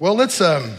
Well, 0.00 0.14
let's, 0.14 0.40
um, 0.40 0.76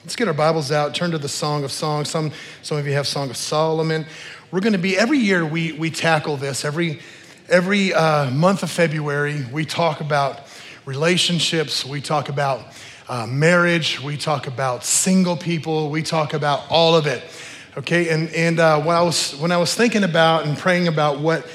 let's 0.00 0.16
get 0.16 0.28
our 0.28 0.32
Bibles 0.32 0.72
out, 0.72 0.94
turn 0.94 1.10
to 1.10 1.18
the 1.18 1.28
Song 1.28 1.62
of 1.62 1.70
Songs. 1.70 2.08
Some, 2.08 2.32
some 2.62 2.78
of 2.78 2.86
you 2.86 2.94
have 2.94 3.06
Song 3.06 3.28
of 3.28 3.36
Solomon. 3.36 4.06
We're 4.50 4.60
going 4.60 4.72
to 4.72 4.78
be, 4.78 4.96
every 4.96 5.18
year 5.18 5.44
we, 5.44 5.72
we 5.72 5.90
tackle 5.90 6.38
this. 6.38 6.64
Every, 6.64 7.00
every 7.50 7.92
uh, 7.92 8.30
month 8.30 8.62
of 8.62 8.70
February, 8.70 9.44
we 9.52 9.66
talk 9.66 10.00
about 10.00 10.40
relationships, 10.86 11.84
we 11.84 12.00
talk 12.00 12.30
about 12.30 12.62
uh, 13.10 13.26
marriage, 13.26 14.00
we 14.00 14.16
talk 14.16 14.46
about 14.46 14.84
single 14.84 15.36
people, 15.36 15.90
we 15.90 16.02
talk 16.02 16.32
about 16.32 16.62
all 16.70 16.96
of 16.96 17.06
it. 17.06 17.22
Okay, 17.76 18.08
and, 18.08 18.30
and 18.30 18.58
uh, 18.58 18.80
when, 18.80 18.96
I 18.96 19.02
was, 19.02 19.36
when 19.36 19.52
I 19.52 19.58
was 19.58 19.74
thinking 19.74 20.02
about 20.02 20.46
and 20.46 20.56
praying 20.56 20.88
about 20.88 21.20
what 21.20 21.46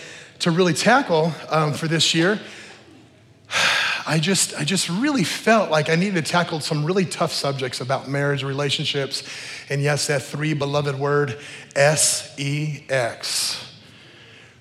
to 0.41 0.51
really 0.51 0.73
tackle 0.73 1.33
um, 1.49 1.73
for 1.73 1.87
this 1.87 2.13
year, 2.13 2.39
I 4.07 4.19
just, 4.19 4.55
I 4.57 4.63
just 4.63 4.87
really 4.87 5.25
felt 5.25 5.69
like 5.69 5.89
I 5.89 5.95
needed 5.95 6.23
to 6.25 6.31
tackle 6.31 6.61
some 6.61 6.85
really 6.85 7.03
tough 7.03 7.33
subjects 7.33 7.81
about 7.81 8.07
marriage, 8.07 8.41
relationships, 8.41 9.21
and 9.69 9.81
yes, 9.81 10.07
that 10.07 10.23
three 10.23 10.53
beloved 10.53 10.97
word, 10.97 11.37
S 11.75 12.33
E 12.39 12.83
X. 12.87 13.69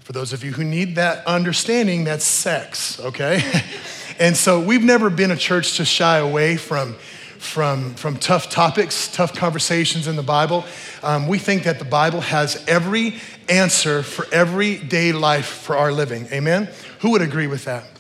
For 0.01 0.13
those 0.13 0.33
of 0.33 0.43
you 0.43 0.53
who 0.53 0.65
need 0.65 0.97
that 0.97 1.25
understanding, 1.29 2.03
that's 2.03 2.25
sex, 2.25 2.99
okay? 2.99 3.41
and 4.19 4.37
so 4.37 4.61
we've 4.61 4.83
never 4.83 5.11
been 5.11 5.31
a 5.31 5.37
church 5.37 5.77
to 5.77 5.85
shy 5.85 6.19
away 6.19 6.57
from, 6.57 6.95
from, 7.39 7.95
from 7.95 8.17
tough 8.17 8.51
topics, 8.51 9.07
tough 9.13 9.33
conversations 9.33 10.09
in 10.09 10.17
the 10.17 10.25
Bible. 10.25 10.65
Um, 11.05 11.29
we 11.29 11.39
think 11.39 11.63
that 11.63 11.79
the 11.79 11.85
Bible 11.85 12.21
has 12.21 12.65
every 12.67 13.21
answer 13.49 14.03
for 14.03 14.27
everyday 14.33 15.13
life 15.13 15.47
for 15.47 15.77
our 15.77 15.93
living. 15.93 16.27
Amen? 16.33 16.69
Who 17.01 17.11
would 17.13 17.23
agree 17.23 17.47
with 17.47 17.65
that? 17.67 17.96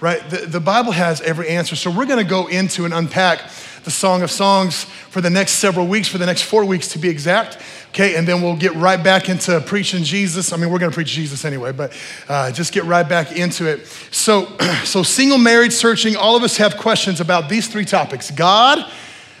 Right? 0.00 0.28
The, 0.30 0.46
the 0.46 0.60
Bible 0.60 0.92
has 0.92 1.20
every 1.20 1.48
answer. 1.48 1.76
So 1.76 1.90
we're 1.90 2.06
going 2.06 2.18
to 2.18 2.28
go 2.28 2.46
into 2.46 2.84
and 2.84 2.94
unpack 2.94 3.42
the 3.84 3.90
Song 3.90 4.22
of 4.22 4.30
Songs 4.30 4.84
for 4.84 5.20
the 5.20 5.30
next 5.30 5.52
several 5.52 5.86
weeks, 5.86 6.08
for 6.08 6.18
the 6.18 6.26
next 6.26 6.42
four 6.42 6.64
weeks 6.64 6.88
to 6.88 6.98
be 6.98 7.08
exact. 7.08 7.58
Okay, 7.88 8.16
and 8.16 8.28
then 8.28 8.42
we'll 8.42 8.56
get 8.56 8.74
right 8.74 9.02
back 9.02 9.30
into 9.30 9.60
preaching 9.62 10.04
Jesus. 10.04 10.52
I 10.52 10.58
mean, 10.58 10.70
we're 10.70 10.78
going 10.78 10.90
to 10.90 10.94
preach 10.94 11.08
Jesus 11.08 11.44
anyway, 11.44 11.72
but 11.72 11.98
uh, 12.28 12.52
just 12.52 12.72
get 12.72 12.84
right 12.84 13.08
back 13.08 13.32
into 13.32 13.66
it. 13.66 13.86
So, 14.10 14.46
so 14.84 15.02
single, 15.02 15.38
married, 15.38 15.72
searching. 15.72 16.14
All 16.14 16.36
of 16.36 16.42
us 16.42 16.58
have 16.58 16.76
questions 16.76 17.20
about 17.20 17.48
these 17.48 17.66
three 17.66 17.86
topics: 17.86 18.30
God, 18.30 18.86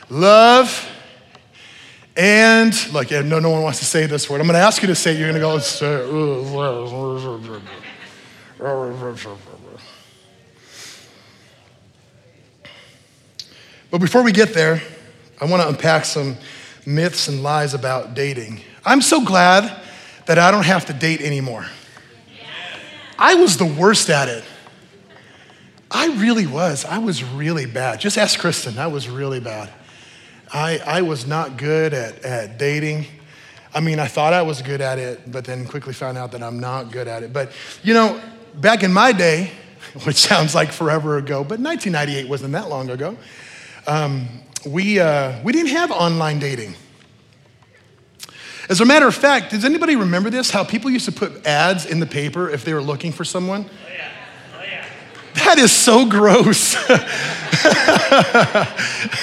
love, 0.08 0.88
and 2.16 2.74
look. 2.92 3.10
No, 3.10 3.38
no 3.38 3.50
one 3.50 3.62
wants 3.62 3.80
to 3.80 3.84
say 3.84 4.06
this 4.06 4.30
word. 4.30 4.40
I'm 4.40 4.46
going 4.46 4.58
to 4.58 4.64
ask 4.64 4.80
you 4.80 4.88
to 4.88 4.94
say. 4.94 5.12
it. 5.12 5.18
You're 5.18 5.30
going 5.30 5.34
to 5.34 5.40
go. 5.40 5.58
But 13.90 14.00
before 14.00 14.22
we 14.22 14.32
get 14.32 14.52
there, 14.52 14.82
I 15.40 15.46
want 15.46 15.62
to 15.62 15.68
unpack 15.68 16.04
some 16.04 16.36
myths 16.84 17.28
and 17.28 17.42
lies 17.42 17.72
about 17.72 18.14
dating. 18.14 18.60
I'm 18.84 19.00
so 19.00 19.24
glad 19.24 19.82
that 20.26 20.38
I 20.38 20.50
don't 20.50 20.66
have 20.66 20.86
to 20.86 20.92
date 20.92 21.20
anymore. 21.22 21.66
I 23.18 23.34
was 23.34 23.56
the 23.56 23.66
worst 23.66 24.10
at 24.10 24.28
it. 24.28 24.44
I 25.90 26.08
really 26.20 26.46
was. 26.46 26.84
I 26.84 26.98
was 26.98 27.24
really 27.24 27.64
bad. 27.64 27.98
Just 27.98 28.18
ask 28.18 28.38
Kristen. 28.38 28.78
I 28.78 28.88
was 28.88 29.08
really 29.08 29.40
bad. 29.40 29.70
I, 30.52 30.78
I 30.84 31.02
was 31.02 31.26
not 31.26 31.56
good 31.56 31.94
at, 31.94 32.22
at 32.24 32.58
dating. 32.58 33.06
I 33.74 33.80
mean, 33.80 33.98
I 33.98 34.06
thought 34.06 34.34
I 34.34 34.42
was 34.42 34.60
good 34.60 34.80
at 34.82 34.98
it, 34.98 35.30
but 35.30 35.44
then 35.44 35.66
quickly 35.66 35.94
found 35.94 36.18
out 36.18 36.32
that 36.32 36.42
I'm 36.42 36.60
not 36.60 36.92
good 36.92 37.08
at 37.08 37.22
it. 37.22 37.32
But, 37.32 37.52
you 37.82 37.94
know, 37.94 38.20
back 38.54 38.82
in 38.82 38.92
my 38.92 39.12
day, 39.12 39.50
which 40.04 40.16
sounds 40.16 40.54
like 40.54 40.72
forever 40.72 41.16
ago, 41.16 41.42
but 41.42 41.58
1998 41.58 42.28
wasn't 42.28 42.52
that 42.52 42.68
long 42.68 42.90
ago, 42.90 43.16
um, 43.88 44.28
we, 44.66 45.00
uh, 45.00 45.42
we 45.42 45.52
didn't 45.52 45.70
have 45.70 45.90
online 45.90 46.38
dating. 46.38 46.74
As 48.68 48.82
a 48.82 48.84
matter 48.84 49.08
of 49.08 49.14
fact, 49.14 49.52
does 49.52 49.64
anybody 49.64 49.96
remember 49.96 50.28
this? 50.28 50.50
How 50.50 50.62
people 50.62 50.90
used 50.90 51.06
to 51.06 51.12
put 51.12 51.46
ads 51.46 51.86
in 51.86 52.00
the 52.00 52.06
paper 52.06 52.50
if 52.50 52.66
they 52.66 52.74
were 52.74 52.82
looking 52.82 53.12
for 53.12 53.24
someone? 53.24 53.64
Oh, 53.64 53.88
yeah. 53.90 54.12
Oh, 54.58 54.62
yeah. 54.62 54.84
That 55.36 55.58
is 55.58 55.72
so 55.72 56.04
gross. 56.06 56.74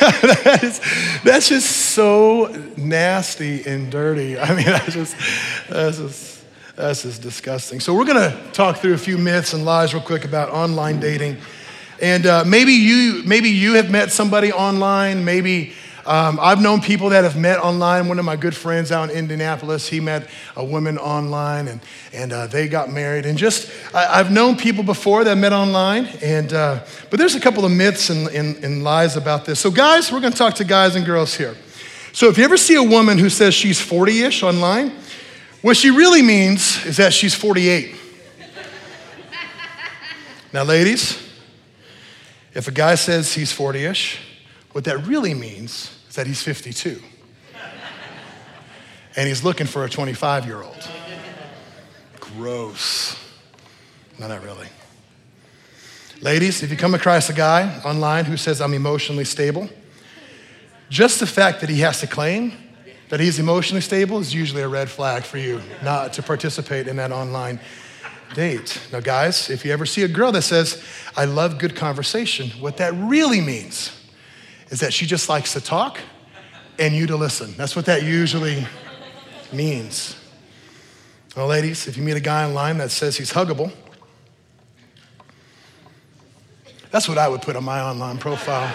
that 0.01 0.59
is, 0.63 0.81
that's 1.23 1.47
just 1.47 1.69
so 1.69 2.47
nasty 2.75 3.63
and 3.67 3.91
dirty. 3.91 4.39
I 4.39 4.55
mean, 4.55 4.65
that's 4.65 4.93
just, 4.93 5.15
that's 5.69 5.97
just, 5.99 6.43
that's 6.75 7.03
just 7.03 7.21
disgusting. 7.21 7.79
So, 7.79 7.93
we're 7.93 8.05
going 8.05 8.31
to 8.31 8.51
talk 8.51 8.77
through 8.77 8.95
a 8.95 8.97
few 8.97 9.19
myths 9.19 9.53
and 9.53 9.63
lies 9.63 9.93
real 9.93 10.01
quick 10.01 10.25
about 10.25 10.49
online 10.49 10.99
dating. 10.99 11.37
And 12.01 12.25
uh, 12.25 12.44
maybe, 12.45 12.73
you, 12.73 13.23
maybe 13.25 13.50
you 13.50 13.75
have 13.75 13.89
met 13.89 14.11
somebody 14.11 14.51
online. 14.51 15.23
Maybe 15.23 15.73
um, 16.06 16.38
I've 16.39 16.61
known 16.61 16.81
people 16.81 17.09
that 17.09 17.23
have 17.23 17.35
met 17.35 17.57
online. 17.57 18.07
One 18.07 18.19
of 18.19 18.25
my 18.25 18.35
good 18.35 18.56
friends 18.56 18.91
out 18.91 19.09
in 19.09 19.17
Indianapolis, 19.17 19.88
he 19.88 20.00
met 20.00 20.29
a 20.55 20.63
woman 20.63 21.00
online 21.00 21.67
and, 21.67 21.81
and 22.13 22.31
uh, 22.31 22.47
they 22.47 22.67
got 22.67 22.91
married. 22.91 23.25
And 23.25 23.38
just, 23.38 23.72
I, 23.94 24.17
have 24.17 24.31
known 24.31 24.55
people 24.55 24.84
before 24.84 25.23
that 25.23 25.35
met 25.38 25.51
online. 25.51 26.05
And, 26.22 26.53
uh, 26.53 26.84
but 27.09 27.17
there's 27.17 27.34
a 27.34 27.39
couple 27.39 27.66
of 27.66 27.72
myths 27.72 28.11
and, 28.11 28.28
and, 28.28 28.63
and 28.63 28.84
lies 28.84 29.17
about 29.17 29.45
this. 29.45 29.59
So, 29.59 29.72
guys, 29.72 30.11
we're 30.11 30.19
going 30.19 30.34
to 30.34 30.38
talk 30.38 30.53
to 30.55 30.63
guys 30.63 30.95
and 30.95 31.05
girls 31.05 31.34
here. 31.34 31.55
So, 32.13 32.29
if 32.29 32.38
you 32.38 32.44
ever 32.44 32.57
see 32.57 32.75
a 32.75 32.84
woman 32.84 33.17
who 33.17 33.29
says 33.29 33.55
she's 33.55 33.81
40 33.81 34.22
ish 34.22 34.44
online, 34.44 34.91
what 35.63 35.75
she 35.75 35.89
really 35.89 36.22
means 36.22 36.85
is 36.85 36.97
that 36.97 37.13
she's 37.13 37.34
48. 37.34 37.95
now, 40.53 40.63
ladies, 40.63 41.24
if 42.55 42.69
a 42.69 42.71
guy 42.71 42.95
says 42.95 43.33
he's 43.33 43.51
40 43.51 43.85
ish, 43.85 44.19
what 44.71 44.85
that 44.85 45.05
really 45.05 45.33
means 45.33 45.95
is 46.09 46.16
that 46.16 46.25
he's 46.25 46.41
52. 46.41 47.01
and 49.16 49.27
he's 49.27 49.43
looking 49.43 49.67
for 49.67 49.83
a 49.83 49.89
25 49.89 50.45
year 50.45 50.63
old. 50.63 50.89
Gross. 52.19 53.17
No, 54.17 54.27
not 54.27 54.43
really. 54.43 54.67
Ladies, 56.21 56.63
if 56.63 56.71
you 56.71 56.77
come 56.77 56.95
across 56.95 57.29
a 57.29 57.33
guy 57.33 57.81
online 57.83 58.23
who 58.25 58.38
says, 58.38 58.61
I'm 58.61 58.73
emotionally 58.73 59.25
stable, 59.25 59.69
just 60.89 61.19
the 61.19 61.27
fact 61.27 61.59
that 61.59 61.69
he 61.69 61.81
has 61.81 61.99
to 61.99 62.07
claim 62.07 62.53
that 63.09 63.19
he's 63.19 63.37
emotionally 63.37 63.81
stable 63.81 64.19
is 64.19 64.33
usually 64.33 64.61
a 64.61 64.67
red 64.67 64.89
flag 64.89 65.23
for 65.23 65.37
you 65.37 65.61
not 65.83 66.13
to 66.13 66.23
participate 66.23 66.87
in 66.87 66.95
that 66.95 67.11
online 67.11 67.59
date. 68.33 68.81
Now, 68.91 68.99
guys, 68.99 69.49
if 69.49 69.65
you 69.65 69.71
ever 69.71 69.85
see 69.85 70.03
a 70.03 70.07
girl 70.07 70.31
that 70.31 70.41
says, 70.41 70.83
I 71.15 71.25
love 71.25 71.57
good 71.57 71.75
conversation, 71.75 72.49
what 72.61 72.77
that 72.77 72.93
really 72.93 73.41
means 73.41 73.91
is 74.69 74.79
that 74.79 74.93
she 74.93 75.05
just 75.05 75.29
likes 75.29 75.53
to 75.53 75.61
talk 75.61 75.99
and 76.79 76.95
you 76.95 77.07
to 77.07 77.15
listen. 77.15 77.53
That's 77.55 77.75
what 77.75 77.85
that 77.85 78.03
usually 78.03 78.65
means. 79.53 80.15
Well, 81.35 81.47
ladies, 81.47 81.87
if 81.87 81.97
you 81.97 82.03
meet 82.03 82.17
a 82.17 82.21
guy 82.21 82.45
online 82.45 82.77
that 82.79 82.91
says 82.91 83.17
he's 83.17 83.31
huggable, 83.31 83.71
that's 86.91 87.09
what 87.09 87.17
I 87.17 87.27
would 87.27 87.41
put 87.41 87.55
on 87.55 87.63
my 87.63 87.81
online 87.81 88.17
profile. 88.17 88.73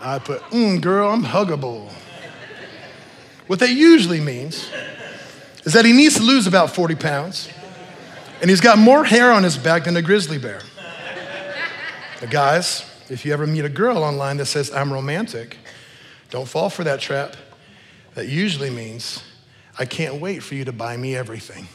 I 0.00 0.18
put, 0.18 0.40
mm, 0.44 0.80
girl, 0.80 1.10
I'm 1.10 1.22
huggable. 1.22 1.92
What 3.46 3.58
that 3.58 3.70
usually 3.70 4.20
means 4.20 4.70
is 5.64 5.72
that 5.74 5.84
he 5.84 5.92
needs 5.92 6.16
to 6.16 6.22
lose 6.22 6.46
about 6.46 6.74
40 6.74 6.94
pounds, 6.94 7.48
and 8.40 8.48
he's 8.48 8.60
got 8.60 8.78
more 8.78 9.04
hair 9.04 9.30
on 9.32 9.42
his 9.42 9.58
back 9.58 9.84
than 9.84 9.96
a 9.96 10.02
grizzly 10.02 10.38
bear. 10.38 10.60
Now, 12.22 12.28
guys, 12.28 12.84
if 13.08 13.24
you 13.24 13.32
ever 13.32 13.46
meet 13.46 13.64
a 13.64 13.68
girl 13.68 13.98
online 13.98 14.36
that 14.38 14.46
says, 14.46 14.72
I'm 14.72 14.92
romantic, 14.92 15.56
don't 16.30 16.48
fall 16.48 16.70
for 16.70 16.84
that 16.84 17.00
trap. 17.00 17.36
That 18.14 18.28
usually 18.28 18.70
means, 18.70 19.22
I 19.78 19.84
can't 19.84 20.20
wait 20.20 20.42
for 20.42 20.54
you 20.54 20.64
to 20.64 20.72
buy 20.72 20.96
me 20.96 21.16
everything. 21.16 21.66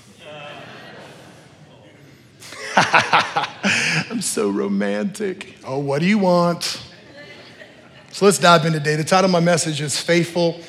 I'm 2.78 4.22
so 4.22 4.50
romantic. 4.50 5.58
Oh, 5.66 5.80
what 5.80 6.00
do 6.00 6.06
you 6.06 6.18
want? 6.18 6.82
So 8.12 8.26
let's 8.26 8.40
dive 8.40 8.66
into 8.66 8.80
today. 8.80 8.96
The 8.96 9.04
title 9.04 9.26
of 9.26 9.32
my 9.32 9.40
message 9.40 9.82
is 9.82 10.00
Faithful 10.00 10.60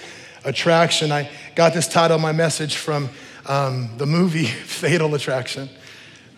Attraction. 0.46 1.10
I 1.10 1.28
got 1.56 1.75
this 1.75 1.88
title 1.88 2.19
my 2.19 2.31
message 2.31 2.76
from 2.76 3.10
um, 3.46 3.90
the 3.98 4.06
movie 4.06 4.44
Fatal 4.46 5.12
Attraction, 5.16 5.69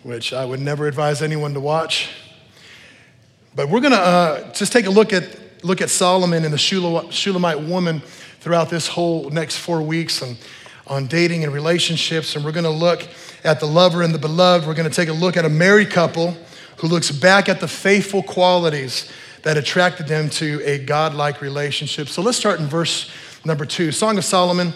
which 0.01 0.33
I 0.33 0.43
would 0.43 0.59
never 0.59 0.87
advise 0.87 1.21
anyone 1.21 1.53
to 1.53 1.59
watch. 1.59 2.09
But 3.55 3.69
we're 3.69 3.81
going 3.81 3.93
to 3.93 3.99
uh, 3.99 4.53
just 4.53 4.73
take 4.73 4.87
a 4.87 4.89
look 4.89 5.13
at, 5.13 5.63
look 5.63 5.79
at 5.81 5.91
Solomon 5.91 6.43
and 6.43 6.51
the 6.51 6.57
Shulamite 6.57 7.61
woman 7.61 8.01
throughout 8.39 8.71
this 8.71 8.87
whole 8.87 9.29
next 9.29 9.57
four 9.57 9.83
weeks 9.83 10.23
on 10.87 11.05
dating 11.05 11.43
and 11.43 11.53
relationships. 11.53 12.35
And 12.35 12.43
we're 12.43 12.51
going 12.51 12.63
to 12.63 12.69
look 12.71 13.07
at 13.43 13.59
the 13.59 13.67
lover 13.67 14.01
and 14.01 14.11
the 14.11 14.19
beloved. 14.19 14.65
We're 14.67 14.73
going 14.73 14.89
to 14.89 14.95
take 14.95 15.09
a 15.09 15.13
look 15.13 15.37
at 15.37 15.45
a 15.45 15.49
married 15.49 15.91
couple 15.91 16.35
who 16.77 16.87
looks 16.87 17.11
back 17.11 17.47
at 17.47 17.59
the 17.59 17.67
faithful 17.67 18.23
qualities 18.23 19.11
that 19.43 19.55
attracted 19.55 20.07
them 20.07 20.29
to 20.29 20.61
a 20.65 20.79
godlike 20.79 21.41
relationship. 21.41 22.07
So 22.07 22.23
let's 22.23 22.37
start 22.37 22.59
in 22.59 22.65
verse 22.65 23.11
number 23.45 23.65
two 23.65 23.91
Song 23.91 24.17
of 24.17 24.25
Solomon 24.25 24.73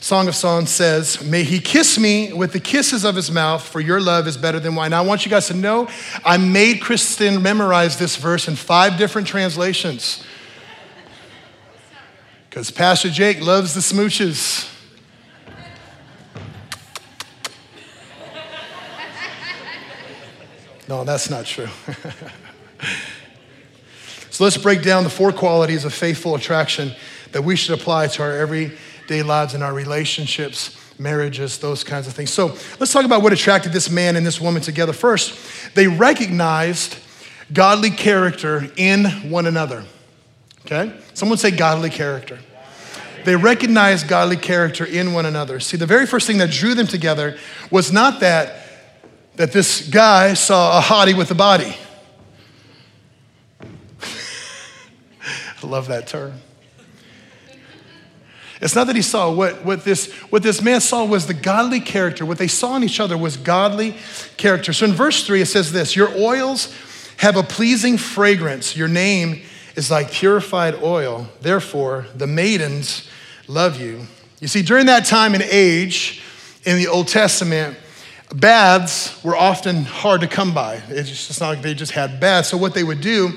Song 0.00 0.28
of 0.28 0.36
Songs 0.36 0.70
says, 0.70 1.22
May 1.24 1.42
he 1.42 1.58
kiss 1.58 1.98
me 1.98 2.32
with 2.32 2.52
the 2.52 2.60
kisses 2.60 3.04
of 3.04 3.16
his 3.16 3.30
mouth, 3.30 3.66
for 3.66 3.80
your 3.80 4.00
love 4.00 4.28
is 4.28 4.36
better 4.36 4.60
than 4.60 4.74
wine. 4.74 4.90
Now, 4.90 5.02
I 5.02 5.06
want 5.06 5.24
you 5.24 5.30
guys 5.30 5.48
to 5.48 5.54
know 5.54 5.88
I 6.24 6.36
made 6.36 6.80
Kristen 6.80 7.42
memorize 7.42 7.98
this 7.98 8.16
verse 8.16 8.46
in 8.46 8.56
five 8.56 8.98
different 8.98 9.26
translations. 9.26 10.22
Because 12.48 12.70
Pastor 12.70 13.08
Jake 13.10 13.40
loves 13.40 13.74
the 13.74 13.80
smooches. 13.80 14.72
No, 20.88 21.02
that's 21.02 21.28
not 21.28 21.46
true. 21.46 21.66
so 24.30 24.44
let's 24.44 24.56
break 24.56 24.82
down 24.82 25.02
the 25.02 25.10
four 25.10 25.32
qualities 25.32 25.84
of 25.84 25.92
faithful 25.92 26.36
attraction 26.36 26.92
that 27.36 27.42
we 27.42 27.54
should 27.54 27.78
apply 27.78 28.06
to 28.06 28.22
our 28.22 28.32
everyday 28.32 29.22
lives 29.22 29.52
and 29.52 29.62
our 29.62 29.74
relationships, 29.74 30.74
marriages, 30.98 31.58
those 31.58 31.84
kinds 31.84 32.06
of 32.06 32.14
things. 32.14 32.32
So 32.32 32.56
let's 32.80 32.94
talk 32.94 33.04
about 33.04 33.20
what 33.20 33.34
attracted 33.34 33.74
this 33.74 33.90
man 33.90 34.16
and 34.16 34.24
this 34.24 34.40
woman 34.40 34.62
together. 34.62 34.94
First, 34.94 35.38
they 35.74 35.86
recognized 35.86 36.96
godly 37.52 37.90
character 37.90 38.70
in 38.78 39.04
one 39.28 39.44
another. 39.44 39.84
Okay? 40.64 40.98
Someone 41.12 41.36
say 41.36 41.50
godly 41.50 41.90
character. 41.90 42.38
They 43.26 43.36
recognized 43.36 44.08
godly 44.08 44.38
character 44.38 44.86
in 44.86 45.12
one 45.12 45.26
another. 45.26 45.60
See, 45.60 45.76
the 45.76 45.84
very 45.84 46.06
first 46.06 46.26
thing 46.26 46.38
that 46.38 46.50
drew 46.50 46.74
them 46.74 46.86
together 46.86 47.36
was 47.70 47.92
not 47.92 48.20
that 48.20 48.62
that 49.34 49.52
this 49.52 49.90
guy 49.90 50.32
saw 50.32 50.78
a 50.78 50.80
hottie 50.80 51.14
with 51.14 51.30
a 51.30 51.34
body. 51.34 51.76
I 53.60 55.66
love 55.66 55.88
that 55.88 56.06
term. 56.06 56.40
It's 58.60 58.74
not 58.74 58.86
that 58.86 58.96
he 58.96 59.02
saw 59.02 59.30
what, 59.30 59.64
what, 59.64 59.84
this, 59.84 60.10
what 60.30 60.42
this 60.42 60.62
man 60.62 60.80
saw 60.80 61.04
was 61.04 61.26
the 61.26 61.34
godly 61.34 61.80
character. 61.80 62.24
What 62.24 62.38
they 62.38 62.48
saw 62.48 62.76
in 62.76 62.84
each 62.84 63.00
other 63.00 63.16
was 63.18 63.36
godly 63.36 63.96
character. 64.36 64.72
So 64.72 64.86
in 64.86 64.92
verse 64.92 65.26
3, 65.26 65.42
it 65.42 65.46
says 65.46 65.72
this 65.72 65.94
Your 65.94 66.10
oils 66.16 66.74
have 67.18 67.36
a 67.36 67.42
pleasing 67.42 67.98
fragrance. 67.98 68.76
Your 68.76 68.88
name 68.88 69.42
is 69.74 69.90
like 69.90 70.10
purified 70.10 70.82
oil. 70.82 71.28
Therefore, 71.42 72.06
the 72.14 72.26
maidens 72.26 73.08
love 73.46 73.80
you. 73.80 74.06
You 74.40 74.48
see, 74.48 74.62
during 74.62 74.86
that 74.86 75.04
time 75.04 75.34
and 75.34 75.42
age 75.42 76.22
in 76.64 76.76
the 76.76 76.88
Old 76.88 77.08
Testament, 77.08 77.76
Baths 78.34 79.22
were 79.22 79.36
often 79.36 79.84
hard 79.84 80.22
to 80.22 80.26
come 80.26 80.52
by. 80.52 80.82
It's 80.88 81.08
just 81.08 81.40
not 81.40 81.50
like 81.50 81.62
they 81.62 81.74
just 81.74 81.92
had 81.92 82.18
baths. 82.18 82.48
So, 82.48 82.56
what 82.56 82.74
they 82.74 82.82
would 82.82 83.00
do 83.00 83.28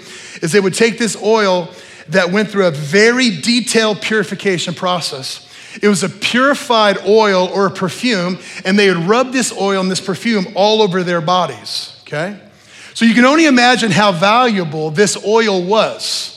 is 0.41 0.51
they 0.51 0.59
would 0.59 0.73
take 0.73 0.97
this 0.97 1.15
oil 1.21 1.69
that 2.11 2.31
went 2.31 2.49
through 2.49 2.67
a 2.67 2.71
very 2.71 3.29
detailed 3.29 4.01
purification 4.01 4.73
process. 4.73 5.47
It 5.81 5.87
was 5.87 6.03
a 6.03 6.09
purified 6.09 6.97
oil 7.05 7.47
or 7.47 7.67
a 7.67 7.71
perfume, 7.71 8.39
and 8.65 8.77
they 8.77 8.89
would 8.89 9.07
rub 9.07 9.31
this 9.31 9.55
oil 9.55 9.81
and 9.81 9.91
this 9.91 10.01
perfume 10.01 10.47
all 10.55 10.81
over 10.81 11.03
their 11.03 11.21
bodies, 11.21 11.95
okay? 12.01 12.39
So, 12.95 13.05
you 13.05 13.13
can 13.13 13.25
only 13.25 13.45
imagine 13.45 13.91
how 13.91 14.11
valuable 14.11 14.91
this 14.91 15.15
oil 15.23 15.63
was. 15.63 16.35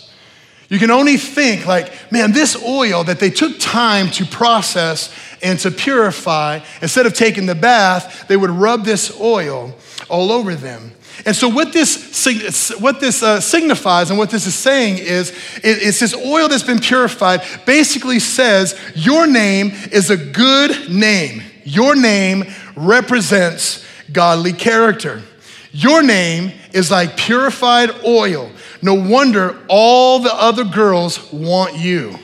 You 0.68 0.78
can 0.78 0.90
only 0.90 1.16
think, 1.16 1.66
like, 1.66 1.92
man, 2.12 2.32
this 2.32 2.56
oil 2.62 3.04
that 3.04 3.18
they 3.18 3.30
took 3.30 3.58
time 3.58 4.10
to 4.12 4.24
process 4.24 5.12
and 5.42 5.58
to 5.60 5.70
purify, 5.70 6.60
instead 6.80 7.04
of 7.04 7.14
taking 7.14 7.46
the 7.46 7.54
bath, 7.54 8.26
they 8.28 8.36
would 8.36 8.50
rub 8.50 8.84
this 8.84 9.18
oil 9.20 9.74
all 10.08 10.30
over 10.30 10.54
them. 10.54 10.92
And 11.24 11.36
so, 11.36 11.48
what 11.48 11.72
this, 11.72 12.70
what 12.80 13.00
this 13.00 13.22
uh, 13.22 13.40
signifies 13.40 14.10
and 14.10 14.18
what 14.18 14.30
this 14.30 14.46
is 14.46 14.54
saying 14.54 14.98
is 14.98 15.32
it's 15.62 16.00
this 16.00 16.14
oil 16.14 16.48
that's 16.48 16.62
been 16.62 16.80
purified 16.80 17.42
basically 17.64 18.18
says, 18.18 18.78
Your 18.94 19.26
name 19.26 19.72
is 19.92 20.10
a 20.10 20.16
good 20.16 20.90
name. 20.90 21.42
Your 21.64 21.94
name 21.94 22.44
represents 22.74 23.84
godly 24.12 24.52
character. 24.52 25.22
Your 25.70 26.02
name 26.02 26.52
is 26.72 26.90
like 26.90 27.16
purified 27.16 27.90
oil. 28.04 28.50
No 28.82 28.94
wonder 28.94 29.58
all 29.68 30.18
the 30.18 30.34
other 30.34 30.64
girls 30.64 31.32
want 31.32 31.76
you. 31.76 32.18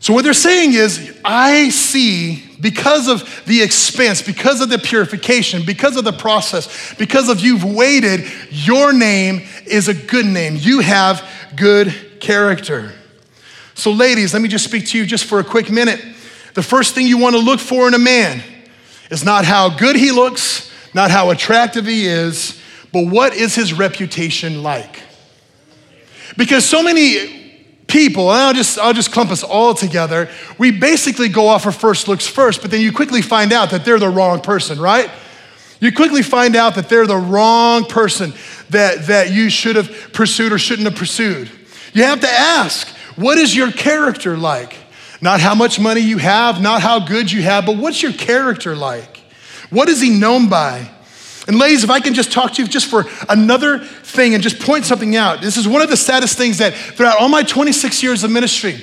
So, 0.00 0.12
what 0.12 0.24
they're 0.24 0.34
saying 0.34 0.74
is, 0.74 1.18
I 1.24 1.70
see 1.70 2.42
because 2.60 3.08
of 3.08 3.44
the 3.46 3.62
expense, 3.62 4.22
because 4.22 4.60
of 4.60 4.68
the 4.68 4.78
purification, 4.78 5.64
because 5.64 5.96
of 5.96 6.04
the 6.04 6.12
process, 6.12 6.94
because 6.96 7.28
of 7.28 7.40
you've 7.40 7.64
waited, 7.64 8.26
your 8.50 8.92
name 8.92 9.42
is 9.66 9.88
a 9.88 9.94
good 9.94 10.26
name. 10.26 10.56
You 10.56 10.80
have 10.80 11.28
good 11.56 12.20
character. 12.20 12.92
So, 13.74 13.90
ladies, 13.90 14.32
let 14.32 14.42
me 14.42 14.48
just 14.48 14.64
speak 14.64 14.86
to 14.88 14.98
you 14.98 15.06
just 15.06 15.24
for 15.24 15.40
a 15.40 15.44
quick 15.44 15.70
minute. 15.70 16.02
The 16.54 16.62
first 16.62 16.94
thing 16.94 17.06
you 17.06 17.18
want 17.18 17.34
to 17.34 17.40
look 17.40 17.60
for 17.60 17.88
in 17.88 17.94
a 17.94 17.98
man 17.98 18.42
is 19.10 19.24
not 19.24 19.44
how 19.44 19.68
good 19.76 19.96
he 19.96 20.12
looks, 20.12 20.70
not 20.94 21.10
how 21.10 21.30
attractive 21.30 21.86
he 21.86 22.06
is, 22.06 22.60
but 22.92 23.06
what 23.06 23.34
is 23.34 23.54
his 23.54 23.74
reputation 23.74 24.62
like? 24.62 25.02
Because 26.36 26.64
so 26.64 26.82
many 26.82 27.45
people, 27.86 28.30
and 28.30 28.40
I'll 28.40 28.54
just, 28.54 28.78
I'll 28.78 28.92
just 28.92 29.12
clump 29.12 29.30
us 29.30 29.42
all 29.42 29.74
together, 29.74 30.28
we 30.58 30.70
basically 30.70 31.28
go 31.28 31.48
off 31.48 31.66
of 31.66 31.76
first 31.76 32.08
looks 32.08 32.26
first, 32.26 32.62
but 32.62 32.70
then 32.70 32.80
you 32.80 32.92
quickly 32.92 33.22
find 33.22 33.52
out 33.52 33.70
that 33.70 33.84
they're 33.84 33.98
the 33.98 34.08
wrong 34.08 34.40
person, 34.40 34.80
right? 34.80 35.10
You 35.80 35.92
quickly 35.92 36.22
find 36.22 36.56
out 36.56 36.74
that 36.76 36.88
they're 36.88 37.06
the 37.06 37.16
wrong 37.16 37.84
person 37.84 38.32
that, 38.70 39.06
that 39.06 39.30
you 39.30 39.50
should 39.50 39.76
have 39.76 40.12
pursued 40.12 40.52
or 40.52 40.58
shouldn't 40.58 40.88
have 40.88 40.98
pursued. 40.98 41.50
You 41.92 42.04
have 42.04 42.20
to 42.20 42.30
ask, 42.30 42.88
what 43.16 43.38
is 43.38 43.54
your 43.54 43.70
character 43.70 44.36
like? 44.36 44.76
Not 45.20 45.40
how 45.40 45.54
much 45.54 45.78
money 45.78 46.00
you 46.00 46.18
have, 46.18 46.60
not 46.60 46.82
how 46.82 46.98
good 46.98 47.30
you 47.30 47.42
have, 47.42 47.66
but 47.66 47.76
what's 47.76 48.02
your 48.02 48.12
character 48.12 48.76
like? 48.76 49.18
What 49.70 49.88
is 49.88 50.00
he 50.00 50.10
known 50.10 50.48
by? 50.48 50.90
And 51.46 51.58
ladies, 51.58 51.84
if 51.84 51.90
I 51.90 52.00
can 52.00 52.14
just 52.14 52.32
talk 52.32 52.54
to 52.54 52.62
you 52.62 52.68
just 52.68 52.86
for 52.86 53.04
another 53.28 53.78
thing 53.78 54.34
and 54.34 54.42
just 54.42 54.60
point 54.60 54.84
something 54.84 55.14
out. 55.14 55.40
This 55.40 55.56
is 55.56 55.68
one 55.68 55.80
of 55.80 55.88
the 55.88 55.96
saddest 55.96 56.36
things 56.36 56.58
that 56.58 56.74
throughout 56.74 57.20
all 57.20 57.28
my 57.28 57.42
26 57.42 58.02
years 58.02 58.24
of 58.24 58.30
ministry 58.30 58.80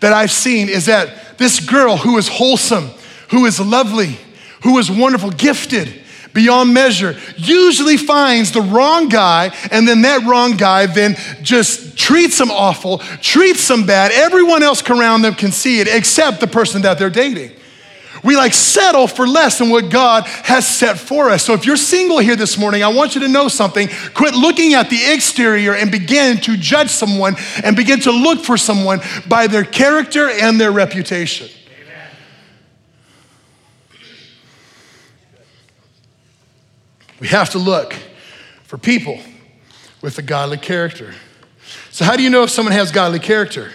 that 0.00 0.12
I've 0.12 0.32
seen 0.32 0.68
is 0.68 0.86
that 0.86 1.36
this 1.36 1.60
girl 1.60 1.98
who 1.98 2.16
is 2.16 2.26
wholesome, 2.26 2.88
who 3.30 3.44
is 3.44 3.60
lovely, 3.60 4.18
who 4.62 4.78
is 4.78 4.90
wonderful, 4.90 5.30
gifted 5.30 6.02
beyond 6.32 6.72
measure, 6.72 7.16
usually 7.36 7.96
finds 7.96 8.52
the 8.52 8.62
wrong 8.62 9.08
guy, 9.08 9.54
and 9.70 9.86
then 9.86 10.02
that 10.02 10.24
wrong 10.24 10.56
guy 10.56 10.86
then 10.86 11.16
just 11.42 11.98
treats 11.98 12.38
them 12.38 12.50
awful, 12.50 12.98
treats 13.20 13.66
them 13.68 13.84
bad. 13.84 14.12
Everyone 14.12 14.62
else 14.62 14.82
around 14.88 15.22
them 15.22 15.34
can 15.34 15.52
see 15.52 15.80
it 15.80 15.88
except 15.88 16.40
the 16.40 16.46
person 16.46 16.82
that 16.82 16.98
they're 16.98 17.10
dating. 17.10 17.50
We 18.22 18.36
like 18.36 18.52
settle 18.54 19.06
for 19.06 19.26
less 19.26 19.58
than 19.58 19.70
what 19.70 19.90
God 19.90 20.26
has 20.26 20.66
set 20.66 20.98
for 20.98 21.30
us. 21.30 21.44
So 21.44 21.54
if 21.54 21.64
you're 21.64 21.76
single 21.76 22.18
here 22.18 22.36
this 22.36 22.58
morning, 22.58 22.82
I 22.82 22.88
want 22.88 23.14
you 23.14 23.22
to 23.22 23.28
know 23.28 23.48
something. 23.48 23.88
Quit 24.14 24.34
looking 24.34 24.74
at 24.74 24.90
the 24.90 24.98
exterior 25.12 25.74
and 25.74 25.90
begin 25.90 26.38
to 26.38 26.56
judge 26.56 26.90
someone 26.90 27.36
and 27.64 27.76
begin 27.76 28.00
to 28.00 28.10
look 28.10 28.44
for 28.44 28.56
someone 28.56 29.00
by 29.28 29.46
their 29.46 29.64
character 29.64 30.28
and 30.28 30.60
their 30.60 30.72
reputation. 30.72 31.48
We 37.20 37.28
have 37.28 37.50
to 37.50 37.58
look 37.58 37.94
for 38.64 38.78
people 38.78 39.18
with 40.00 40.18
a 40.18 40.22
godly 40.22 40.56
character. 40.56 41.14
So, 41.90 42.04
how 42.04 42.16
do 42.16 42.22
you 42.22 42.30
know 42.30 42.42
if 42.42 42.50
someone 42.50 42.72
has 42.72 42.90
godly 42.90 43.18
character? 43.18 43.70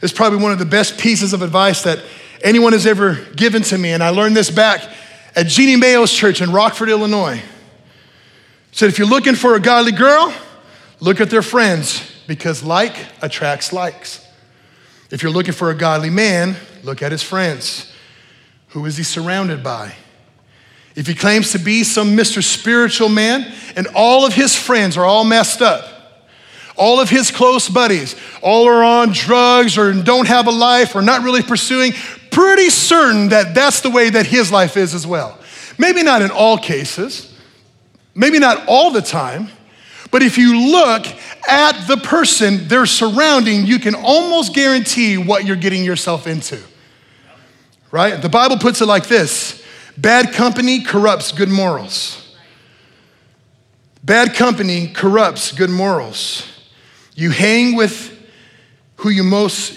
It's 0.00 0.12
probably 0.12 0.42
one 0.42 0.52
of 0.52 0.58
the 0.58 0.64
best 0.64 0.98
pieces 0.98 1.32
of 1.32 1.42
advice 1.42 1.82
that 1.82 2.02
anyone 2.42 2.72
has 2.72 2.86
ever 2.86 3.14
given 3.36 3.62
to 3.62 3.78
me. 3.78 3.92
And 3.92 4.02
I 4.02 4.10
learned 4.10 4.36
this 4.36 4.50
back 4.50 4.82
at 5.34 5.46
Jeanne 5.46 5.80
Mayo's 5.80 6.12
church 6.12 6.40
in 6.40 6.52
Rockford, 6.52 6.88
Illinois. 6.88 7.40
said, 8.72 8.88
if 8.88 8.98
you're 8.98 9.08
looking 9.08 9.34
for 9.34 9.54
a 9.54 9.60
godly 9.60 9.92
girl, 9.92 10.34
look 11.00 11.20
at 11.20 11.30
their 11.30 11.42
friends 11.42 12.10
because 12.26 12.62
like 12.62 12.96
attracts 13.20 13.72
likes. 13.72 14.26
If 15.10 15.22
you're 15.22 15.32
looking 15.32 15.52
for 15.52 15.70
a 15.70 15.74
godly 15.74 16.10
man, 16.10 16.56
look 16.82 17.02
at 17.02 17.12
his 17.12 17.22
friends. 17.22 17.92
Who 18.68 18.86
is 18.86 18.96
he 18.96 19.02
surrounded 19.02 19.62
by? 19.62 19.94
If 20.94 21.06
he 21.06 21.14
claims 21.14 21.52
to 21.52 21.58
be 21.58 21.84
some 21.84 22.16
Mr. 22.16 22.42
Spiritual 22.42 23.08
man 23.08 23.52
and 23.76 23.86
all 23.94 24.26
of 24.26 24.34
his 24.34 24.56
friends 24.56 24.96
are 24.96 25.04
all 25.04 25.24
messed 25.24 25.62
up, 25.62 25.88
all 26.76 27.00
of 27.00 27.10
his 27.10 27.30
close 27.30 27.68
buddies 27.68 28.16
all 28.42 28.66
are 28.66 28.82
on 28.82 29.12
drugs 29.12 29.76
or 29.76 29.92
don't 29.92 30.28
have 30.28 30.46
a 30.46 30.50
life 30.50 30.94
or 30.94 31.02
not 31.02 31.22
really 31.22 31.42
pursuing, 31.42 31.92
pretty 32.32 32.70
certain 32.70 33.28
that 33.28 33.54
that's 33.54 33.80
the 33.80 33.90
way 33.90 34.10
that 34.10 34.26
his 34.26 34.50
life 34.50 34.76
is 34.76 34.94
as 34.94 35.06
well. 35.06 35.38
Maybe 35.78 36.02
not 36.02 36.22
in 36.22 36.30
all 36.30 36.58
cases, 36.58 37.32
maybe 38.14 38.38
not 38.38 38.66
all 38.66 38.90
the 38.90 39.02
time, 39.02 39.48
but 40.10 40.22
if 40.22 40.36
you 40.36 40.70
look 40.70 41.06
at 41.48 41.86
the 41.88 41.96
person 41.96 42.68
they're 42.68 42.86
surrounding, 42.86 43.66
you 43.66 43.78
can 43.78 43.94
almost 43.94 44.54
guarantee 44.54 45.16
what 45.16 45.44
you're 45.44 45.56
getting 45.56 45.84
yourself 45.84 46.26
into. 46.26 46.60
Right? 47.90 48.20
The 48.20 48.28
Bible 48.28 48.58
puts 48.58 48.80
it 48.80 48.86
like 48.86 49.06
this 49.06 49.62
bad 49.96 50.32
company 50.32 50.82
corrupts 50.82 51.32
good 51.32 51.48
morals. 51.48 52.36
Bad 54.04 54.34
company 54.34 54.88
corrupts 54.88 55.52
good 55.52 55.70
morals. 55.70 56.46
You 57.14 57.30
hang 57.30 57.76
with 57.76 58.10
who 58.96 59.10
you 59.10 59.22
most 59.22 59.76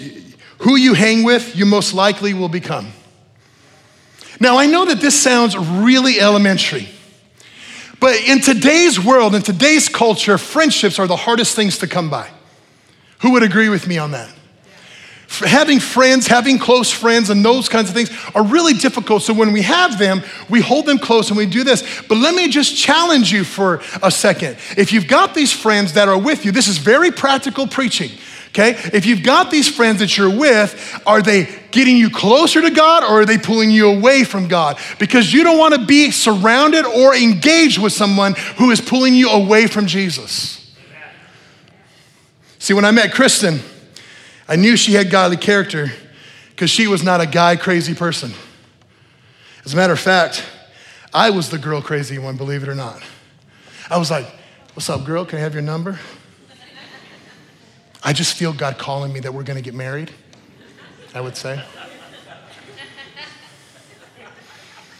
Who 0.58 0.76
you 0.76 0.94
hang 0.94 1.22
with, 1.24 1.54
you 1.54 1.66
most 1.66 1.92
likely 1.92 2.34
will 2.34 2.48
become. 2.48 2.92
Now, 4.40 4.58
I 4.58 4.66
know 4.66 4.84
that 4.86 5.00
this 5.00 5.20
sounds 5.20 5.56
really 5.56 6.20
elementary, 6.20 6.88
but 8.00 8.16
in 8.16 8.40
today's 8.40 9.02
world, 9.02 9.34
in 9.34 9.42
today's 9.42 9.88
culture, 9.88 10.36
friendships 10.38 10.98
are 10.98 11.06
the 11.06 11.16
hardest 11.16 11.56
things 11.56 11.78
to 11.78 11.86
come 11.86 12.10
by. 12.10 12.28
Who 13.20 13.32
would 13.32 13.42
agree 13.42 13.68
with 13.68 13.86
me 13.86 13.96
on 13.98 14.10
that? 14.10 14.30
Having 15.28 15.80
friends, 15.80 16.26
having 16.28 16.58
close 16.58 16.92
friends, 16.92 17.30
and 17.30 17.44
those 17.44 17.68
kinds 17.68 17.88
of 17.88 17.94
things 17.94 18.10
are 18.34 18.44
really 18.44 18.74
difficult. 18.74 19.22
So 19.22 19.34
when 19.34 19.52
we 19.52 19.62
have 19.62 19.98
them, 19.98 20.22
we 20.48 20.60
hold 20.60 20.86
them 20.86 20.98
close 20.98 21.30
and 21.30 21.36
we 21.36 21.46
do 21.46 21.64
this. 21.64 21.82
But 22.08 22.18
let 22.18 22.34
me 22.34 22.48
just 22.48 22.76
challenge 22.76 23.32
you 23.32 23.42
for 23.42 23.82
a 24.02 24.10
second. 24.10 24.56
If 24.76 24.92
you've 24.92 25.08
got 25.08 25.34
these 25.34 25.52
friends 25.52 25.94
that 25.94 26.08
are 26.08 26.18
with 26.18 26.44
you, 26.44 26.52
this 26.52 26.68
is 26.68 26.78
very 26.78 27.10
practical 27.10 27.66
preaching. 27.66 28.10
Okay? 28.56 28.70
If 28.94 29.04
you've 29.04 29.22
got 29.22 29.50
these 29.50 29.68
friends 29.68 29.98
that 29.98 30.16
you're 30.16 30.34
with, 30.34 31.02
are 31.06 31.20
they 31.20 31.46
getting 31.72 31.98
you 31.98 32.08
closer 32.08 32.62
to 32.62 32.70
God 32.70 33.02
or 33.02 33.20
are 33.20 33.24
they 33.26 33.36
pulling 33.36 33.70
you 33.70 33.90
away 33.90 34.24
from 34.24 34.48
God? 34.48 34.78
Because 34.98 35.30
you 35.30 35.44
don't 35.44 35.58
want 35.58 35.74
to 35.74 35.84
be 35.84 36.10
surrounded 36.10 36.86
or 36.86 37.14
engaged 37.14 37.78
with 37.78 37.92
someone 37.92 38.32
who 38.56 38.70
is 38.70 38.80
pulling 38.80 39.14
you 39.14 39.28
away 39.28 39.66
from 39.66 39.86
Jesus. 39.86 40.74
See, 42.58 42.72
when 42.72 42.86
I 42.86 42.92
met 42.92 43.12
Kristen, 43.12 43.60
I 44.48 44.56
knew 44.56 44.74
she 44.78 44.94
had 44.94 45.10
godly 45.10 45.36
character 45.36 45.92
because 46.50 46.70
she 46.70 46.86
was 46.86 47.02
not 47.02 47.20
a 47.20 47.26
guy 47.26 47.56
crazy 47.56 47.94
person. 47.94 48.32
As 49.66 49.74
a 49.74 49.76
matter 49.76 49.92
of 49.92 50.00
fact, 50.00 50.42
I 51.12 51.28
was 51.28 51.50
the 51.50 51.58
girl 51.58 51.82
crazy 51.82 52.18
one, 52.18 52.38
believe 52.38 52.62
it 52.62 52.70
or 52.70 52.74
not. 52.74 53.02
I 53.90 53.98
was 53.98 54.10
like, 54.10 54.26
What's 54.76 54.90
up, 54.90 55.06
girl? 55.06 55.24
Can 55.24 55.38
I 55.38 55.40
have 55.40 55.54
your 55.54 55.62
number? 55.62 55.98
I 58.02 58.12
just 58.12 58.36
feel 58.36 58.52
God 58.52 58.78
calling 58.78 59.12
me 59.12 59.20
that 59.20 59.34
we're 59.34 59.42
going 59.42 59.56
to 59.56 59.62
get 59.62 59.74
married, 59.74 60.10
I 61.14 61.20
would 61.20 61.36
say. 61.36 61.62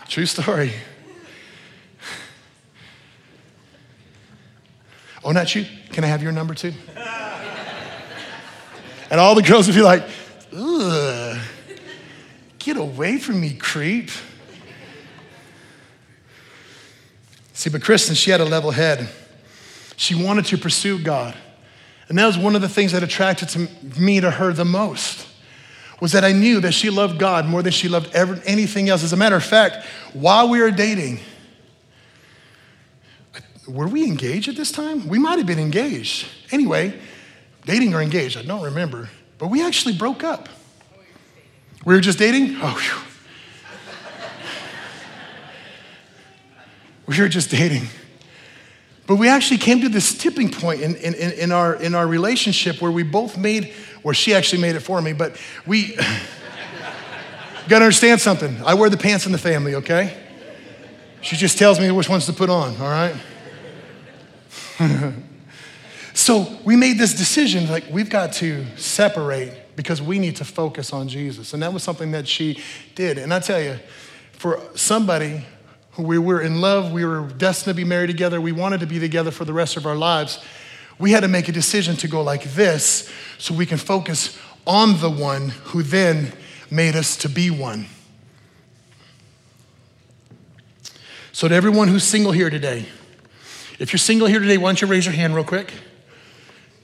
True 0.09 0.27
story. 0.27 0.73
Oh, 5.23 5.33
not 5.33 5.55
you? 5.55 5.67
Can 5.91 6.05
I 6.05 6.07
have 6.07 6.23
your 6.23 6.33
number 6.33 6.55
too? 6.55 6.73
And 9.11 9.21
all 9.21 9.35
the 9.35 9.43
girls 9.43 9.67
would 9.67 9.77
be 9.77 9.83
like, 9.83 10.05
ugh, 10.57 11.39
get 12.59 12.77
away 12.77 13.19
from 13.19 13.41
me, 13.41 13.55
creep. 13.55 14.11
See, 17.53 17.71
but 17.71 17.83
Kristen, 17.83 18.15
she 18.15 18.31
had 18.31 18.41
a 18.41 18.45
level 18.45 18.71
head. 18.71 19.09
She 19.97 20.15
wanted 20.15 20.45
to 20.47 20.59
pursue 20.59 20.99
God. 20.99 21.37
And 22.09 22.19
that 22.19 22.27
was 22.27 22.39
one 22.39 22.55
of 22.55 22.63
the 22.63 22.69
things 22.69 22.93
that 22.93 23.03
attracted 23.03 23.49
to 23.51 23.69
me 24.01 24.21
to 24.21 24.31
her 24.31 24.53
the 24.53 24.65
most 24.65 25.27
was 26.01 26.13
that 26.13 26.25
I 26.25 26.33
knew 26.33 26.61
that 26.61 26.73
she 26.73 26.91
loved 26.91 27.19
God 27.19 27.47
more 27.47 27.63
than 27.63 27.73
she 27.73 27.89
loved 27.89 28.15
ever, 28.15 28.41
anything 28.45 28.89
else. 28.89 29.03
As 29.03 29.13
a 29.13 29.17
matter 29.17 29.37
of 29.37 29.45
fact, 29.45 29.85
while 30.13 30.49
we 30.49 30.61
were 30.61 30.71
dating, 30.71 31.21
were 33.67 33.89
we 33.89 34.05
engaged 34.05 34.49
at 34.49 34.57
this 34.57 34.71
time? 34.71 35.09
We 35.09 35.19
might 35.19 35.39
have 35.39 35.47
been 35.47 35.59
engaged. 35.59 36.29
Anyway, 36.53 36.99
dating 37.65 37.95
or 37.95 38.03
engaged, 38.03 38.37
I 38.37 38.43
don't 38.43 38.63
remember. 38.63 39.09
But 39.39 39.49
we 39.49 39.65
actually 39.65 39.97
broke 39.97 40.23
up. 40.23 40.49
We 41.85 41.95
were 41.95 42.01
just 42.01 42.19
dating? 42.19 42.57
Oh, 42.61 43.07
we 47.07 47.19
were 47.19 47.29
just 47.29 47.51
dating. 47.51 47.89
But 49.07 49.17
we 49.17 49.29
actually 49.29 49.59
came 49.59 49.81
to 49.83 49.89
this 49.89 50.17
tipping 50.17 50.51
point 50.51 50.81
in, 50.81 50.97
in, 50.97 51.15
in, 51.15 51.53
our, 51.53 51.75
in 51.77 51.95
our 51.95 52.07
relationship 52.07 52.83
where 52.83 52.91
we 52.91 53.05
both 53.05 53.39
made, 53.39 53.73
or 54.03 54.15
she 54.15 54.35
actually 54.35 54.63
made 54.63 54.75
it 54.75 54.81
for 54.81 55.01
me, 55.01 55.13
but 55.13 55.37
we 55.65 55.95
gotta 57.69 57.85
understand 57.85 58.21
something. 58.21 58.61
I 58.65 58.75
wear 58.75 58.91
the 58.91 58.97
pants 58.97 59.27
in 59.27 59.33
the 59.33 59.39
family, 59.39 59.77
okay? 59.77 60.17
She 61.21 61.37
just 61.37 61.57
tells 61.57 61.79
me 61.79 61.91
which 61.91 62.09
ones 62.09 62.27
to 62.27 62.33
put 62.33 62.51
on, 62.51 62.77
all 62.77 62.91
right? 62.91 63.15
so 66.15 66.59
we 66.65 66.75
made 66.75 66.99
this 66.99 67.15
decision 67.15 67.69
like, 67.69 67.85
we've 67.91 68.11
got 68.11 68.33
to 68.35 68.65
separate 68.77 69.53
because 69.77 70.03
we 70.03 70.19
need 70.19 70.37
to 70.37 70.45
focus 70.45 70.93
on 70.93 71.09
Jesus. 71.09 71.55
And 71.55 71.63
that 71.63 71.73
was 71.73 71.83
something 71.83 72.11
that 72.13 72.27
she 72.27 72.61
did. 72.95 73.19
And 73.19 73.33
I 73.33 73.39
tell 73.39 73.61
you, 73.61 73.79
for 74.33 74.61
somebody 74.75 75.45
we 75.99 76.19
were 76.19 76.41
in 76.41 76.61
love, 76.61 76.93
we 76.93 77.05
were 77.05 77.23
destined 77.23 77.75
to 77.75 77.77
be 77.77 77.85
married 77.85 78.09
together, 78.09 78.41
we 78.41 78.53
wanted 78.53 78.81
to 78.81 78.87
be 78.87 78.99
together 78.99 79.31
for 79.31 79.45
the 79.45 79.53
rest 79.53 79.77
of 79.77 79.87
our 79.87 79.97
lives. 79.97 80.39
We 80.99 81.13
had 81.13 81.21
to 81.21 81.29
make 81.29 81.49
a 81.49 81.53
decision 81.53 81.97
to 81.97 82.09
go 82.09 82.23
like 82.23 82.45
this 82.45 83.11
so 83.39 83.55
we 83.55 83.67
can 83.67 83.79
focus 83.79 84.39
on 84.67 84.99
the 85.01 85.11
one 85.11 85.51
who 85.65 85.83
then 85.83 86.33
made 86.71 86.97
us 86.97 87.17
to 87.19 87.29
be 87.29 87.51
one. 87.51 87.87
So, 91.33 91.49
to 91.49 91.55
everyone 91.55 91.89
who's 91.89 92.05
single 92.05 92.33
here 92.33 92.49
today, 92.49 92.87
if 93.79 93.93
you're 93.93 93.99
single 93.99 94.27
here 94.27 94.41
today, 94.41 94.57
why 94.57 94.69
don't 94.69 94.81
you 94.81 94.89
raise 94.89 95.05
your 95.05 95.15
hand 95.15 95.35
real 95.35 95.45
quick? 95.45 95.71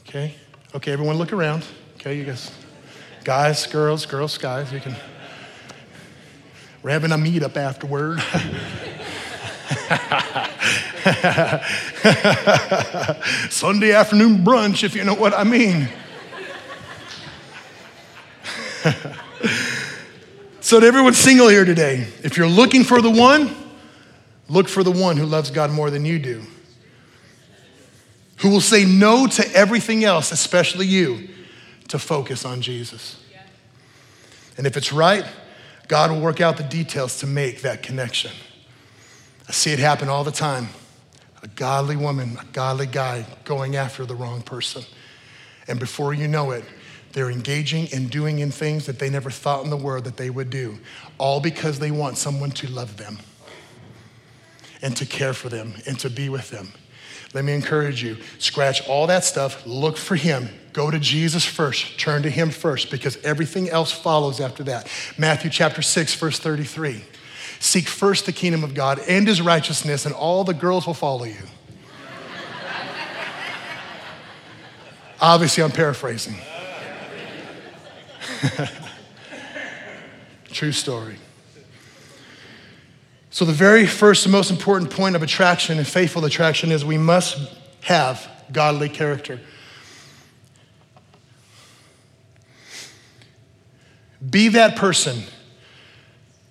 Okay. 0.07 0.35
Okay, 0.75 0.92
everyone 0.92 1.16
look 1.16 1.33
around. 1.33 1.64
Okay, 1.95 2.19
you 2.19 2.25
guys. 2.25 2.50
Guys, 3.25 3.66
girls, 3.66 4.04
girls, 4.04 4.37
guys, 4.37 4.71
you 4.73 4.81
can. 4.81 4.95
We're 6.83 6.90
having 6.90 7.12
a 7.12 7.16
meetup 7.16 7.57
afterward. 7.57 8.23
Sunday 13.50 13.92
afternoon 13.92 14.45
brunch, 14.45 14.85
if 14.85 14.95
you 14.95 15.04
know 15.04 15.14
what 15.14 15.35
I 15.35 15.45
mean. 15.45 15.88
so, 20.61 20.81
to 20.81 20.87
everyone 20.87 21.14
single 21.14 21.49
here 21.49 21.64
today, 21.64 22.07
if 22.23 22.37
you're 22.37 22.49
looking 22.49 22.85
for 22.85 23.00
the 23.00 23.11
one, 23.11 23.54
look 24.49 24.69
for 24.69 24.83
the 24.83 24.90
one 24.90 25.16
who 25.16 25.26
loves 25.26 25.50
God 25.50 25.71
more 25.71 25.90
than 25.90 26.04
you 26.04 26.19
do, 26.19 26.42
who 28.38 28.50
will 28.50 28.61
say 28.61 28.85
no 28.85 29.26
to 29.28 29.54
everything 29.54 30.04
else, 30.04 30.33
especially 30.33 30.87
you, 30.87 31.28
to 31.88 31.99
focus 31.99 32.45
on 32.45 32.61
Jesus. 32.61 33.19
And 34.59 34.66
if 34.66 34.76
it's 34.76 34.92
right, 34.92 35.25
God 35.88 36.11
will 36.11 36.21
work 36.21 36.40
out 36.40 36.57
the 36.57 36.62
details 36.62 37.21
to 37.21 37.26
make 37.26 37.62
that 37.62 37.83
connection. 37.83 38.33
I 39.49 39.52
see 39.52 39.72
it 39.72 39.78
happen 39.78 40.08
all 40.08 40.25
the 40.25 40.32
time. 40.32 40.68
A 41.42 41.49
godly 41.49 41.96
woman, 41.96 42.37
a 42.40 42.44
godly 42.52 42.87
guy 42.87 43.26
going 43.44 43.76
after 43.76 44.06
the 44.06 44.14
wrong 44.14 44.42
person. 44.42 44.84
And 45.66 45.80
before 45.80 46.14
you 46.14 46.28
know 46.28 46.52
it, 46.52 46.64
they're 47.12 47.30
engaging 47.30 47.88
and 47.92 48.11
doing 48.11 48.38
in 48.38 48.50
things 48.50 48.87
that 48.87 48.99
they 48.99 49.11
never 49.11 49.30
thought 49.30 49.64
in 49.64 49.70
the 49.70 49.76
world 49.76 50.04
that 50.04 50.16
they 50.16 50.30
would 50.30 50.50
do, 50.50 50.78
all 51.18 51.40
because 51.40 51.78
they 51.78 51.90
want 51.90 52.16
someone 52.16 52.50
to 52.52 52.68
love 52.68 52.96
them 52.96 53.18
and 54.80 54.96
to 54.96 55.06
care 55.06 55.34
for 55.34 55.49
them 55.49 55.75
and 55.87 55.99
to 56.00 56.11
be 56.11 56.28
with 56.28 56.50
them. 56.50 56.72
Let 57.34 57.44
me 57.44 57.54
encourage 57.54 58.02
you 58.02 58.18
scratch 58.38 58.87
all 58.88 59.06
that 59.06 59.25
stuff, 59.25 59.64
look 59.66 59.96
for 59.96 60.16
Him, 60.16 60.49
go 60.72 60.90
to 60.90 60.99
Jesus 60.99 61.44
first, 61.44 61.99
turn 61.99 62.22
to 62.22 62.30
Him 62.30 62.50
first, 62.50 62.90
because 62.90 63.16
everything 63.25 63.70
else 63.70 63.90
follows 63.90 64.40
after 64.40 64.62
that. 64.64 64.88
Matthew 65.16 65.50
chapter 65.50 65.82
6, 65.82 66.14
verse 66.14 66.38
33. 66.38 67.04
Seek 67.62 67.87
first 67.87 68.26
the 68.26 68.33
kingdom 68.33 68.64
of 68.64 68.75
God 68.75 68.99
and 69.07 69.25
his 69.25 69.40
righteousness, 69.40 70.04
and 70.04 70.12
all 70.12 70.42
the 70.42 70.52
girls 70.52 70.85
will 70.85 70.95
follow 70.95 71.23
you. 71.23 71.37
Obviously, 75.21 75.62
I'm 75.62 75.71
paraphrasing. 75.71 76.35
True 80.47 80.73
story. 80.73 81.14
So, 83.31 83.45
the 83.45 83.52
very 83.52 83.87
first 83.87 84.26
and 84.26 84.33
most 84.33 84.50
important 84.50 84.90
point 84.90 85.14
of 85.14 85.23
attraction 85.23 85.78
and 85.78 85.87
faithful 85.87 86.25
attraction 86.25 86.73
is 86.73 86.85
we 86.85 86.99
must 86.99 87.38
have 87.83 88.28
godly 88.50 88.88
character. 88.88 89.38
Be 94.28 94.49
that 94.49 94.75
person 94.75 95.23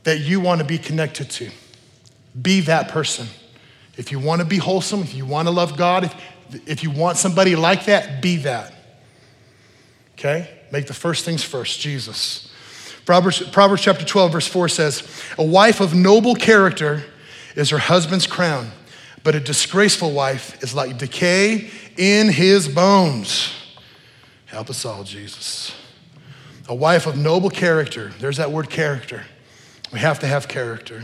that 0.03 0.20
you 0.20 0.39
want 0.39 0.60
to 0.60 0.65
be 0.65 0.77
connected 0.77 1.29
to. 1.29 1.50
Be 2.39 2.62
that 2.62 2.89
person. 2.89 3.27
If 3.98 4.12
you 4.12 4.20
want 4.20 4.41
to 4.41 4.48
be 4.48 4.58
wholesome, 4.58 5.01
if 5.01 5.13
you 5.13 5.25
want 5.25 5.48
to 5.48 5.51
love 5.51 5.77
God, 5.77 6.05
if, 6.05 6.67
if 6.67 6.84
you 6.84 6.91
want 6.91 7.17
somebody 7.17 7.55
like 7.55 7.86
that, 7.86 8.22
be 8.22 8.38
that. 8.38 8.74
Okay? 10.13 10.50
Make 10.72 10.88
the 10.88 10.93
first 10.93 11.25
things 11.25 11.43
first 11.43 11.79
Jesus. 11.79 12.51
Proverbs, 13.05 13.41
Proverbs 13.50 13.81
chapter 13.81 14.05
12, 14.05 14.31
verse 14.31 14.48
4 14.48 14.70
says, 14.70 15.24
A 15.38 15.43
wife 15.43 15.81
of 15.81 15.93
noble 15.93 16.36
character 16.36 17.03
is 17.55 17.70
her 17.72 17.77
husband's 17.77 18.27
crown, 18.27 18.72
but 19.24 19.36
a 19.36 19.39
disgraceful 19.39 20.12
wife 20.12 20.63
is 20.63 20.74
like 20.74 20.98
decay 20.98 21.70
in 21.98 22.29
his 22.29 22.67
bones. 22.67 23.53
Help 24.46 24.70
us 24.70 24.86
all, 24.86 25.03
Jesus. 25.03 25.75
A 26.70 26.75
wife 26.75 27.08
of 27.08 27.17
noble 27.17 27.50
character, 27.50 28.13
there's 28.20 28.38
that 28.38 28.51
word 28.51 28.70
character 28.70 29.25
we 29.91 30.00
have 30.00 30.19
to 30.19 30.27
have 30.27 30.48
character. 30.48 31.03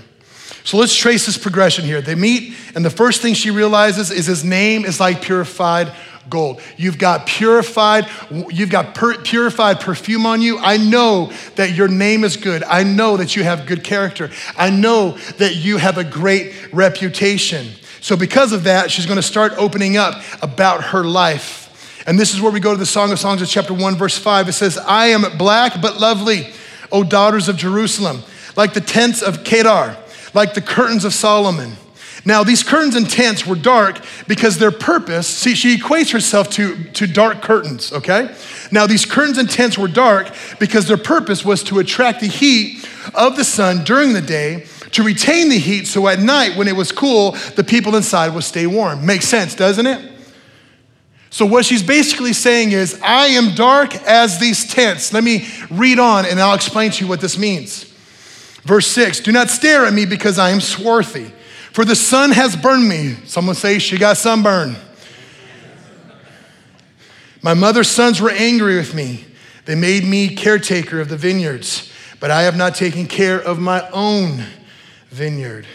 So 0.64 0.78
let's 0.78 0.96
trace 0.96 1.26
this 1.26 1.38
progression 1.38 1.86
here. 1.86 2.02
They 2.02 2.16
meet, 2.16 2.56
and 2.76 2.84
the 2.84 2.90
first 2.90 3.22
thing 3.22 3.34
she 3.34 3.52
realizes 3.52 4.12
is 4.12 4.26
his 4.26 4.44
name 4.44 4.86
is 4.86 5.00
like 5.00 5.22
purified 5.22 5.92
gold. 6.30 6.62
You've 6.76 6.98
got 6.98 7.26
purified, 7.26 8.08
you've 8.50 8.70
got 8.70 8.96
per- 8.96 9.18
purified 9.18 9.80
perfume 9.80 10.26
on 10.26 10.42
you. 10.42 10.58
I 10.58 10.78
know 10.78 11.32
that 11.56 11.72
your 11.72 11.88
name 11.88 12.24
is 12.24 12.38
good. 12.38 12.64
I 12.64 12.84
know 12.84 13.18
that 13.18 13.36
you 13.36 13.44
have 13.44 13.66
good 13.66 13.84
character. 13.84 14.30
I 14.58 14.70
know 14.70 15.12
that 15.38 15.56
you 15.56 15.78
have 15.78 15.98
a 15.98 16.04
great 16.04 16.54
reputation. 16.74 17.68
So, 18.02 18.16
because 18.16 18.54
of 18.54 18.66
that, 18.66 18.92
she's 18.92 19.06
going 19.06 19.18
to 19.18 19.24
start 19.24 19.54
opening 19.58 19.98
up 19.98 20.22
about 20.42 20.84
her 20.86 21.04
life. 21.04 22.04
And 22.08 22.18
this 22.18 22.34
is 22.34 22.42
where 22.42 22.52
we 22.52 22.62
go 22.62 22.72
to 22.72 22.80
the 22.80 22.86
Song 22.86 23.12
of 23.12 23.20
Songs 23.20 23.42
of 23.42 23.50
chapter 23.50 23.74
1, 23.74 23.96
verse 23.96 24.18
5. 24.18 24.48
It 24.48 24.54
says, 24.54 24.78
I 24.78 25.08
am 25.08 25.38
black 25.38 25.82
but 25.82 26.00
lovely, 26.00 26.48
O 26.90 27.04
daughters 27.04 27.50
of 27.50 27.58
Jerusalem, 27.58 28.22
like 28.58 28.74
the 28.74 28.82
tents 28.82 29.22
of 29.22 29.46
Kedar, 29.46 29.96
like 30.34 30.54
the 30.54 30.62
curtains 30.62 31.06
of 31.06 31.14
Solomon. 31.14 31.78
Now, 32.26 32.44
these 32.44 32.62
curtains 32.62 32.98
and 32.98 33.10
tents 33.10 33.48
were 33.48 33.56
dark 33.56 34.02
because 34.28 34.58
their 34.58 34.72
purpose, 34.72 35.28
see, 35.28 35.56
she 35.56 35.78
equates 35.78 36.12
herself 36.12 36.50
to, 36.52 36.84
to 36.84 37.08
dark 37.08 37.42
curtains, 37.42 37.94
okay? 37.94 38.36
Now, 38.70 38.86
these 38.86 39.06
curtains 39.06 39.38
and 39.38 39.50
tents 39.50 39.78
were 39.78 39.88
dark 39.88 40.34
because 40.60 40.90
their 40.90 40.98
purpose 40.98 41.46
was 41.46 41.64
to 41.64 41.80
attract 41.80 42.20
the 42.20 42.28
heat 42.28 42.86
of 43.16 43.38
the 43.38 43.46
sun 43.46 43.86
during 43.86 44.12
the 44.12 44.22
day, 44.22 44.66
to 44.92 45.04
retain 45.04 45.48
the 45.48 45.58
heat 45.58 45.88
so 45.88 46.08
at 46.10 46.20
night 46.20 46.58
when 46.58 46.68
it 46.68 46.76
was 46.76 46.92
cool, 46.92 47.32
the 47.56 47.64
people 47.64 47.96
inside 47.96 48.34
would 48.34 48.44
stay 48.44 48.68
warm. 48.68 49.06
Makes 49.06 49.30
sense, 49.30 49.56
doesn't 49.56 49.88
it? 49.88 50.12
So, 51.30 51.46
what 51.46 51.66
she's 51.66 51.84
basically 51.84 52.34
saying 52.34 52.72
is, 52.72 53.00
I 53.04 53.28
am 53.28 53.54
dark 53.54 53.96
as 54.08 54.40
these 54.40 54.68
tents. 54.68 55.14
Let 55.14 55.24
me 55.24 55.48
read 55.70 56.00
on 56.00 56.26
and 56.26 56.40
I'll 56.42 56.56
explain 56.56 56.92
to 56.92 57.04
you 57.04 57.10
what 57.10 57.22
this 57.22 57.38
means. 57.38 57.87
Verse 58.68 58.88
6 58.88 59.22
Do 59.22 59.32
not 59.32 59.50
stare 59.50 59.86
at 59.86 59.94
me 59.94 60.06
because 60.06 60.38
I 60.38 60.50
am 60.50 60.60
swarthy, 60.60 61.32
for 61.72 61.86
the 61.86 61.96
sun 61.96 62.32
has 62.32 62.56
burned 62.56 62.88
me. 62.88 63.16
Someone 63.26 63.56
say, 63.56 63.80
She 63.80 63.98
got 63.98 64.18
sunburn. 64.18 64.76
My 67.42 67.54
mother's 67.54 67.88
sons 67.88 68.20
were 68.20 68.32
angry 68.32 68.76
with 68.76 68.94
me. 68.94 69.24
They 69.66 69.76
made 69.76 70.04
me 70.04 70.36
caretaker 70.36 71.00
of 71.00 71.08
the 71.08 71.16
vineyards, 71.16 71.92
but 72.20 72.30
I 72.30 72.42
have 72.42 72.58
not 72.58 72.76
taken 72.76 73.06
care 73.06 73.40
of 73.40 73.58
my 73.58 73.90
own 73.92 74.44
vineyard. 75.12 75.66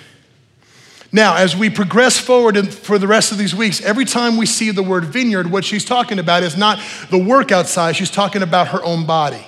Now, 1.10 1.36
as 1.36 1.56
we 1.56 1.70
progress 1.70 2.18
forward 2.18 2.68
for 2.68 2.98
the 2.98 3.06
rest 3.06 3.32
of 3.32 3.38
these 3.38 3.54
weeks, 3.54 3.80
every 3.80 4.04
time 4.04 4.36
we 4.36 4.44
see 4.44 4.70
the 4.70 4.82
word 4.82 5.06
vineyard, 5.06 5.50
what 5.50 5.64
she's 5.64 5.84
talking 5.84 6.18
about 6.18 6.42
is 6.42 6.58
not 6.58 6.78
the 7.10 7.18
work 7.18 7.52
outside, 7.52 7.96
she's 7.96 8.10
talking 8.10 8.42
about 8.42 8.68
her 8.68 8.82
own 8.82 9.06
body. 9.06 9.46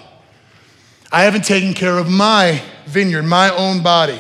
I 1.14 1.22
haven't 1.22 1.44
taken 1.44 1.74
care 1.74 1.96
of 1.96 2.10
my 2.10 2.60
vineyard, 2.86 3.22
my 3.22 3.48
own 3.50 3.84
body. 3.84 4.18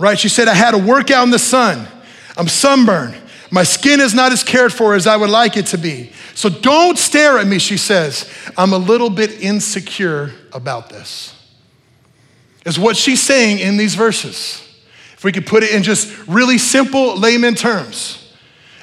Right? 0.00 0.18
She 0.18 0.28
said, 0.28 0.48
I 0.48 0.54
had 0.54 0.72
to 0.72 0.78
work 0.78 1.12
out 1.12 1.22
in 1.22 1.30
the 1.30 1.38
sun. 1.38 1.86
I'm 2.36 2.48
sunburned. 2.48 3.16
My 3.52 3.62
skin 3.62 4.00
is 4.00 4.12
not 4.12 4.32
as 4.32 4.42
cared 4.42 4.72
for 4.72 4.94
as 4.96 5.06
I 5.06 5.16
would 5.16 5.30
like 5.30 5.56
it 5.56 5.66
to 5.66 5.78
be. 5.78 6.10
So 6.34 6.48
don't 6.48 6.98
stare 6.98 7.38
at 7.38 7.46
me, 7.46 7.60
she 7.60 7.76
says. 7.76 8.28
I'm 8.58 8.72
a 8.72 8.78
little 8.78 9.10
bit 9.10 9.30
insecure 9.40 10.32
about 10.52 10.88
this. 10.88 11.36
Is 12.66 12.76
what 12.76 12.96
she's 12.96 13.22
saying 13.22 13.60
in 13.60 13.76
these 13.76 13.94
verses. 13.94 14.66
If 15.14 15.22
we 15.22 15.30
could 15.30 15.46
put 15.46 15.62
it 15.62 15.70
in 15.70 15.84
just 15.84 16.26
really 16.26 16.58
simple 16.58 17.16
layman 17.16 17.54
terms, 17.54 18.34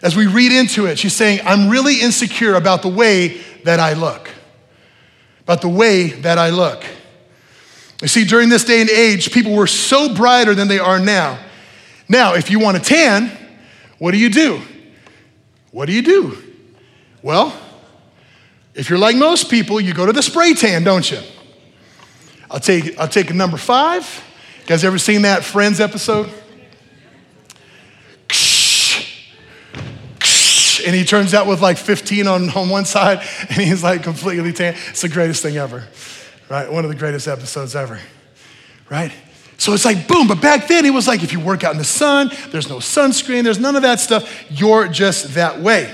as 0.01 0.15
we 0.15 0.25
read 0.25 0.53
into 0.53 0.85
it, 0.85 0.97
she's 0.97 1.13
saying, 1.13 1.41
I'm 1.43 1.67
really 1.67 1.99
insecure 1.99 2.55
about 2.55 2.81
the 2.81 2.87
way 2.87 3.41
that 3.65 3.81
I 3.81 3.91
look. 3.91 4.29
About 5.47 5.61
the 5.61 5.69
way 5.69 6.09
that 6.09 6.37
I 6.37 6.49
look. 6.49 6.83
You 8.01 8.09
see, 8.09 8.25
during 8.25 8.49
this 8.49 8.65
day 8.65 8.81
and 8.81 8.89
age, 8.89 9.31
people 9.31 9.55
were 9.55 9.65
so 9.65 10.13
brighter 10.13 10.53
than 10.53 10.67
they 10.67 10.77
are 10.77 10.99
now. 10.99 11.39
Now, 12.09 12.33
if 12.33 12.51
you 12.51 12.59
want 12.59 12.75
a 12.75 12.81
tan, 12.81 13.31
what 13.97 14.11
do 14.11 14.17
you 14.17 14.29
do? 14.29 14.61
What 15.71 15.85
do 15.85 15.93
you 15.93 16.01
do? 16.01 16.37
Well, 17.21 17.57
if 18.75 18.89
you're 18.89 18.99
like 18.99 19.15
most 19.15 19.49
people, 19.49 19.79
you 19.79 19.93
go 19.93 20.05
to 20.05 20.11
the 20.11 20.21
spray 20.21 20.53
tan, 20.53 20.83
don't 20.83 21.09
you? 21.09 21.19
I'll 22.51 22.59
take, 22.59 22.99
I'll 22.99 23.07
take 23.07 23.29
a 23.29 23.33
number 23.33 23.55
five. 23.55 24.03
You 24.59 24.65
guys 24.65 24.83
ever 24.83 24.97
seen 24.97 25.21
that 25.21 25.45
Friends 25.45 25.79
episode? 25.79 26.29
And 30.87 30.95
he 30.95 31.03
turns 31.03 31.33
out 31.33 31.45
with 31.45 31.61
like 31.61 31.77
15 31.77 32.27
on, 32.27 32.49
on 32.51 32.69
one 32.69 32.85
side, 32.85 33.19
and 33.41 33.61
he's 33.61 33.83
like 33.83 34.01
completely 34.03 34.53
tan. 34.53 34.75
It's 34.87 35.01
the 35.01 35.09
greatest 35.09 35.43
thing 35.43 35.57
ever, 35.57 35.83
right? 36.49 36.71
One 36.71 36.85
of 36.85 36.89
the 36.89 36.95
greatest 36.95 37.27
episodes 37.27 37.75
ever, 37.75 37.99
right? 38.89 39.11
So 39.57 39.73
it's 39.73 39.85
like 39.85 40.07
boom, 40.07 40.27
but 40.27 40.41
back 40.41 40.67
then 40.67 40.85
it 40.85 40.93
was 40.93 41.07
like 41.07 41.23
if 41.23 41.33
you 41.33 41.39
work 41.39 41.63
out 41.63 41.73
in 41.73 41.77
the 41.77 41.83
sun, 41.83 42.31
there's 42.51 42.69
no 42.69 42.77
sunscreen, 42.77 43.43
there's 43.43 43.59
none 43.59 43.75
of 43.75 43.81
that 43.81 43.99
stuff, 43.99 44.45
you're 44.49 44.87
just 44.87 45.33
that 45.33 45.59
way. 45.59 45.93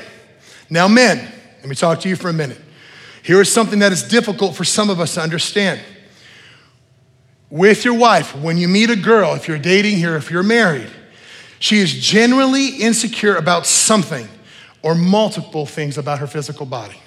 Now, 0.69 0.88
men, 0.88 1.17
let 1.60 1.67
me 1.67 1.75
talk 1.75 1.99
to 2.01 2.10
you 2.10 2.15
for 2.15 2.29
a 2.29 2.34
minute. 2.34 2.60
Here 3.23 3.41
is 3.41 3.51
something 3.51 3.79
that 3.79 3.91
is 3.91 4.03
difficult 4.03 4.56
for 4.56 4.63
some 4.63 4.89
of 4.89 4.99
us 4.99 5.15
to 5.15 5.21
understand 5.21 5.82
with 7.53 7.86
your 7.86 7.93
wife, 7.93 8.36
when 8.36 8.58
you 8.58 8.67
meet 8.67 8.89
a 8.89 8.95
girl, 8.95 9.36
if 9.36 9.47
you're 9.47 9.60
dating 9.60 9.97
here, 9.97 10.15
if 10.15 10.32
you're 10.32 10.41
married, 10.41 10.89
she 11.60 11.77
is 11.77 11.93
generally 11.93 12.69
insecure 12.69 13.36
about 13.36 13.67
something 13.67 14.27
or 14.84 14.93
multiple 14.93 15.65
things 15.65 15.98
about 15.98 16.19
her 16.19 16.28
physical 16.28 16.65
body. 16.65 16.98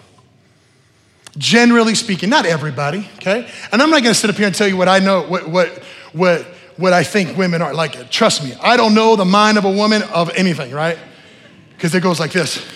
Generally 1.39 1.95
speaking, 1.95 2.31
not 2.31 2.47
everybody, 2.47 3.07
okay? 3.17 3.49
And 3.71 3.83
I'm 3.83 3.91
not 3.91 4.03
gonna 4.03 4.15
sit 4.15 4.31
up 4.31 4.37
here 4.37 4.47
and 4.47 4.55
tell 4.55 4.67
you 4.67 4.77
what 4.77 4.89
I 4.89 4.99
know, 4.99 5.23
what, 5.23 5.49
what, 5.49 5.69
what, 6.13 6.43
what 6.79 6.93
I 6.95 7.05
think 7.05 7.37
women 7.37 7.61
are. 7.61 7.75
Like, 7.75 8.11
trust 8.11 8.43
me, 8.43 8.55
I 8.63 8.79
don't 8.79 8.95
know 8.95 9.15
the 9.17 9.27
mind 9.27 9.59
of 9.59 9.67
a 9.67 9.71
woman 9.71 10.03
of 10.03 10.31
anything, 10.31 10.73
right? 10.73 10.99
Because 11.71 11.95
it 11.95 12.03
goes 12.03 12.19
like 12.19 12.33
this. 12.33 12.67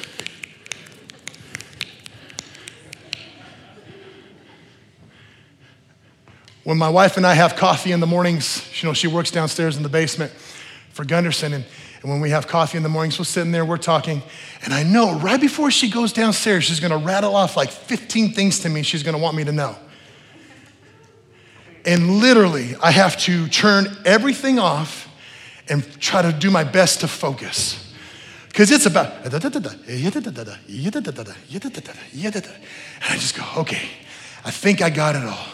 When 6.62 6.76
my 6.76 6.90
wife 6.90 7.16
and 7.16 7.26
I 7.26 7.32
have 7.32 7.56
coffee 7.56 7.92
in 7.92 8.00
the 8.00 8.06
mornings, 8.06 8.62
you 8.80 8.86
know, 8.86 8.92
she 8.92 9.08
works 9.08 9.30
downstairs 9.30 9.78
in 9.78 9.82
the 9.82 9.88
basement 9.88 10.30
for 10.92 11.06
Gunderson. 11.06 11.54
And, 11.54 11.64
and 12.02 12.10
when 12.10 12.20
we 12.20 12.30
have 12.30 12.46
coffee 12.46 12.78
in 12.78 12.82
the 12.82 12.88
mornings, 12.88 13.18
we're 13.18 13.26
sitting 13.26 13.52
there, 13.52 13.64
we're 13.64 13.76
talking. 13.76 14.22
And 14.64 14.72
I 14.72 14.82
know 14.82 15.18
right 15.18 15.40
before 15.40 15.70
she 15.70 15.90
goes 15.90 16.12
downstairs, 16.12 16.64
she's 16.64 16.80
gonna 16.80 16.96
rattle 16.96 17.36
off 17.36 17.56
like 17.56 17.70
15 17.70 18.32
things 18.32 18.60
to 18.60 18.68
me 18.68 18.82
she's 18.82 19.02
gonna 19.02 19.18
want 19.18 19.36
me 19.36 19.44
to 19.44 19.52
know. 19.52 19.76
And 21.84 22.20
literally, 22.20 22.74
I 22.82 22.90
have 22.90 23.16
to 23.18 23.48
turn 23.48 23.86
everything 24.04 24.58
off 24.58 25.08
and 25.68 25.84
try 26.00 26.22
to 26.22 26.32
do 26.32 26.50
my 26.50 26.64
best 26.64 27.00
to 27.00 27.08
focus. 27.08 27.86
Because 28.48 28.70
it's 28.70 28.86
about, 28.86 29.24
and 29.24 29.32
I 29.34 29.38
just 33.14 33.36
go, 33.36 33.44
okay, 33.58 33.88
I 34.44 34.50
think 34.50 34.82
I 34.82 34.90
got 34.90 35.16
it 35.16 35.24
all. 35.24 35.46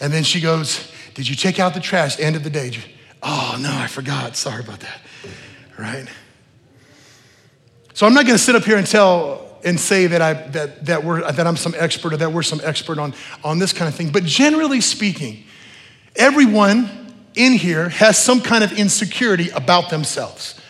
And 0.00 0.12
then 0.12 0.24
she 0.24 0.40
goes, 0.40 0.90
Did 1.14 1.28
you 1.28 1.36
take 1.36 1.60
out 1.60 1.74
the 1.74 1.80
trash? 1.80 2.18
End 2.18 2.36
of 2.36 2.42
the 2.42 2.50
day. 2.50 2.72
Oh, 3.22 3.56
no, 3.60 3.70
I 3.70 3.86
forgot. 3.86 4.36
Sorry 4.36 4.62
about 4.62 4.80
that. 4.80 5.00
Right? 5.78 6.06
So 7.94 8.06
I'm 8.06 8.14
not 8.14 8.26
going 8.26 8.36
to 8.36 8.42
sit 8.42 8.54
up 8.54 8.64
here 8.64 8.76
and 8.76 8.86
tell 8.86 9.58
and 9.64 9.80
say 9.80 10.06
that, 10.06 10.20
I, 10.20 10.34
that, 10.34 10.84
that, 10.86 11.04
we're, 11.04 11.30
that 11.30 11.46
I'm 11.46 11.56
some 11.56 11.74
expert 11.76 12.12
or 12.12 12.16
that 12.18 12.32
we're 12.32 12.42
some 12.42 12.60
expert 12.62 12.98
on, 12.98 13.14
on 13.42 13.58
this 13.58 13.72
kind 13.72 13.88
of 13.88 13.94
thing. 13.94 14.10
But 14.10 14.24
generally 14.24 14.80
speaking, 14.80 15.44
everyone 16.16 17.14
in 17.34 17.54
here 17.54 17.88
has 17.88 18.22
some 18.22 18.40
kind 18.40 18.62
of 18.62 18.72
insecurity 18.72 19.50
about 19.50 19.90
themselves, 19.90 20.60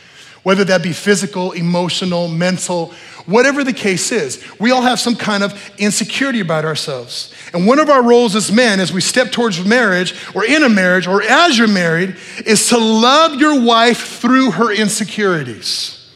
whether 0.43 0.65
that 0.65 0.83
be 0.83 0.93
physical, 0.93 1.53
emotional, 1.53 2.29
mental, 2.29 2.95
whatever 3.27 3.65
the 3.65 3.73
case 3.73 4.13
is, 4.13 4.43
we 4.59 4.71
all 4.71 4.83
have 4.83 5.01
some 5.01 5.17
kind 5.17 5.43
of 5.43 5.59
insecurity 5.79 6.41
about 6.41 6.65
ourselves. 6.65 7.33
And 7.53 7.67
one 7.67 7.79
of 7.79 7.89
our 7.89 8.03
roles 8.03 8.35
as 8.37 8.51
men, 8.53 8.81
as 8.81 8.93
we 8.93 9.01
step 9.01 9.33
towards 9.33 9.65
marriage 9.65 10.15
or 10.35 10.45
in 10.45 10.63
a 10.63 10.69
marriage 10.69 11.07
or 11.07 11.23
as 11.23 11.57
you're 11.59 11.69
married, 11.69 12.17
is 12.45 12.69
to 12.69 12.79
love 12.79 13.41
your 13.41 13.63
wife 13.63 14.19
through 14.19 14.53
her 14.53 14.73
insecurities. 14.73 16.13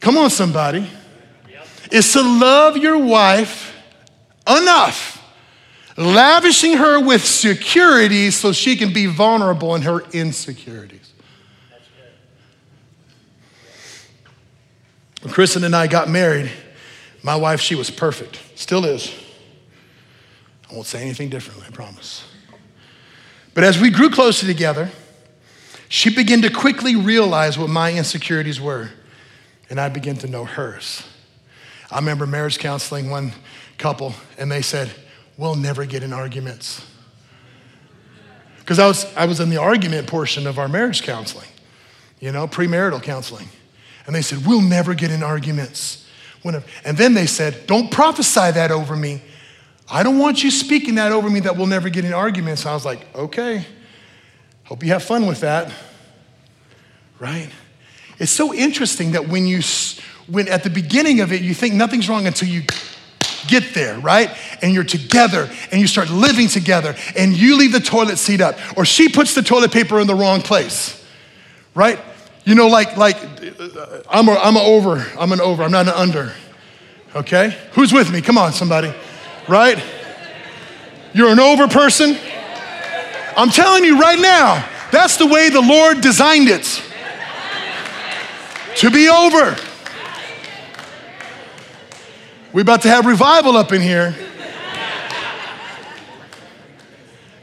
Come 0.00 0.16
on, 0.16 0.30
somebody. 0.30 0.88
Is 1.90 2.12
to 2.12 2.20
love 2.20 2.76
your 2.76 2.98
wife 2.98 3.74
enough, 4.46 5.22
lavishing 5.96 6.76
her 6.76 7.00
with 7.00 7.24
security 7.24 8.30
so 8.30 8.52
she 8.52 8.76
can 8.76 8.92
be 8.92 9.06
vulnerable 9.06 9.74
in 9.74 9.82
her 9.82 10.00
insecurities. 10.12 11.07
When 15.28 15.34
Kristen 15.34 15.62
and 15.62 15.76
I 15.76 15.88
got 15.88 16.08
married, 16.08 16.50
my 17.22 17.36
wife, 17.36 17.60
she 17.60 17.74
was 17.74 17.90
perfect, 17.90 18.40
still 18.54 18.86
is. 18.86 19.12
I 20.70 20.74
won't 20.74 20.86
say 20.86 21.02
anything 21.02 21.28
differently, 21.28 21.66
I 21.68 21.70
promise. 21.70 22.24
But 23.52 23.62
as 23.62 23.78
we 23.78 23.90
grew 23.90 24.08
closer 24.08 24.46
together, 24.46 24.88
she 25.90 26.08
began 26.08 26.40
to 26.40 26.50
quickly 26.50 26.96
realize 26.96 27.58
what 27.58 27.68
my 27.68 27.92
insecurities 27.92 28.58
were, 28.58 28.88
and 29.68 29.78
I 29.78 29.90
began 29.90 30.16
to 30.16 30.28
know 30.28 30.46
hers. 30.46 31.06
I 31.90 31.96
remember 31.96 32.26
marriage 32.26 32.58
counseling 32.58 33.10
one 33.10 33.32
couple, 33.76 34.14
and 34.38 34.50
they 34.50 34.62
said, 34.62 34.90
We'll 35.36 35.56
never 35.56 35.84
get 35.84 36.02
in 36.02 36.14
arguments. 36.14 36.86
Because 38.60 38.78
I 38.78 38.86
was, 38.86 39.04
I 39.14 39.26
was 39.26 39.40
in 39.40 39.50
the 39.50 39.58
argument 39.58 40.06
portion 40.06 40.46
of 40.46 40.58
our 40.58 40.68
marriage 40.68 41.02
counseling, 41.02 41.48
you 42.18 42.32
know, 42.32 42.48
premarital 42.48 43.02
counseling. 43.02 43.50
And 44.08 44.14
they 44.14 44.22
said, 44.22 44.46
We'll 44.46 44.62
never 44.62 44.94
get 44.94 45.10
in 45.10 45.22
arguments. 45.22 46.06
And 46.42 46.96
then 46.96 47.12
they 47.12 47.26
said, 47.26 47.66
Don't 47.66 47.90
prophesy 47.90 48.50
that 48.52 48.70
over 48.70 48.96
me. 48.96 49.20
I 49.90 50.02
don't 50.02 50.18
want 50.18 50.42
you 50.42 50.50
speaking 50.50 50.94
that 50.94 51.12
over 51.12 51.28
me 51.28 51.40
that 51.40 51.58
we'll 51.58 51.66
never 51.66 51.90
get 51.90 52.06
in 52.06 52.14
arguments. 52.14 52.64
I 52.64 52.72
was 52.72 52.86
like, 52.86 53.14
Okay, 53.14 53.66
hope 54.64 54.82
you 54.82 54.92
have 54.92 55.02
fun 55.02 55.26
with 55.26 55.40
that. 55.40 55.70
Right? 57.18 57.50
It's 58.18 58.32
so 58.32 58.54
interesting 58.54 59.12
that 59.12 59.28
when 59.28 59.46
you, 59.46 59.60
when 60.26 60.48
at 60.48 60.64
the 60.64 60.70
beginning 60.70 61.20
of 61.20 61.30
it, 61.30 61.42
you 61.42 61.52
think 61.52 61.74
nothing's 61.74 62.08
wrong 62.08 62.26
until 62.26 62.48
you 62.48 62.62
get 63.46 63.74
there, 63.74 63.98
right? 63.98 64.34
And 64.62 64.72
you're 64.72 64.84
together 64.84 65.50
and 65.70 65.82
you 65.82 65.86
start 65.86 66.08
living 66.08 66.48
together 66.48 66.96
and 67.14 67.36
you 67.36 67.58
leave 67.58 67.72
the 67.72 67.80
toilet 67.80 68.16
seat 68.16 68.40
up 68.40 68.56
or 68.74 68.86
she 68.86 69.10
puts 69.10 69.34
the 69.34 69.42
toilet 69.42 69.70
paper 69.70 70.00
in 70.00 70.06
the 70.06 70.14
wrong 70.14 70.40
place, 70.40 71.04
right? 71.74 71.98
You 72.48 72.54
know, 72.54 72.68
like, 72.68 72.96
like 72.96 73.18
I'm, 74.08 74.26
a, 74.26 74.32
I'm 74.32 74.56
a 74.56 74.60
over, 74.60 75.06
I'm 75.18 75.32
an 75.32 75.40
over, 75.42 75.62
I'm 75.62 75.70
not 75.70 75.86
an 75.86 75.92
under, 75.92 76.32
okay? 77.14 77.54
Who's 77.72 77.92
with 77.92 78.10
me? 78.10 78.22
Come 78.22 78.38
on, 78.38 78.54
somebody, 78.54 78.90
right? 79.48 79.78
You're 81.12 81.28
an 81.28 81.40
over 81.40 81.68
person? 81.68 82.16
I'm 83.36 83.50
telling 83.50 83.84
you 83.84 84.00
right 84.00 84.18
now, 84.18 84.66
that's 84.90 85.18
the 85.18 85.26
way 85.26 85.50
the 85.50 85.60
Lord 85.60 86.00
designed 86.00 86.48
it 86.48 86.64
to 88.76 88.90
be 88.90 89.10
over. 89.10 89.54
We're 92.54 92.62
about 92.62 92.80
to 92.80 92.88
have 92.88 93.04
revival 93.04 93.58
up 93.58 93.72
in 93.72 93.82
here. 93.82 94.16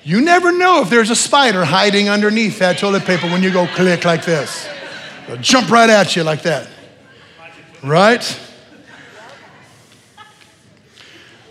You 0.01 0.21
never 0.21 0.51
know 0.51 0.81
if 0.81 0.89
there's 0.89 1.11
a 1.11 1.15
spider 1.15 1.63
hiding 1.63 2.09
underneath 2.09 2.57
that 2.57 2.79
toilet 2.79 3.03
paper 3.03 3.27
when 3.27 3.43
you 3.43 3.51
go 3.51 3.67
click 3.67 4.03
like 4.03 4.25
this. 4.25 4.67
They'll 5.27 5.37
jump 5.37 5.69
right 5.69 5.89
at 5.89 6.15
you 6.15 6.23
like 6.23 6.43
that. 6.43 6.67
Right? 7.83 8.39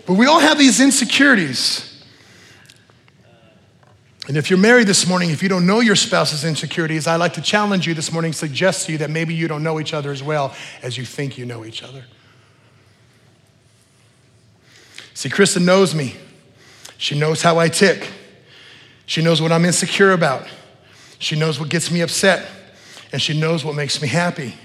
But 0.05 0.13
we 0.13 0.27
all 0.27 0.39
have 0.39 0.57
these 0.57 0.79
insecurities. 0.79 1.91
And 4.27 4.37
if 4.37 4.49
you're 4.49 4.59
married 4.59 4.87
this 4.87 5.07
morning, 5.07 5.29
if 5.29 5.43
you 5.43 5.49
don't 5.49 5.67
know 5.67 5.81
your 5.81 5.95
spouse's 5.95 6.43
insecurities, 6.43 7.05
I'd 7.05 7.17
like 7.17 7.33
to 7.33 7.41
challenge 7.41 7.85
you 7.85 7.93
this 7.93 8.11
morning, 8.11 8.33
suggest 8.33 8.87
to 8.87 8.93
you 8.93 8.97
that 8.99 9.09
maybe 9.09 9.35
you 9.35 9.47
don't 9.47 9.61
know 9.61 9.79
each 9.79 9.93
other 9.93 10.11
as 10.11 10.23
well 10.23 10.55
as 10.81 10.97
you 10.97 11.05
think 11.05 11.37
you 11.37 11.45
know 11.45 11.63
each 11.63 11.83
other. 11.83 12.03
See, 15.13 15.29
Kristen 15.29 15.63
knows 15.63 15.93
me. 15.93 16.15
She 16.97 17.17
knows 17.17 17.41
how 17.41 17.59
I 17.59 17.69
tick. 17.69 18.09
She 19.05 19.21
knows 19.21 19.41
what 19.41 19.51
I'm 19.51 19.63
insecure 19.63 20.11
about. 20.11 20.47
She 21.19 21.35
knows 21.35 21.59
what 21.59 21.69
gets 21.69 21.91
me 21.91 22.01
upset. 22.01 22.49
And 23.15 23.21
she 23.21 23.39
knows 23.39 23.63
what 23.63 23.75
makes 23.75 24.01
me 24.01 24.09
happy. 24.09 24.55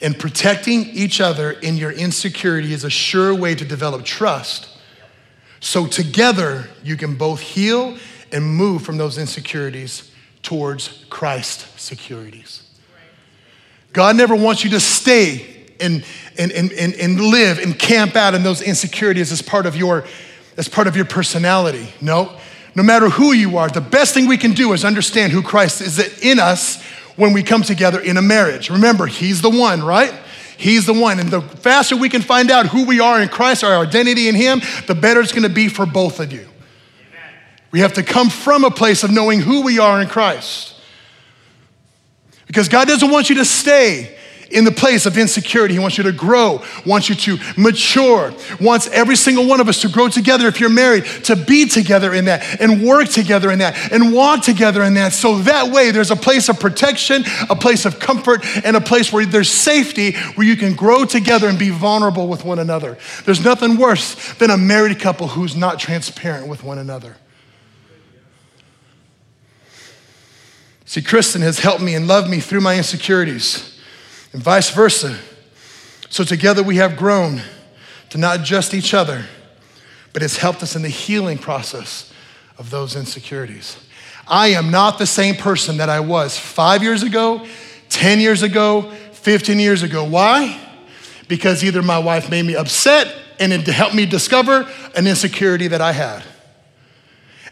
And 0.00 0.16
protecting 0.16 0.82
each 0.90 1.20
other 1.20 1.50
in 1.50 1.76
your 1.76 1.90
insecurity 1.90 2.72
is 2.72 2.84
a 2.84 2.88
sure 2.88 3.34
way 3.34 3.56
to 3.56 3.64
develop 3.64 4.04
trust. 4.04 4.68
So, 5.58 5.88
together, 5.88 6.68
you 6.84 6.96
can 6.96 7.16
both 7.16 7.40
heal 7.40 7.98
and 8.30 8.46
move 8.46 8.82
from 8.82 8.96
those 8.96 9.18
insecurities 9.18 10.12
towards 10.44 11.04
Christ's 11.10 11.82
securities. 11.82 12.62
God 13.92 14.14
never 14.14 14.36
wants 14.36 14.62
you 14.62 14.70
to 14.70 14.78
stay 14.78 15.66
and, 15.80 16.04
and, 16.38 16.52
and, 16.52 16.70
and, 16.70 16.94
and 16.94 17.20
live 17.20 17.58
and 17.58 17.76
camp 17.76 18.14
out 18.14 18.34
in 18.34 18.44
those 18.44 18.62
insecurities 18.62 19.32
as 19.32 19.42
part 19.42 19.66
of 19.66 19.74
your 19.74 20.04
as 20.56 20.68
part 20.68 20.86
of 20.86 20.94
your 20.94 21.06
personality. 21.06 21.88
No. 22.00 22.38
No 22.76 22.84
matter 22.84 23.08
who 23.08 23.32
you 23.32 23.56
are, 23.58 23.68
the 23.68 23.80
best 23.80 24.14
thing 24.14 24.28
we 24.28 24.36
can 24.36 24.52
do 24.52 24.72
is 24.74 24.84
understand 24.84 25.32
who 25.32 25.42
Christ 25.42 25.80
is 25.80 25.98
in 26.20 26.38
us 26.38 26.80
when 27.16 27.32
we 27.32 27.42
come 27.42 27.62
together 27.62 28.00
in 28.00 28.16
a 28.16 28.22
marriage. 28.22 28.70
Remember, 28.70 29.06
He's 29.06 29.42
the 29.42 29.50
one, 29.50 29.82
right? 29.82 30.12
He's 30.56 30.86
the 30.86 30.94
one. 30.94 31.18
And 31.18 31.30
the 31.30 31.40
faster 31.40 31.96
we 31.96 32.08
can 32.08 32.22
find 32.22 32.50
out 32.50 32.66
who 32.66 32.84
we 32.84 33.00
are 33.00 33.20
in 33.20 33.28
Christ, 33.28 33.64
our 33.64 33.84
identity 33.84 34.28
in 34.28 34.34
Him, 34.34 34.60
the 34.86 34.94
better 34.94 35.20
it's 35.20 35.32
gonna 35.32 35.48
be 35.48 35.68
for 35.68 35.86
both 35.86 36.20
of 36.20 36.32
you. 36.32 36.40
Amen. 36.40 37.34
We 37.70 37.80
have 37.80 37.94
to 37.94 38.02
come 38.02 38.30
from 38.30 38.64
a 38.64 38.70
place 38.70 39.02
of 39.04 39.10
knowing 39.10 39.40
who 39.40 39.62
we 39.62 39.78
are 39.78 40.00
in 40.00 40.08
Christ. 40.08 40.74
Because 42.46 42.68
God 42.68 42.86
doesn't 42.86 43.10
want 43.10 43.30
you 43.30 43.36
to 43.36 43.44
stay 43.44 44.13
in 44.50 44.64
the 44.64 44.72
place 44.72 45.06
of 45.06 45.16
insecurity. 45.18 45.74
He 45.74 45.80
wants 45.80 45.98
you 45.98 46.04
to 46.04 46.12
grow, 46.12 46.62
wants 46.84 47.08
you 47.08 47.14
to 47.14 47.38
mature, 47.56 48.32
wants 48.60 48.88
every 48.88 49.16
single 49.16 49.46
one 49.46 49.60
of 49.60 49.68
us 49.68 49.80
to 49.82 49.88
grow 49.88 50.08
together 50.08 50.46
if 50.46 50.60
you're 50.60 50.70
married, 50.70 51.04
to 51.24 51.36
be 51.36 51.66
together 51.66 52.14
in 52.14 52.26
that 52.26 52.60
and 52.60 52.82
work 52.82 53.08
together 53.08 53.50
in 53.50 53.58
that 53.60 53.92
and 53.92 54.12
walk 54.12 54.42
together 54.42 54.82
in 54.82 54.94
that. 54.94 55.12
So 55.12 55.38
that 55.40 55.72
way 55.72 55.90
there's 55.90 56.10
a 56.10 56.16
place 56.16 56.48
of 56.48 56.60
protection, 56.60 57.24
a 57.48 57.56
place 57.56 57.84
of 57.84 57.98
comfort, 57.98 58.44
and 58.64 58.76
a 58.76 58.80
place 58.80 59.12
where 59.12 59.26
there's 59.26 59.50
safety 59.50 60.12
where 60.34 60.46
you 60.46 60.56
can 60.56 60.74
grow 60.74 61.04
together 61.04 61.48
and 61.48 61.58
be 61.58 61.70
vulnerable 61.70 62.28
with 62.28 62.44
one 62.44 62.58
another. 62.58 62.98
There's 63.24 63.44
nothing 63.44 63.76
worse 63.76 64.34
than 64.34 64.50
a 64.50 64.56
married 64.56 65.00
couple 65.00 65.28
who's 65.28 65.56
not 65.56 65.78
transparent 65.78 66.48
with 66.48 66.62
one 66.62 66.78
another. 66.78 67.16
See, 70.86 71.02
Kristen 71.02 71.42
has 71.42 71.58
helped 71.58 71.82
me 71.82 71.94
and 71.94 72.06
loved 72.06 72.28
me 72.28 72.40
through 72.40 72.60
my 72.60 72.76
insecurities 72.76 73.73
and 74.34 74.42
vice 74.42 74.68
versa. 74.70 75.16
So 76.10 76.24
together 76.24 76.62
we 76.62 76.76
have 76.76 76.96
grown 76.96 77.40
to 78.10 78.18
not 78.18 78.42
just 78.42 78.74
each 78.74 78.92
other, 78.92 79.24
but 80.12 80.22
it's 80.22 80.36
helped 80.36 80.62
us 80.62 80.76
in 80.76 80.82
the 80.82 80.88
healing 80.88 81.38
process 81.38 82.12
of 82.58 82.70
those 82.70 82.96
insecurities. 82.96 83.76
I 84.26 84.48
am 84.48 84.70
not 84.70 84.98
the 84.98 85.06
same 85.06 85.36
person 85.36 85.76
that 85.76 85.88
I 85.88 86.00
was 86.00 86.36
five 86.36 86.82
years 86.82 87.02
ago, 87.04 87.46
10 87.90 88.20
years 88.20 88.42
ago, 88.42 88.90
15 89.12 89.58
years 89.60 89.84
ago. 89.84 90.04
Why? 90.04 90.60
Because 91.28 91.62
either 91.62 91.82
my 91.82 91.98
wife 91.98 92.28
made 92.28 92.44
me 92.44 92.56
upset 92.56 93.14
and 93.38 93.52
it 93.52 93.66
helped 93.66 93.94
me 93.94 94.04
discover 94.04 94.68
an 94.96 95.06
insecurity 95.06 95.68
that 95.68 95.80
I 95.80 95.92
had. 95.92 96.24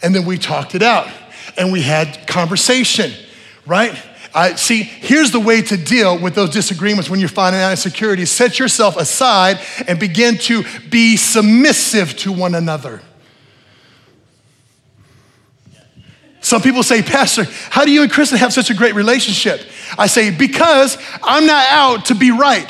And 0.03 0.13
then 0.13 0.25
we 0.25 0.37
talked 0.37 0.75
it 0.75 0.83
out 0.83 1.09
and 1.57 1.71
we 1.71 1.83
had 1.83 2.27
conversation, 2.27 3.13
right? 3.67 3.97
I, 4.35 4.55
see, 4.55 4.83
here's 4.83 5.31
the 5.31 5.41
way 5.41 5.61
to 5.63 5.77
deal 5.77 6.19
with 6.19 6.35
those 6.35 6.51
disagreements 6.51 7.11
when 7.11 7.21
you're 7.21 7.29
finding 7.29 7.61
out 7.61 7.71
insecurity. 7.71 8.25
Set 8.25 8.59
yourself 8.59 8.97
aside 8.97 9.61
and 9.87 10.01
begin 10.01 10.39
to 10.39 10.65
be 10.89 11.17
submissive 11.17 12.17
to 12.19 12.33
one 12.33 12.55
another. 12.55 13.03
Some 16.41 16.61
people 16.61 16.83
say, 16.83 17.03
Pastor, 17.03 17.45
how 17.71 17.85
do 17.85 17.93
you 17.93 18.03
and 18.03 18.11
Kristen 18.11 18.39
have 18.39 18.53
such 18.53 18.71
a 18.71 18.75
great 18.75 18.95
relationship? 18.95 19.61
I 19.97 20.07
say, 20.07 20.31
because 20.31 20.99
I'm 21.23 21.47
not 21.47 21.67
out 21.69 22.07
to 22.07 22.15
be 22.15 22.31
right. 22.31 22.69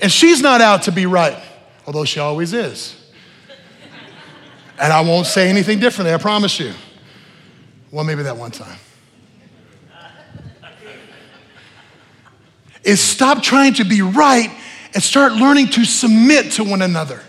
And 0.00 0.10
she's 0.10 0.40
not 0.40 0.60
out 0.60 0.82
to 0.84 0.92
be 0.92 1.06
right, 1.06 1.36
although 1.86 2.04
she 2.04 2.20
always 2.20 2.52
is. 2.52 2.94
And 4.78 4.92
I 4.92 5.00
won't 5.00 5.26
say 5.26 5.48
anything 5.48 5.78
differently, 5.78 6.14
I 6.14 6.18
promise 6.18 6.60
you. 6.60 6.72
Well, 7.90 8.04
maybe 8.04 8.22
that 8.22 8.36
one 8.36 8.50
time. 8.50 8.78
Is 12.86 13.00
stop 13.00 13.42
trying 13.42 13.74
to 13.74 13.84
be 13.84 14.00
right 14.00 14.50
and 14.94 15.02
start 15.02 15.32
learning 15.32 15.66
to 15.66 15.84
submit 15.84 16.52
to 16.52 16.64
one 16.64 16.80
another 16.80 17.20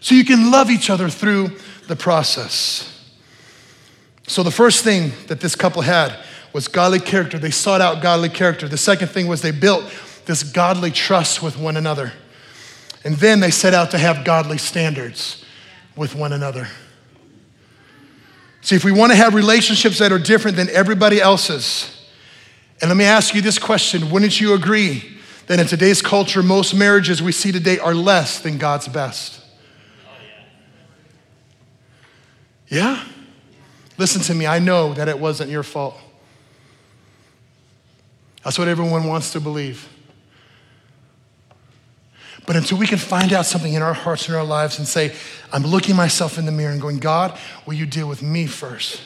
so 0.00 0.14
you 0.14 0.24
can 0.24 0.50
love 0.50 0.70
each 0.70 0.90
other 0.90 1.08
through 1.08 1.52
the 1.86 1.96
process. 1.96 2.90
So, 4.26 4.42
the 4.42 4.50
first 4.50 4.84
thing 4.84 5.12
that 5.28 5.40
this 5.40 5.54
couple 5.54 5.82
had 5.82 6.16
was 6.52 6.68
godly 6.68 7.00
character. 7.00 7.38
They 7.38 7.50
sought 7.50 7.80
out 7.80 8.02
godly 8.02 8.28
character. 8.28 8.68
The 8.68 8.76
second 8.76 9.08
thing 9.08 9.26
was 9.26 9.42
they 9.42 9.50
built 9.50 9.84
this 10.26 10.42
godly 10.42 10.90
trust 10.90 11.42
with 11.42 11.56
one 11.58 11.76
another. 11.76 12.12
And 13.04 13.16
then 13.16 13.40
they 13.40 13.50
set 13.50 13.74
out 13.74 13.90
to 13.90 13.98
have 13.98 14.24
godly 14.24 14.56
standards 14.56 15.44
with 15.94 16.14
one 16.14 16.32
another. 16.32 16.68
See, 18.62 18.76
if 18.76 18.84
we 18.84 18.92
want 18.92 19.12
to 19.12 19.16
have 19.16 19.34
relationships 19.34 19.98
that 19.98 20.10
are 20.10 20.18
different 20.18 20.56
than 20.56 20.70
everybody 20.70 21.20
else's, 21.20 21.93
and 22.80 22.90
let 22.90 22.96
me 22.96 23.04
ask 23.04 23.34
you 23.34 23.40
this 23.40 23.58
question 23.58 24.10
Wouldn't 24.10 24.40
you 24.40 24.54
agree 24.54 25.18
that 25.46 25.60
in 25.60 25.66
today's 25.66 26.02
culture, 26.02 26.42
most 26.42 26.74
marriages 26.74 27.22
we 27.22 27.32
see 27.32 27.52
today 27.52 27.78
are 27.78 27.94
less 27.94 28.40
than 28.40 28.58
God's 28.58 28.88
best? 28.88 29.40
Yeah? 32.68 33.04
Listen 33.98 34.22
to 34.22 34.34
me, 34.34 34.46
I 34.46 34.58
know 34.58 34.94
that 34.94 35.08
it 35.08 35.18
wasn't 35.18 35.50
your 35.50 35.62
fault. 35.62 35.96
That's 38.42 38.58
what 38.58 38.68
everyone 38.68 39.04
wants 39.04 39.32
to 39.32 39.40
believe. 39.40 39.88
But 42.46 42.56
until 42.56 42.76
we 42.76 42.86
can 42.86 42.98
find 42.98 43.32
out 43.32 43.46
something 43.46 43.72
in 43.72 43.80
our 43.80 43.94
hearts 43.94 44.26
and 44.26 44.36
our 44.36 44.44
lives 44.44 44.78
and 44.78 44.86
say, 44.86 45.14
I'm 45.52 45.62
looking 45.62 45.96
myself 45.96 46.36
in 46.36 46.44
the 46.44 46.52
mirror 46.52 46.72
and 46.72 46.80
going, 46.80 46.98
God, 46.98 47.38
will 47.64 47.74
you 47.74 47.86
deal 47.86 48.08
with 48.08 48.22
me 48.22 48.46
first 48.46 49.00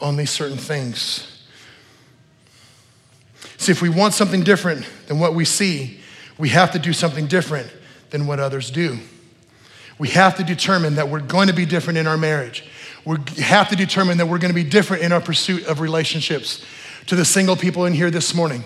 on 0.00 0.16
these 0.16 0.30
certain 0.30 0.56
things? 0.56 1.31
See, 3.62 3.70
if 3.70 3.80
we 3.80 3.88
want 3.88 4.12
something 4.12 4.42
different 4.42 4.84
than 5.06 5.20
what 5.20 5.34
we 5.34 5.44
see, 5.44 6.00
we 6.36 6.48
have 6.48 6.72
to 6.72 6.80
do 6.80 6.92
something 6.92 7.28
different 7.28 7.72
than 8.10 8.26
what 8.26 8.40
others 8.40 8.72
do. 8.72 8.98
We 10.00 10.08
have 10.08 10.36
to 10.38 10.42
determine 10.42 10.96
that 10.96 11.08
we're 11.08 11.20
going 11.20 11.46
to 11.46 11.54
be 11.54 11.64
different 11.64 11.96
in 11.96 12.08
our 12.08 12.16
marriage. 12.16 12.64
We 13.04 13.18
have 13.40 13.68
to 13.68 13.76
determine 13.76 14.18
that 14.18 14.26
we're 14.26 14.38
going 14.38 14.50
to 14.50 14.60
be 14.60 14.68
different 14.68 15.04
in 15.04 15.12
our 15.12 15.20
pursuit 15.20 15.64
of 15.66 15.78
relationships. 15.78 16.64
To 17.06 17.14
the 17.14 17.24
single 17.24 17.54
people 17.54 17.86
in 17.86 17.92
here 17.92 18.10
this 18.10 18.34
morning, 18.34 18.64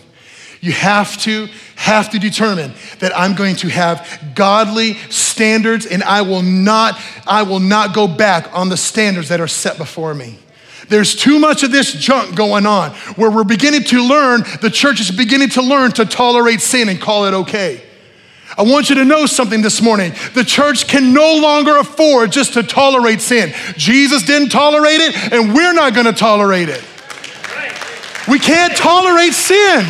You 0.60 0.72
have 0.72 1.16
to, 1.18 1.48
have 1.76 2.10
to 2.10 2.18
determine 2.18 2.72
that 3.00 3.16
I'm 3.16 3.34
going 3.34 3.56
to 3.56 3.68
have 3.68 4.32
godly 4.34 4.94
standards 5.10 5.86
and 5.86 6.02
I 6.02 6.22
will 6.22 6.42
not, 6.42 6.98
I 7.26 7.42
will 7.42 7.60
not 7.60 7.94
go 7.94 8.08
back 8.08 8.48
on 8.54 8.68
the 8.68 8.76
standards 8.76 9.28
that 9.28 9.40
are 9.40 9.48
set 9.48 9.76
before 9.76 10.14
me. 10.14 10.38
There's 10.88 11.14
too 11.16 11.38
much 11.38 11.62
of 11.62 11.72
this 11.72 11.92
junk 11.92 12.36
going 12.36 12.66
on 12.66 12.90
where 13.16 13.30
we're 13.30 13.44
beginning 13.44 13.84
to 13.84 14.06
learn, 14.06 14.44
the 14.60 14.70
church 14.70 15.00
is 15.00 15.10
beginning 15.10 15.50
to 15.50 15.62
learn 15.62 15.92
to 15.92 16.04
tolerate 16.04 16.60
sin 16.60 16.88
and 16.88 17.00
call 17.00 17.26
it 17.26 17.34
okay. 17.34 17.82
I 18.56 18.62
want 18.62 18.88
you 18.88 18.96
to 18.96 19.04
know 19.04 19.26
something 19.26 19.60
this 19.60 19.82
morning. 19.82 20.12
The 20.34 20.44
church 20.44 20.86
can 20.86 21.12
no 21.12 21.36
longer 21.36 21.76
afford 21.76 22.32
just 22.32 22.54
to 22.54 22.62
tolerate 22.62 23.20
sin. 23.20 23.52
Jesus 23.76 24.22
didn't 24.22 24.48
tolerate 24.50 25.00
it, 25.00 25.32
and 25.32 25.52
we're 25.52 25.74
not 25.74 25.94
to 25.94 26.12
tolerate 26.12 26.68
it. 26.68 26.82
We 28.28 28.38
can't 28.38 28.74
tolerate 28.76 29.34
sin. 29.34 29.84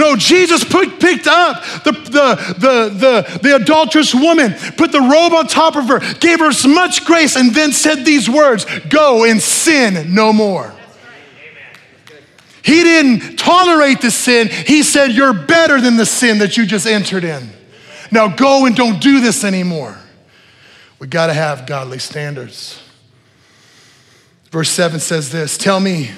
No, 0.00 0.16
Jesus 0.16 0.64
put, 0.64 0.98
picked 0.98 1.26
up 1.26 1.62
the, 1.84 1.92
the, 1.92 2.54
the, 2.58 2.88
the, 2.88 3.38
the 3.42 3.56
adulterous 3.56 4.14
woman, 4.14 4.54
put 4.78 4.92
the 4.92 5.00
robe 5.00 5.34
on 5.34 5.46
top 5.46 5.76
of 5.76 5.88
her, 5.88 5.98
gave 6.14 6.38
her 6.38 6.46
as 6.46 6.66
much 6.66 7.04
grace, 7.04 7.36
and 7.36 7.54
then 7.54 7.70
said 7.70 8.06
these 8.06 8.28
words 8.28 8.64
Go 8.88 9.24
and 9.24 9.42
sin 9.42 10.14
no 10.14 10.32
more. 10.32 10.74
He 12.62 12.82
didn't 12.82 13.36
tolerate 13.36 14.00
the 14.00 14.10
sin. 14.10 14.48
He 14.48 14.82
said, 14.82 15.12
You're 15.12 15.34
better 15.34 15.78
than 15.82 15.98
the 15.98 16.06
sin 16.06 16.38
that 16.38 16.56
you 16.56 16.64
just 16.64 16.86
entered 16.86 17.24
in. 17.24 17.50
Now 18.10 18.28
go 18.28 18.64
and 18.64 18.74
don't 18.74 19.02
do 19.02 19.20
this 19.20 19.44
anymore. 19.44 19.98
We 20.98 21.08
got 21.08 21.26
to 21.26 21.34
have 21.34 21.66
godly 21.66 21.98
standards. 21.98 22.82
Verse 24.50 24.70
7 24.70 24.98
says 24.98 25.30
this 25.30 25.58
Tell 25.58 25.78
me, 25.78 26.10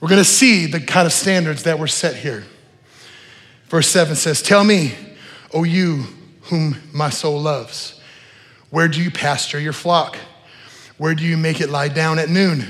we're 0.00 0.08
going 0.08 0.22
to 0.22 0.28
see 0.28 0.66
the 0.66 0.80
kind 0.80 1.06
of 1.06 1.12
standards 1.12 1.64
that 1.64 1.78
were 1.78 1.86
set 1.86 2.16
here. 2.16 2.44
Verse 3.68 3.88
7 3.88 4.16
says, 4.16 4.42
Tell 4.42 4.64
me, 4.64 4.94
O 5.52 5.64
you 5.64 6.04
whom 6.42 6.76
my 6.92 7.10
soul 7.10 7.40
loves, 7.40 8.00
where 8.70 8.88
do 8.88 9.02
you 9.02 9.10
pasture 9.10 9.60
your 9.60 9.72
flock? 9.72 10.16
Where 10.96 11.14
do 11.14 11.24
you 11.24 11.36
make 11.36 11.60
it 11.60 11.70
lie 11.70 11.88
down 11.88 12.18
at 12.18 12.28
noon? 12.28 12.66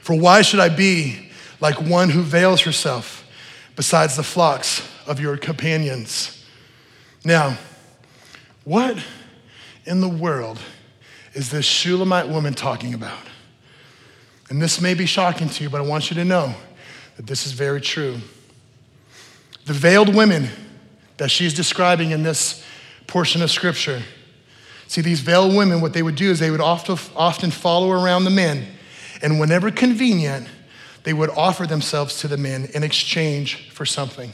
For 0.00 0.18
why 0.18 0.42
should 0.42 0.60
I 0.60 0.68
be 0.68 1.30
like 1.60 1.80
one 1.80 2.10
who 2.10 2.22
veils 2.22 2.62
herself 2.62 3.24
besides 3.76 4.16
the 4.16 4.22
flocks 4.22 4.86
of 5.06 5.20
your 5.20 5.36
companions? 5.36 6.44
Now, 7.24 7.56
what 8.64 8.98
in 9.84 10.00
the 10.00 10.08
world 10.08 10.58
is 11.34 11.50
this 11.50 11.64
Shulamite 11.64 12.28
woman 12.28 12.54
talking 12.54 12.94
about? 12.94 13.18
And 14.52 14.60
this 14.60 14.82
may 14.82 14.92
be 14.92 15.06
shocking 15.06 15.48
to 15.48 15.64
you, 15.64 15.70
but 15.70 15.80
I 15.80 15.84
want 15.84 16.10
you 16.10 16.14
to 16.16 16.26
know 16.26 16.54
that 17.16 17.26
this 17.26 17.46
is 17.46 17.52
very 17.52 17.80
true. 17.80 18.18
The 19.64 19.72
veiled 19.72 20.14
women 20.14 20.50
that 21.16 21.30
she's 21.30 21.54
describing 21.54 22.10
in 22.10 22.22
this 22.22 22.62
portion 23.06 23.40
of 23.40 23.50
scripture. 23.50 24.02
See, 24.88 25.00
these 25.00 25.20
veiled 25.20 25.56
women, 25.56 25.80
what 25.80 25.94
they 25.94 26.02
would 26.02 26.16
do 26.16 26.30
is 26.30 26.38
they 26.38 26.50
would 26.50 26.60
often, 26.60 26.98
often 27.16 27.50
follow 27.50 27.92
around 27.92 28.24
the 28.24 28.30
men 28.30 28.66
and 29.22 29.40
whenever 29.40 29.70
convenient, 29.70 30.46
they 31.04 31.14
would 31.14 31.30
offer 31.30 31.66
themselves 31.66 32.20
to 32.20 32.28
the 32.28 32.36
men 32.36 32.68
in 32.74 32.82
exchange 32.82 33.70
for 33.70 33.86
something. 33.86 34.32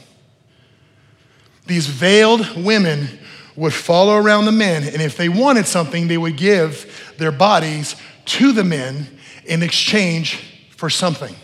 These 1.65 1.87
veiled 1.87 2.57
women 2.57 3.07
would 3.55 3.73
follow 3.73 4.17
around 4.17 4.47
the 4.47 4.51
men, 4.51 4.83
and 4.83 5.01
if 5.01 5.15
they 5.15 5.29
wanted 5.29 5.65
something, 5.65 6.09
they 6.09 6.17
would 6.17 6.35
give 6.35 7.13
their 7.17 7.31
bodies 7.31 7.95
to 8.25 8.51
the 8.51 8.65
men 8.65 9.07
in 9.49 9.63
exchange 9.63 10.67
for 10.77 10.89
something. 10.89 11.35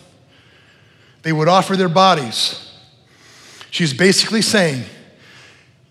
They 1.23 1.33
would 1.33 1.47
offer 1.47 1.75
their 1.75 1.89
bodies. 1.89 2.71
She's 3.71 3.93
basically 3.93 4.43
saying, 4.43 4.85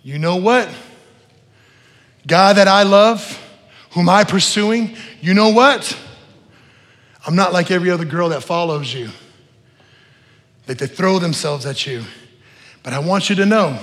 You 0.03 0.18
know 0.18 0.37
what? 0.37 0.70
God 2.27 2.57
that 2.57 2.68
I 2.68 2.85
love, 2.85 3.38
whom 3.90 4.09
I'm 4.09 4.24
pursuing, 4.24 4.96
you 5.20 5.35
know 5.35 5.50
what? 5.50 5.98
I'm 7.27 7.37
not 7.37 7.53
like 7.53 7.70
every 7.70 7.90
other 7.90 8.05
girl 8.05 8.31
that 8.31 8.42
follows 8.42 8.94
you, 8.94 9.11
that 10.66 10.79
they 10.79 10.87
throw 10.87 11.18
themselves 11.18 11.66
at 11.66 11.87
you. 11.87 12.05
But 12.83 12.92
I 12.92 13.00
want 13.00 13.29
you 13.29 13.37
to 13.37 13.46
know 13.46 13.79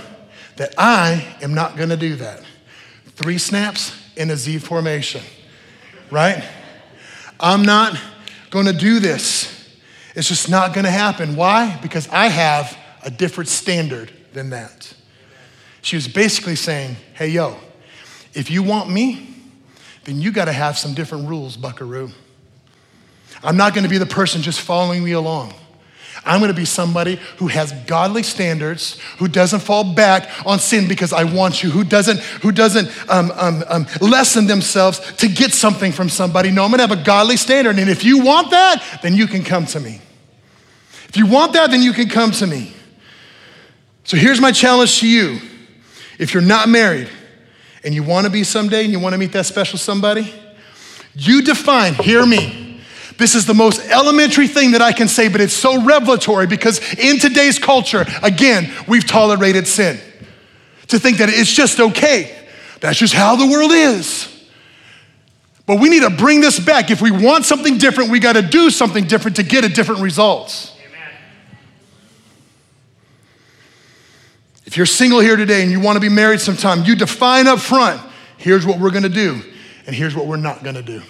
that 0.56 0.74
I 0.78 1.36
am 1.42 1.54
not 1.54 1.76
gonna 1.76 1.98
do 1.98 2.16
that. 2.16 2.42
Three 3.16 3.38
snaps 3.38 3.94
in 4.16 4.30
a 4.30 4.38
Z 4.38 4.60
formation, 4.60 5.22
right? 6.10 6.44
I'm 7.40 7.64
not 7.64 8.00
gonna 8.52 8.74
do 8.74 9.00
this. 9.00 9.58
It's 10.16 10.28
just 10.28 10.50
not 10.50 10.74
gonna 10.74 10.92
happen. 10.92 11.36
Why? 11.36 11.80
Because 11.82 12.08
I 12.10 12.28
have 12.28 12.78
a 13.04 13.10
different 13.10 13.50
standard 13.50 14.12
than 14.34 14.52
that. 14.52 14.94
She 15.82 15.96
was 15.96 16.08
basically 16.08 16.56
saying, 16.56 16.98
hey, 17.16 17.30
yo, 17.30 17.58
if 18.36 18.52
you 18.52 18.62
want 18.62 18.92
me, 18.92 19.36
then 20.04 20.22
you 20.22 20.32
gotta 20.32 20.54
have 20.54 20.78
some 20.78 20.94
different 20.94 21.28
rules, 21.28 21.58
buckaroo. 21.58 22.12
I'm 23.44 23.58
not 23.58 23.74
going 23.74 23.84
to 23.84 23.90
be 23.90 23.98
the 23.98 24.06
person 24.06 24.42
just 24.42 24.62
following 24.62 25.04
me 25.04 25.14
along. 25.14 25.54
I'm 26.24 26.40
to 26.42 26.54
be 26.54 26.66
somebody 26.66 27.20
who 27.38 27.48
has 27.48 27.72
godly 27.88 28.22
standards, 28.22 29.00
who 29.18 29.28
doesn't 29.28 29.62
fall 29.62 29.96
back 29.96 30.30
on 30.46 30.60
sin 30.60 30.88
because 30.88 31.14
I 31.14 31.24
want 31.24 31.64
you, 31.64 31.72
who 31.72 31.84
doesn't, 31.84 32.20
who 32.20 32.52
doesn't 32.52 32.90
um, 33.10 33.32
um, 33.32 33.64
um, 33.68 33.88
lessen 34.02 34.46
themselves 34.46 35.00
to 35.16 35.28
get 35.28 35.52
something 35.52 35.92
from 35.92 36.10
somebody. 36.10 36.52
No, 36.52 36.64
I'm 36.64 36.72
to 36.72 36.78
have 36.78 36.92
a 36.92 37.04
godly 37.04 37.38
standard. 37.38 37.80
And 37.80 37.90
if 37.90 38.04
you 38.04 38.24
want 38.24 38.52
that, 38.52 39.00
then 39.02 39.16
you 39.16 39.26
can 39.26 39.44
come 39.44 39.66
to 39.68 39.80
me. 39.80 40.00
If 41.10 41.18
you 41.18 41.26
want 41.26 41.54
that, 41.54 41.72
then 41.72 41.82
you 41.82 41.92
can 41.92 42.08
come 42.08 42.32
to 42.34 42.46
me. 42.46 42.72
So 44.04 44.16
here's 44.16 44.40
my 44.40 44.52
challenge 44.52 45.00
to 45.00 45.10
you. 45.10 45.40
If 46.20 46.36
you're 46.36 46.44
not 46.44 46.70
married 46.70 47.10
and 47.84 47.96
you 47.96 48.04
want 48.04 48.26
to 48.26 48.32
be 48.32 48.44
someday 48.44 48.84
and 48.84 48.92
you 48.92 49.00
want 49.00 49.14
to 49.14 49.18
meet 49.18 49.32
that 49.32 49.48
special 49.48 49.80
somebody, 49.80 50.32
you 51.16 51.42
define, 51.42 51.96
hear 51.96 52.26
me 52.26 52.71
this 53.22 53.36
is 53.36 53.46
the 53.46 53.54
most 53.54 53.80
elementary 53.90 54.48
thing 54.48 54.72
that 54.72 54.82
I 54.82 54.92
can 54.92 55.08
say, 55.08 55.28
but 55.28 55.42
it's 55.42 55.54
so 55.54 55.84
revelatory 55.84 56.48
because 56.48 56.80
in 56.96 57.20
today's 57.20 57.60
culture, 57.60 58.06
again, 58.24 58.72
we've 58.88 59.06
tolerated 59.06 59.68
sin. 59.68 60.00
To 60.88 61.00
think 61.00 61.20
that 61.20 61.30
it's 61.30 61.52
just 61.52 61.80
okay. 61.80 62.36
That's 62.82 62.98
just 62.98 63.14
how 63.14 63.36
the 63.36 63.48
world 63.48 63.72
is. 63.72 64.28
But 65.66 65.80
we 65.80 65.88
need 65.88 66.02
to 66.02 66.10
bring 66.10 66.42
this 66.42 66.60
back. 66.60 66.92
If 66.92 67.02
we 67.02 67.12
want 67.12 67.46
something 67.46 67.78
different, 67.78 68.10
we 68.10 68.20
got 68.20 68.34
to 68.34 68.42
do 68.42 68.70
something 68.70 69.06
different 69.06 69.38
to 69.38 69.44
get 69.44 69.64
a 69.64 69.70
different 69.70 70.02
results. 70.02 70.76
Amen. 70.86 71.10
If 74.66 74.76
you're 74.76 74.86
single 74.86 75.20
here 75.20 75.38
today 75.38 75.62
and 75.62 75.72
you 75.72 75.80
want 75.80 75.96
to 75.96 76.02
be 76.02 76.10
married 76.10 76.42
sometime, 76.42 76.84
you 76.84 76.96
define 76.96 77.48
up 77.48 77.60
front 77.60 78.02
here's 78.38 78.66
what 78.66 78.80
we're 78.80 78.90
going 78.90 79.04
to 79.04 79.10
do, 79.10 79.42
and 79.86 79.96
here's 79.96 80.16
what 80.16 80.26
we're 80.26 80.36
not 80.36 80.64
going 80.64 80.76
to 80.76 80.82
do. 80.82 81.02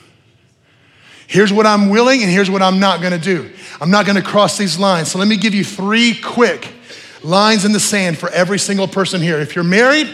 Here's 1.32 1.54
what 1.54 1.66
I'm 1.66 1.88
willing, 1.88 2.24
and 2.24 2.30
here's 2.30 2.50
what 2.50 2.62
I'm 2.62 2.82
not 2.82 3.02
gonna 3.02 3.18
do. 3.18 3.50
I'm 3.80 3.90
not 3.90 4.06
gonna 4.06 4.22
cross 4.22 4.58
these 4.58 4.78
lines. 4.78 5.10
So 5.10 5.18
let 5.18 5.30
me 5.30 5.38
give 5.38 5.54
you 5.54 5.64
three 5.64 6.14
quick 6.14 6.68
lines 7.24 7.64
in 7.64 7.72
the 7.72 7.80
sand 7.80 8.18
for 8.18 8.28
every 8.32 8.60
single 8.60 8.86
person 8.86 9.22
here. 9.22 9.40
If 9.40 9.56
you're 9.56 9.64
married, 9.64 10.14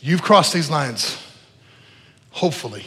you've 0.00 0.22
crossed 0.22 0.54
these 0.54 0.70
lines, 0.70 1.22
hopefully. 2.30 2.86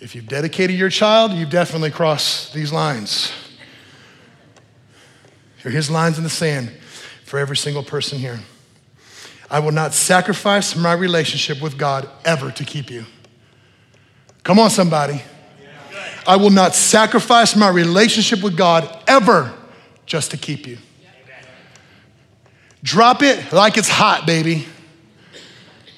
If 0.00 0.14
you've 0.14 0.26
dedicated 0.26 0.78
your 0.78 0.88
child, 0.88 1.32
you've 1.32 1.50
definitely 1.50 1.90
crossed 1.90 2.54
these 2.54 2.72
lines. 2.72 3.30
Here 5.58 5.70
are 5.70 5.74
his 5.74 5.90
lines 5.90 6.16
in 6.16 6.24
the 6.24 6.30
sand 6.30 6.72
for 7.26 7.38
every 7.38 7.58
single 7.58 7.82
person 7.82 8.18
here. 8.18 8.40
I 9.50 9.58
will 9.58 9.72
not 9.72 9.92
sacrifice 9.92 10.74
my 10.74 10.94
relationship 10.94 11.60
with 11.60 11.76
God 11.76 12.08
ever 12.24 12.50
to 12.50 12.64
keep 12.64 12.90
you. 12.90 13.04
Come 14.42 14.58
on, 14.58 14.70
somebody. 14.70 15.20
I 16.26 16.36
will 16.36 16.50
not 16.50 16.74
sacrifice 16.74 17.56
my 17.56 17.68
relationship 17.68 18.42
with 18.42 18.56
God 18.56 19.02
ever 19.06 19.52
just 20.06 20.30
to 20.30 20.36
keep 20.36 20.66
you. 20.66 20.78
Drop 22.82 23.22
it 23.22 23.52
like 23.52 23.76
it's 23.76 23.88
hot, 23.88 24.26
baby. 24.26 24.66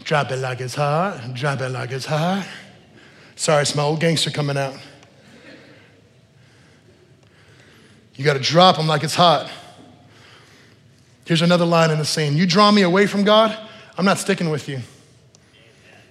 Drop 0.05 0.31
it 0.31 0.37
like 0.37 0.61
it's 0.61 0.75
hot. 0.75 1.35
Drop 1.35 1.61
it 1.61 1.71
like 1.71 1.91
it's 1.91 2.07
hot. 2.07 2.47
Sorry, 3.37 3.63
it's 3.63 3.75
my 3.75 3.83
old 3.83 4.01
gangster 4.01 4.31
coming 4.31 4.57
out. 4.57 4.77
You 8.15 8.25
got 8.25 8.35
to 8.35 8.41
drop 8.41 8.77
them 8.77 8.87
like 8.87 9.03
it's 9.03 9.15
hot. 9.15 9.51
Here's 11.25 11.43
another 11.43 11.65
line 11.65 11.91
in 11.91 11.99
the 11.99 12.05
scene. 12.05 12.37
You 12.37 12.47
draw 12.47 12.71
me 12.71 12.83
away 12.83 13.07
from 13.07 13.25
God, 13.25 13.59
I'm 13.97 14.05
not 14.05 14.19
sticking 14.19 14.51
with 14.51 14.69
you. 14.69 14.81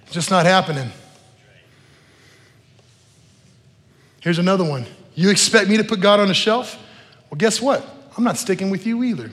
It's 0.04 0.14
just 0.14 0.32
not 0.32 0.46
happening. 0.46 0.92
Here's 4.24 4.40
another 4.40 4.64
one. 4.64 4.86
You 5.16 5.30
expect 5.30 5.70
me 5.70 5.76
to 5.76 5.84
put 5.84 6.00
God 6.00 6.22
on 6.22 6.32
a 6.32 6.34
shelf? 6.34 6.82
Well, 7.30 7.38
guess 7.38 7.62
what? 7.62 7.86
I'm 8.16 8.24
not 8.24 8.38
sticking 8.38 8.70
with 8.70 8.88
you 8.88 9.04
either. 9.04 9.30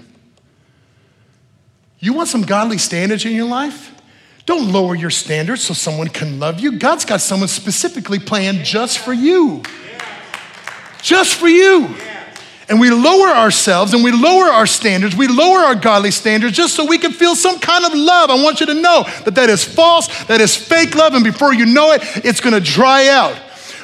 You 2.01 2.13
want 2.13 2.29
some 2.29 2.43
godly 2.43 2.79
standards 2.79 3.25
in 3.25 3.31
your 3.33 3.47
life? 3.47 3.95
Don't 4.47 4.73
lower 4.73 4.97
your 4.97 5.11
standards 5.11 5.63
so 5.63 5.75
someone 5.75 6.09
can 6.09 6.41
love 6.41 6.59
you. 6.59 6.73
God's 6.73 7.05
got 7.05 7.21
someone 7.21 7.47
specifically 7.47 8.19
planned 8.19 8.65
just 8.65 8.99
for 8.99 9.13
you. 9.13 9.63
Just 11.03 11.37
for 11.37 11.49
you. 11.49 11.95
and 12.69 12.81
we 12.81 12.91
lower 12.91 13.29
ourselves 13.29 13.95
and 13.95 14.03
we 14.03 14.11
lower 14.11 14.47
our 14.47 14.67
standards, 14.67 15.15
we 15.15 15.29
lower 15.29 15.59
our 15.59 15.77
godly 15.77 16.11
standards 16.11 16.57
just 16.57 16.75
so 16.75 16.85
we 16.85 16.99
can 16.99 17.13
feel 17.13 17.37
some 17.37 17.61
kind 17.61 17.85
of 17.85 17.95
love. 17.95 18.31
I 18.31 18.43
want 18.43 18.59
you 18.59 18.67
to 18.67 18.75
know 18.75 19.05
that 19.25 19.37
that 19.37 19.51
is 19.51 19.63
false, 19.63 20.25
that 20.25 20.41
is 20.41 20.57
fake 20.57 20.97
love, 20.97 21.15
and 21.15 21.23
before 21.23 21.55
you 21.55 21.67
know 21.67 21.93
it, 21.93 22.03
it's 22.25 22.41
gonna 22.41 22.61
dry 22.61 23.09
out. 23.09 23.37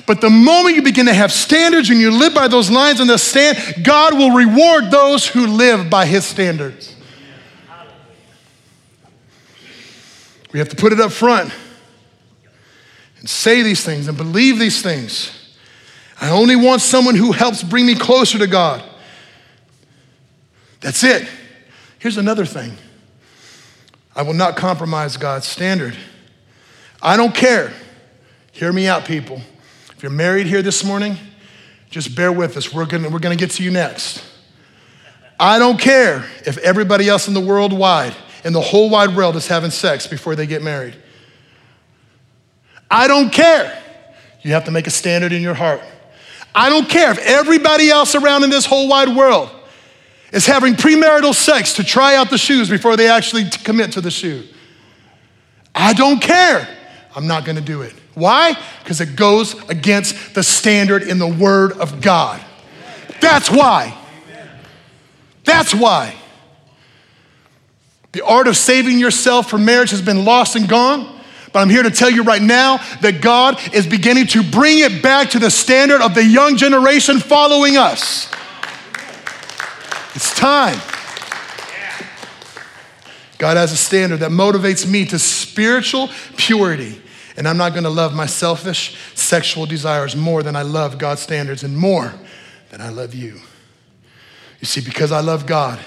But 0.07 0.21
the 0.21 0.31
moment 0.31 0.77
you 0.77 0.83
begin 0.83 1.07
to 1.07 1.15
have 1.15 1.33
standards 1.33 1.91
and 1.91 2.01
you 2.01 2.13
live 2.13 2.33
by 2.35 2.49
those 2.49 2.71
lines 2.71 3.01
in 3.01 3.09
the 3.09 3.19
stand, 3.19 3.85
God 3.85 4.15
will 4.15 4.31
reward 4.31 4.91
those 4.91 5.27
who 5.27 5.47
live 5.47 5.91
by 5.91 6.07
his 6.07 6.25
standards. 6.25 6.95
We 10.53 10.61
have 10.61 10.69
to 10.69 10.77
put 10.77 10.93
it 10.93 11.01
up 11.01 11.13
front 11.13 11.53
and 13.19 13.29
say 13.29 13.63
these 13.63 13.85
things 13.85 14.07
and 14.07 14.17
believe 14.17 14.59
these 14.59 14.81
things. 14.81 15.33
I 16.21 16.31
only 16.31 16.57
want 16.57 16.81
someone 16.81 17.15
who 17.15 17.33
helps 17.33 17.63
bring 17.63 17.85
me 17.85 17.95
closer 17.95 18.39
to 18.39 18.47
God. 18.47 18.83
That's 20.81 21.03
it. 21.03 21.29
Here's 21.99 22.17
another 22.17 22.47
thing 22.47 22.77
I 24.15 24.23
will 24.23 24.35
not 24.35 24.57
compromise 24.57 25.17
God's 25.17 25.47
standard. 25.47 25.97
I 27.03 27.17
don't 27.17 27.35
care. 27.35 27.73
Hear 28.53 28.73
me 28.73 28.87
out, 28.87 29.05
people. 29.05 29.43
If 29.97 30.03
you're 30.03 30.13
married 30.13 30.47
here 30.47 30.61
this 30.61 30.85
morning, 30.85 31.17
just 31.89 32.15
bear 32.15 32.31
with 32.31 32.59
us. 32.59 32.71
We're 32.71 32.85
gonna, 32.85 33.09
we're 33.09 33.19
gonna 33.19 33.35
get 33.35 33.53
to 33.53 33.63
you 33.63 33.71
next. 33.71 34.23
I 35.41 35.59
don't 35.59 35.81
care 35.81 36.27
if 36.45 36.59
everybody 36.59 37.09
else 37.09 37.29
in 37.29 37.35
the 37.35 37.41
world 37.41 37.73
wide, 37.73 38.15
in 38.45 38.53
the 38.53 38.61
whole 38.61 38.91
wide 38.91 39.17
world, 39.17 39.37
is 39.37 39.47
having 39.47 39.71
sex 39.71 40.07
before 40.07 40.37
they 40.37 40.47
get 40.47 40.63
married. 40.63 40.95
I 42.91 43.09
don't 43.09 43.33
care. 43.33 43.83
You 44.43 44.53
have 44.53 44.67
to 44.67 44.71
make 44.71 44.87
a 44.87 44.91
standard 44.91 45.33
in 45.33 45.41
your 45.41 45.55
heart. 45.55 45.81
I 46.55 46.69
don't 46.69 46.91
care 46.91 47.11
if 47.11 47.19
everybody 47.19 47.89
else 47.89 48.15
around 48.15 48.45
in 48.45 48.51
this 48.51 48.67
whole 48.67 48.89
wide 48.89 49.17
world 49.17 49.51
is 50.31 50.45
having 50.45 50.75
premarital 50.75 51.35
sex 51.35 51.73
to 51.75 51.85
try 51.85 52.17
out 52.17 52.29
the 52.29 52.39
shoes 52.39 52.69
before 52.69 52.99
they 52.99 53.09
actually 53.09 53.49
commit 53.65 53.93
to 53.93 54.03
the 54.03 54.11
shoe. 54.11 54.45
I 55.75 55.95
don't 55.95 56.21
care. 56.21 56.69
I'm 57.15 57.27
not 57.27 57.47
to 57.47 57.63
do 57.63 57.81
it. 57.81 57.95
Why? 58.17 58.59
Because 58.83 59.03
it 59.03 59.15
goes 59.15 59.55
against 59.69 60.35
the 60.35 60.43
standard 60.43 61.03
in 61.03 61.19
the 61.19 61.29
Word 61.29 61.73
of 61.73 62.01
God. 62.01 62.43
That's 63.21 63.51
why. 63.51 63.95
That's 65.45 65.75
why. 65.75 66.15
The 68.13 68.25
art 68.25 68.49
of 68.49 68.57
saving 68.57 68.99
yourself 68.99 69.51
for 69.51 69.59
marriage 69.59 69.91
has 69.91 70.01
been 70.01 70.25
lost 70.25 70.57
and 70.57 70.67
gone. 70.67 71.21
But 71.53 71.59
I'm 71.59 71.69
here 71.69 71.83
to 71.83 71.91
tell 71.91 72.09
you 72.09 72.23
right 72.23 72.41
now 72.41 72.79
that 73.03 73.21
God 73.21 73.61
is 73.75 73.87
beginning 73.87 74.29
to 74.29 74.43
bring 74.43 74.79
it 74.79 75.03
back 75.03 75.29
to 75.31 75.39
the 75.39 75.51
standard 75.51 76.01
of 76.01 76.15
the 76.15 76.25
young 76.25 76.57
generation 76.57 77.21
following 77.21 77.77
us. 77.77 78.33
It's 80.15 80.35
time. 80.35 80.79
God 83.37 83.59
has 83.59 83.73
a 83.73 83.77
standard 83.77 84.21
that 84.21 84.31
motivates 84.31 84.91
me 84.91 85.05
to 85.05 85.19
spiritual 85.19 86.09
purity. 86.39 87.03
And 87.37 87.47
I'm 87.47 87.57
not 87.57 87.75
gonna 87.75 87.91
love 87.91 88.15
my 88.15 88.27
selfish 88.27 88.97
sexual 89.15 89.67
desires 89.67 90.17
more 90.17 90.43
than 90.43 90.57
I 90.57 90.63
love 90.63 90.99
God's 90.99 91.21
standards 91.23 91.63
and 91.63 91.77
more 91.77 92.15
than 92.71 92.81
I 92.81 92.89
love 92.89 93.15
you. 93.15 93.41
You 94.61 94.67
see, 94.67 94.81
because 94.81 95.13
I 95.13 95.21
love 95.21 95.47
God 95.47 95.79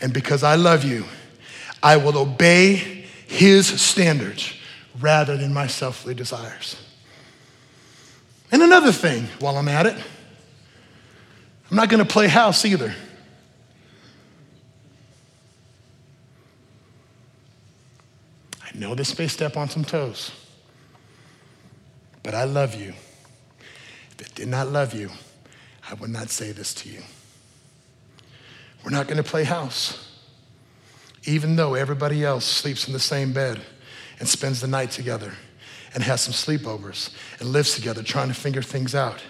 and 0.00 0.12
because 0.12 0.42
I 0.42 0.56
love 0.56 0.84
you, 0.84 1.04
I 1.82 1.96
will 1.96 2.18
obey 2.18 3.06
His 3.26 3.66
standards 3.66 4.52
rather 4.98 5.36
than 5.36 5.52
my 5.52 5.66
selfly 5.66 6.16
desires. 6.16 6.76
And 8.52 8.62
another 8.62 8.92
thing 8.92 9.28
while 9.38 9.56
I'm 9.56 9.68
at 9.68 9.86
it, 9.86 9.96
I'm 11.70 11.76
not 11.76 11.88
going 11.88 12.04
to 12.04 12.10
play 12.10 12.26
house 12.26 12.64
either. 12.64 12.92
I 18.62 18.78
know 18.78 18.94
this 18.94 19.16
may 19.18 19.28
step 19.28 19.56
on 19.56 19.68
some 19.68 19.84
toes, 19.84 20.32
but 22.22 22.34
I 22.34 22.44
love 22.44 22.74
you. 22.74 22.94
If 24.12 24.20
it 24.20 24.34
did 24.34 24.48
not 24.48 24.70
love 24.70 24.94
you, 24.94 25.10
I 25.88 25.94
would 25.94 26.10
not 26.10 26.30
say 26.30 26.52
this 26.52 26.74
to 26.74 26.88
you. 26.88 27.02
We're 28.84 28.90
not 28.90 29.06
going 29.06 29.22
to 29.22 29.28
play 29.28 29.44
house, 29.44 30.08
even 31.24 31.56
though 31.56 31.74
everybody 31.74 32.24
else 32.24 32.44
sleeps 32.44 32.86
in 32.86 32.92
the 32.92 33.00
same 33.00 33.32
bed 33.32 33.60
and 34.18 34.28
spends 34.28 34.60
the 34.60 34.66
night 34.66 34.90
together 34.90 35.32
and 35.94 36.02
has 36.02 36.20
some 36.20 36.32
sleepovers 36.32 37.10
and 37.40 37.50
lives 37.50 37.74
together 37.74 38.02
trying 38.02 38.28
to 38.28 38.34
figure 38.34 38.62
things 38.62 38.94
out. 38.94 39.22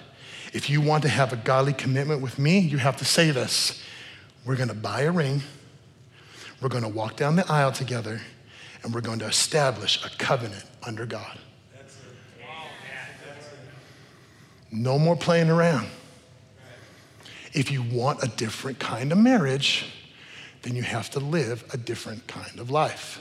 If 0.53 0.69
you 0.69 0.81
want 0.81 1.03
to 1.05 1.09
have 1.09 1.33
a 1.33 1.37
godly 1.37 1.73
commitment 1.73 2.21
with 2.21 2.39
me, 2.39 2.59
you 2.59 2.79
have 2.79 2.97
to 2.99 3.05
say 3.05 3.31
this. 3.31 3.83
We're 4.45 4.57
going 4.57 4.69
to 4.69 4.75
buy 4.75 5.03
a 5.03 5.13
ring, 5.13 5.43
we're 6.61 6.69
going 6.69 6.83
to 6.83 6.89
walk 6.89 7.17
down 7.17 7.37
the 7.37 7.51
aisle 7.51 7.73
together, 7.73 8.21
and 8.83 8.95
we're 8.95 9.01
going 9.01 9.19
to 9.21 9.27
establish 9.27 10.05
a 10.05 10.11
covenant 10.17 10.65
under 10.83 11.07
God. 11.07 11.39
No 14.73 14.99
more 14.99 15.17
playing 15.17 15.51
around. 15.51 15.89
If 17.53 17.71
you 17.71 17.83
want 17.83 18.23
a 18.23 18.29
different 18.29 18.79
kind 18.79 19.11
of 19.11 19.19
marriage, 19.19 19.87
then 20.63 20.77
you 20.77 20.83
have 20.83 21.11
to 21.11 21.21
live 21.21 21.65
a 21.73 21.77
different 21.77 22.27
kind 22.27 22.59
of 22.61 22.71
life. 22.71 23.21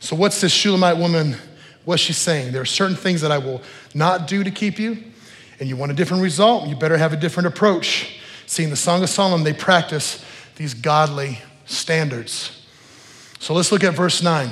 So, 0.00 0.16
what's 0.16 0.40
this 0.40 0.52
Shulamite 0.52 0.96
woman? 0.96 1.36
What's 1.84 2.02
she 2.02 2.12
saying? 2.12 2.52
There 2.52 2.62
are 2.62 2.66
certain 2.66 2.96
things 2.96 3.20
that 3.20 3.30
I 3.30 3.38
will 3.38 3.62
not 3.94 4.26
do 4.26 4.42
to 4.42 4.50
keep 4.50 4.78
you, 4.78 5.02
and 5.60 5.68
you 5.68 5.76
want 5.76 5.92
a 5.92 5.94
different 5.94 6.22
result, 6.22 6.68
you 6.68 6.74
better 6.74 6.96
have 6.96 7.12
a 7.12 7.16
different 7.16 7.46
approach. 7.46 8.18
See, 8.46 8.64
in 8.64 8.70
the 8.70 8.76
Song 8.76 9.02
of 9.02 9.08
Solomon, 9.08 9.44
they 9.44 9.52
practice 9.52 10.24
these 10.56 10.74
godly 10.74 11.38
standards. 11.66 12.66
So 13.38 13.54
let's 13.54 13.70
look 13.72 13.84
at 13.84 13.94
verse 13.94 14.22
9 14.22 14.50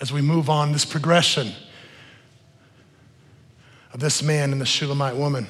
as 0.00 0.12
we 0.12 0.20
move 0.20 0.48
on 0.48 0.72
this 0.72 0.84
progression 0.84 1.52
of 3.92 4.00
this 4.00 4.22
man 4.22 4.52
and 4.52 4.60
the 4.60 4.66
Shulamite 4.66 5.16
woman. 5.16 5.46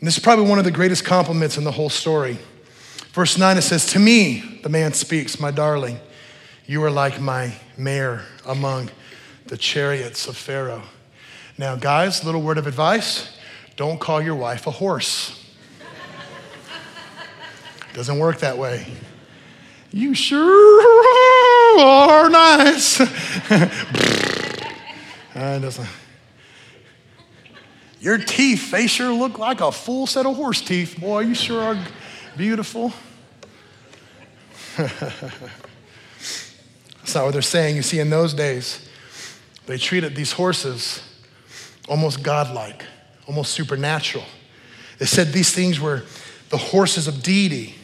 And 0.00 0.06
this 0.06 0.16
is 0.16 0.22
probably 0.22 0.48
one 0.48 0.58
of 0.58 0.64
the 0.64 0.70
greatest 0.70 1.04
compliments 1.04 1.56
in 1.56 1.64
the 1.64 1.70
whole 1.70 1.90
story. 1.90 2.38
Verse 3.12 3.38
9, 3.38 3.58
it 3.58 3.62
says, 3.62 3.86
To 3.92 3.98
me, 3.98 4.60
the 4.62 4.68
man 4.68 4.92
speaks, 4.92 5.38
my 5.38 5.50
darling, 5.50 6.00
you 6.66 6.82
are 6.82 6.90
like 6.90 7.20
my 7.20 7.54
mare 7.76 8.22
among 8.46 8.90
the 9.46 9.56
chariots 9.56 10.26
of 10.26 10.36
Pharaoh. 10.36 10.82
Now, 11.58 11.76
guys, 11.76 12.24
little 12.24 12.42
word 12.42 12.58
of 12.58 12.66
advice 12.66 13.36
don't 13.76 14.00
call 14.00 14.20
your 14.20 14.34
wife 14.34 14.66
a 14.66 14.70
horse. 14.70 15.50
Doesn't 17.94 18.18
work 18.18 18.38
that 18.40 18.58
way. 18.58 18.86
You 19.92 20.14
sure 20.14 21.61
are 21.80 22.30
nice. 22.30 23.00
uh, 25.34 25.34
doesn't. 25.34 25.88
Your 28.00 28.18
teeth, 28.18 28.72
they 28.72 28.88
sure 28.88 29.12
look 29.12 29.38
like 29.38 29.60
a 29.60 29.70
full 29.70 30.06
set 30.06 30.26
of 30.26 30.34
horse 30.34 30.60
teeth. 30.60 30.98
Boy, 31.00 31.20
you 31.20 31.34
sure 31.34 31.62
are 31.62 31.78
beautiful. 32.36 32.92
That's 34.76 34.90
not 37.14 37.24
what 37.24 37.32
they're 37.32 37.42
saying. 37.42 37.76
You 37.76 37.82
see, 37.82 38.00
in 38.00 38.10
those 38.10 38.34
days, 38.34 38.88
they 39.66 39.78
treated 39.78 40.16
these 40.16 40.32
horses 40.32 41.02
almost 41.88 42.22
godlike, 42.22 42.84
almost 43.28 43.52
supernatural. 43.52 44.24
They 44.98 45.06
said 45.06 45.28
these 45.28 45.52
things 45.52 45.78
were 45.78 46.02
the 46.48 46.56
horses 46.56 47.06
of 47.06 47.22
deity, 47.22 47.74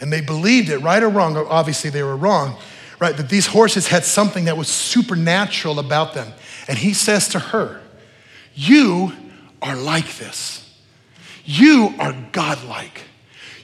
and 0.00 0.12
they 0.12 0.20
believed 0.20 0.68
it, 0.68 0.78
right 0.78 1.02
or 1.02 1.08
wrong. 1.08 1.36
Obviously, 1.36 1.90
they 1.90 2.02
were 2.02 2.16
wrong, 2.16 2.56
right? 3.00 3.16
That 3.16 3.28
these 3.28 3.46
horses 3.46 3.88
had 3.88 4.04
something 4.04 4.46
that 4.46 4.56
was 4.56 4.68
supernatural 4.68 5.78
about 5.78 6.14
them. 6.14 6.32
And 6.66 6.78
he 6.78 6.92
says 6.92 7.28
to 7.28 7.38
her, 7.38 7.80
You 8.54 9.12
are 9.62 9.76
like 9.76 10.16
this. 10.16 10.64
You 11.44 11.94
are 11.98 12.14
godlike. 12.32 13.02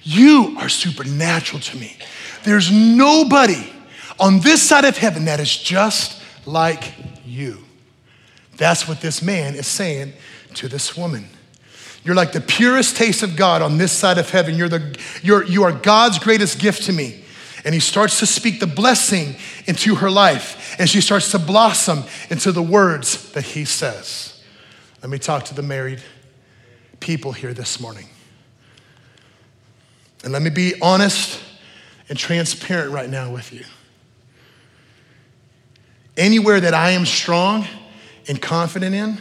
You 0.03 0.57
are 0.59 0.69
supernatural 0.69 1.61
to 1.61 1.77
me. 1.77 1.97
There's 2.45 2.71
nobody 2.71 3.73
on 4.19 4.41
this 4.41 4.63
side 4.63 4.85
of 4.85 4.97
heaven 4.97 5.25
that 5.27 5.41
is 5.41 5.57
just 5.57 6.23
like 6.47 6.95
you. 7.25 7.59
That's 8.57 8.87
what 8.87 9.01
this 9.01 9.23
man 9.23 9.55
is 9.55 9.67
saying 9.67 10.13
to 10.55 10.69
this 10.69 10.97
woman. 10.97 11.29
You're 12.05 12.15
like 12.15 12.33
the 12.33 12.41
purest 12.41 12.97
taste 12.97 13.23
of 13.23 13.35
God 13.35 13.63
on 13.63 13.79
this 13.79 13.91
side 13.91 14.19
of 14.19 14.29
heaven. 14.29 14.57
You're 14.57 14.69
the, 14.69 14.99
you're, 15.23 15.45
you 15.45 15.65
are 15.65 15.73
God's 15.73 16.19
greatest 16.19 16.59
gift 16.59 16.85
to 16.85 16.93
me. 16.93 17.24
And 17.65 17.73
he 17.73 17.81
starts 17.81 18.19
to 18.19 18.27
speak 18.27 18.61
the 18.61 18.67
blessing 18.67 19.37
into 19.67 19.95
her 19.97 20.11
life, 20.11 20.77
and 20.79 20.89
she 20.89 21.01
starts 21.01 21.31
to 21.31 21.39
blossom 21.39 22.05
into 22.29 22.53
the 22.53 22.63
words 22.63 23.33
that 23.33 23.45
he 23.45 23.65
says. 23.65 24.43
Let 25.01 25.11
me 25.11 25.19
talk 25.19 25.45
to 25.47 25.55
the 25.55 25.63
married 25.63 26.03
people 27.01 27.33
here 27.33 27.55
this 27.55 27.81
morning. 27.81 28.09
And 30.23 30.33
let 30.33 30.43
me 30.43 30.51
be 30.51 30.75
honest 30.81 31.41
and 32.09 32.19
transparent 32.19 32.93
right 32.93 33.09
now 33.09 33.33
with 33.33 33.53
you. 33.53 33.65
Anywhere 36.17 36.61
that 36.61 36.75
I 36.75 36.91
am 36.91 37.07
strong 37.07 37.67
and 38.29 38.41
confident 38.41 38.95
in, 38.95 39.19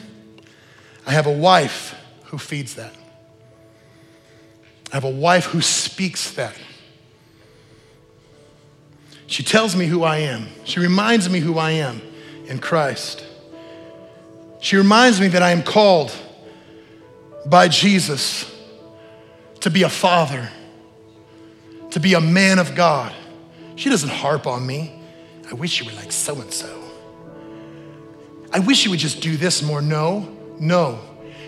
I 1.05 1.11
have 1.11 1.27
a 1.27 1.31
wife 1.31 1.95
who 2.25 2.37
feeds 2.37 2.75
that. 2.75 2.93
I 4.91 4.95
have 4.95 5.03
a 5.03 5.09
wife 5.09 5.45
who 5.45 5.61
speaks 5.61 6.31
that. 6.31 6.55
She 9.27 9.43
tells 9.43 9.75
me 9.75 9.85
who 9.85 10.03
I 10.03 10.17
am. 10.17 10.47
She 10.63 10.79
reminds 10.79 11.29
me 11.29 11.39
who 11.39 11.57
I 11.57 11.71
am 11.71 12.01
in 12.45 12.59
Christ. 12.59 13.25
She 14.59 14.77
reminds 14.77 15.19
me 15.19 15.27
that 15.29 15.41
I 15.41 15.51
am 15.51 15.63
called 15.63 16.15
by 17.45 17.67
Jesus 17.67 18.49
to 19.61 19.69
be 19.69 19.83
a 19.83 19.89
father, 19.89 20.49
to 21.91 21.99
be 21.99 22.13
a 22.13 22.21
man 22.21 22.59
of 22.59 22.75
God. 22.75 23.13
She 23.75 23.89
doesn't 23.89 24.09
harp 24.09 24.47
on 24.47 24.65
me. 24.65 24.93
I 25.49 25.53
wish 25.53 25.79
you 25.79 25.85
were 25.85 25.95
like 25.97 26.11
so 26.11 26.39
and 26.39 26.51
so. 26.51 26.83
I 28.51 28.59
wish 28.59 28.85
you 28.85 28.91
would 28.91 28.99
just 28.99 29.21
do 29.21 29.35
this 29.35 29.63
more. 29.63 29.81
No, 29.81 30.29
no. 30.59 30.99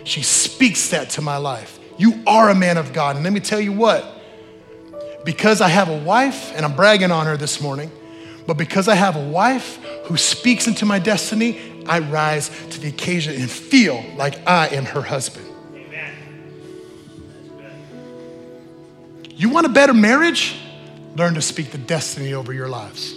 She 0.03 0.21
speaks 0.21 0.89
that 0.89 1.11
to 1.11 1.21
my 1.21 1.37
life. 1.37 1.79
You 1.97 2.21
are 2.25 2.49
a 2.49 2.55
man 2.55 2.77
of 2.77 2.93
God. 2.93 3.15
And 3.15 3.23
let 3.23 3.33
me 3.33 3.39
tell 3.39 3.59
you 3.59 3.71
what, 3.71 4.14
because 5.25 5.59
I 5.59 5.67
have 5.67 5.89
a 5.89 5.97
wife, 5.97 6.55
and 6.55 6.63
I'm 6.63 6.75
bragging 6.75 7.11
on 7.11 7.25
her 7.25 7.35
this 7.35 7.59
morning, 7.59 7.91
but 8.47 8.57
because 8.57 8.87
I 8.87 8.93
have 8.93 9.15
a 9.15 9.27
wife 9.27 9.83
who 10.05 10.17
speaks 10.17 10.67
into 10.67 10.85
my 10.85 10.99
destiny, 10.99 11.83
I 11.87 11.99
rise 11.99 12.49
to 12.69 12.79
the 12.79 12.87
occasion 12.87 13.41
and 13.41 13.49
feel 13.49 14.05
like 14.15 14.47
I 14.47 14.67
am 14.67 14.85
her 14.85 15.01
husband. 15.01 15.47
Amen. 15.73 16.13
You 19.31 19.49
want 19.49 19.65
a 19.65 19.69
better 19.69 19.93
marriage? 19.93 20.55
Learn 21.15 21.33
to 21.33 21.41
speak 21.41 21.71
the 21.71 21.77
destiny 21.79 22.33
over 22.33 22.53
your 22.53 22.69
lives. 22.69 23.15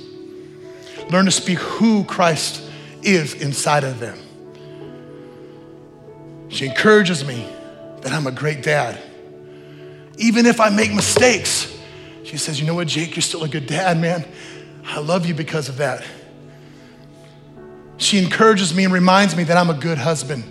Learn 1.11 1.26
to 1.26 1.30
speak 1.30 1.59
who 1.59 2.04
Christ 2.04 2.62
is 3.02 3.34
inside 3.34 3.84
of 3.84 4.00
them. 4.00 4.18
She 6.48 6.66
encourages 6.66 7.24
me 7.24 7.46
that 8.00 8.12
I'm 8.12 8.26
a 8.26 8.32
great 8.32 8.62
dad. 8.62 8.98
Even 10.16 10.46
if 10.46 10.61
I 10.61 10.70
make 10.70 10.92
mistakes, 10.94 11.67
she 12.28 12.36
says, 12.36 12.60
You 12.60 12.66
know 12.66 12.74
what, 12.74 12.88
Jake, 12.88 13.16
you're 13.16 13.22
still 13.22 13.42
a 13.42 13.48
good 13.48 13.66
dad, 13.66 13.98
man. 13.98 14.22
I 14.84 15.00
love 15.00 15.24
you 15.24 15.32
because 15.32 15.70
of 15.70 15.78
that. 15.78 16.04
She 17.96 18.18
encourages 18.18 18.74
me 18.74 18.84
and 18.84 18.92
reminds 18.92 19.34
me 19.34 19.44
that 19.44 19.56
I'm 19.56 19.70
a 19.70 19.74
good 19.74 19.96
husband, 19.96 20.44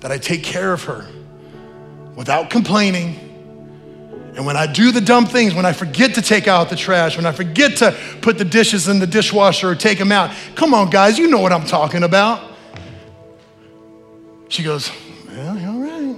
that 0.00 0.10
I 0.10 0.18
take 0.18 0.42
care 0.42 0.72
of 0.72 0.82
her 0.84 1.06
without 2.16 2.50
complaining. 2.50 3.22
And 4.34 4.44
when 4.44 4.56
I 4.56 4.66
do 4.66 4.90
the 4.90 5.00
dumb 5.00 5.26
things, 5.26 5.54
when 5.54 5.64
I 5.64 5.72
forget 5.72 6.14
to 6.16 6.22
take 6.22 6.48
out 6.48 6.70
the 6.70 6.76
trash, 6.76 7.16
when 7.16 7.24
I 7.24 7.30
forget 7.30 7.76
to 7.76 7.96
put 8.20 8.36
the 8.36 8.44
dishes 8.44 8.88
in 8.88 8.98
the 8.98 9.06
dishwasher 9.06 9.70
or 9.70 9.74
take 9.76 9.98
them 9.98 10.10
out, 10.10 10.34
come 10.56 10.74
on, 10.74 10.90
guys, 10.90 11.18
you 11.18 11.30
know 11.30 11.38
what 11.38 11.52
I'm 11.52 11.66
talking 11.66 12.02
about. 12.02 12.52
She 14.48 14.64
goes, 14.64 14.90
Well, 15.28 15.68
all 15.68 15.80
right. 15.80 16.16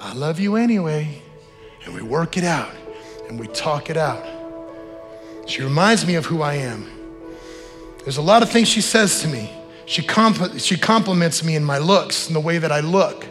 I 0.00 0.14
love 0.14 0.38
you 0.38 0.54
anyway. 0.54 1.20
And 1.84 1.92
we 1.92 2.02
work 2.02 2.36
it 2.36 2.44
out 2.44 2.72
and 3.32 3.40
we 3.40 3.46
talk 3.46 3.88
it 3.88 3.96
out. 3.96 4.22
She 5.46 5.62
reminds 5.62 6.06
me 6.06 6.16
of 6.16 6.26
who 6.26 6.42
I 6.42 6.56
am. 6.56 6.86
There's 8.04 8.18
a 8.18 8.22
lot 8.22 8.42
of 8.42 8.50
things 8.50 8.68
she 8.68 8.82
says 8.82 9.22
to 9.22 9.28
me. 9.28 9.50
She, 9.86 10.02
she 10.58 10.76
compliments 10.76 11.42
me 11.42 11.56
in 11.56 11.64
my 11.64 11.78
looks 11.78 12.26
and 12.26 12.36
the 12.36 12.40
way 12.40 12.58
that 12.58 12.70
I 12.70 12.80
look. 12.80 13.26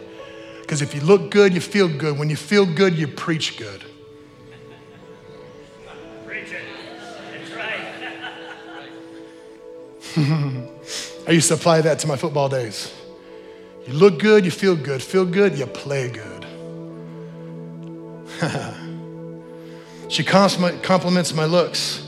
Because 0.60 0.82
if 0.82 0.92
you 0.92 1.02
look 1.02 1.30
good, 1.30 1.54
you 1.54 1.60
feel 1.60 1.86
good. 1.86 2.18
When 2.18 2.28
you 2.28 2.34
feel 2.34 2.66
good, 2.66 2.98
you 2.98 3.06
preach 3.06 3.56
good. 3.56 3.84
I 11.28 11.30
used 11.30 11.46
to 11.46 11.54
apply 11.54 11.82
that 11.82 12.00
to 12.00 12.08
my 12.08 12.16
football 12.16 12.48
days. 12.48 12.92
You 13.86 13.92
look 13.92 14.18
good, 14.18 14.44
you 14.44 14.50
feel 14.50 14.74
good. 14.74 15.00
Feel 15.00 15.24
good, 15.24 15.56
you 15.56 15.66
play 15.66 16.10
good. 16.10 16.44
she 20.12 20.22
compliments 20.24 21.32
my 21.32 21.46
looks. 21.46 22.06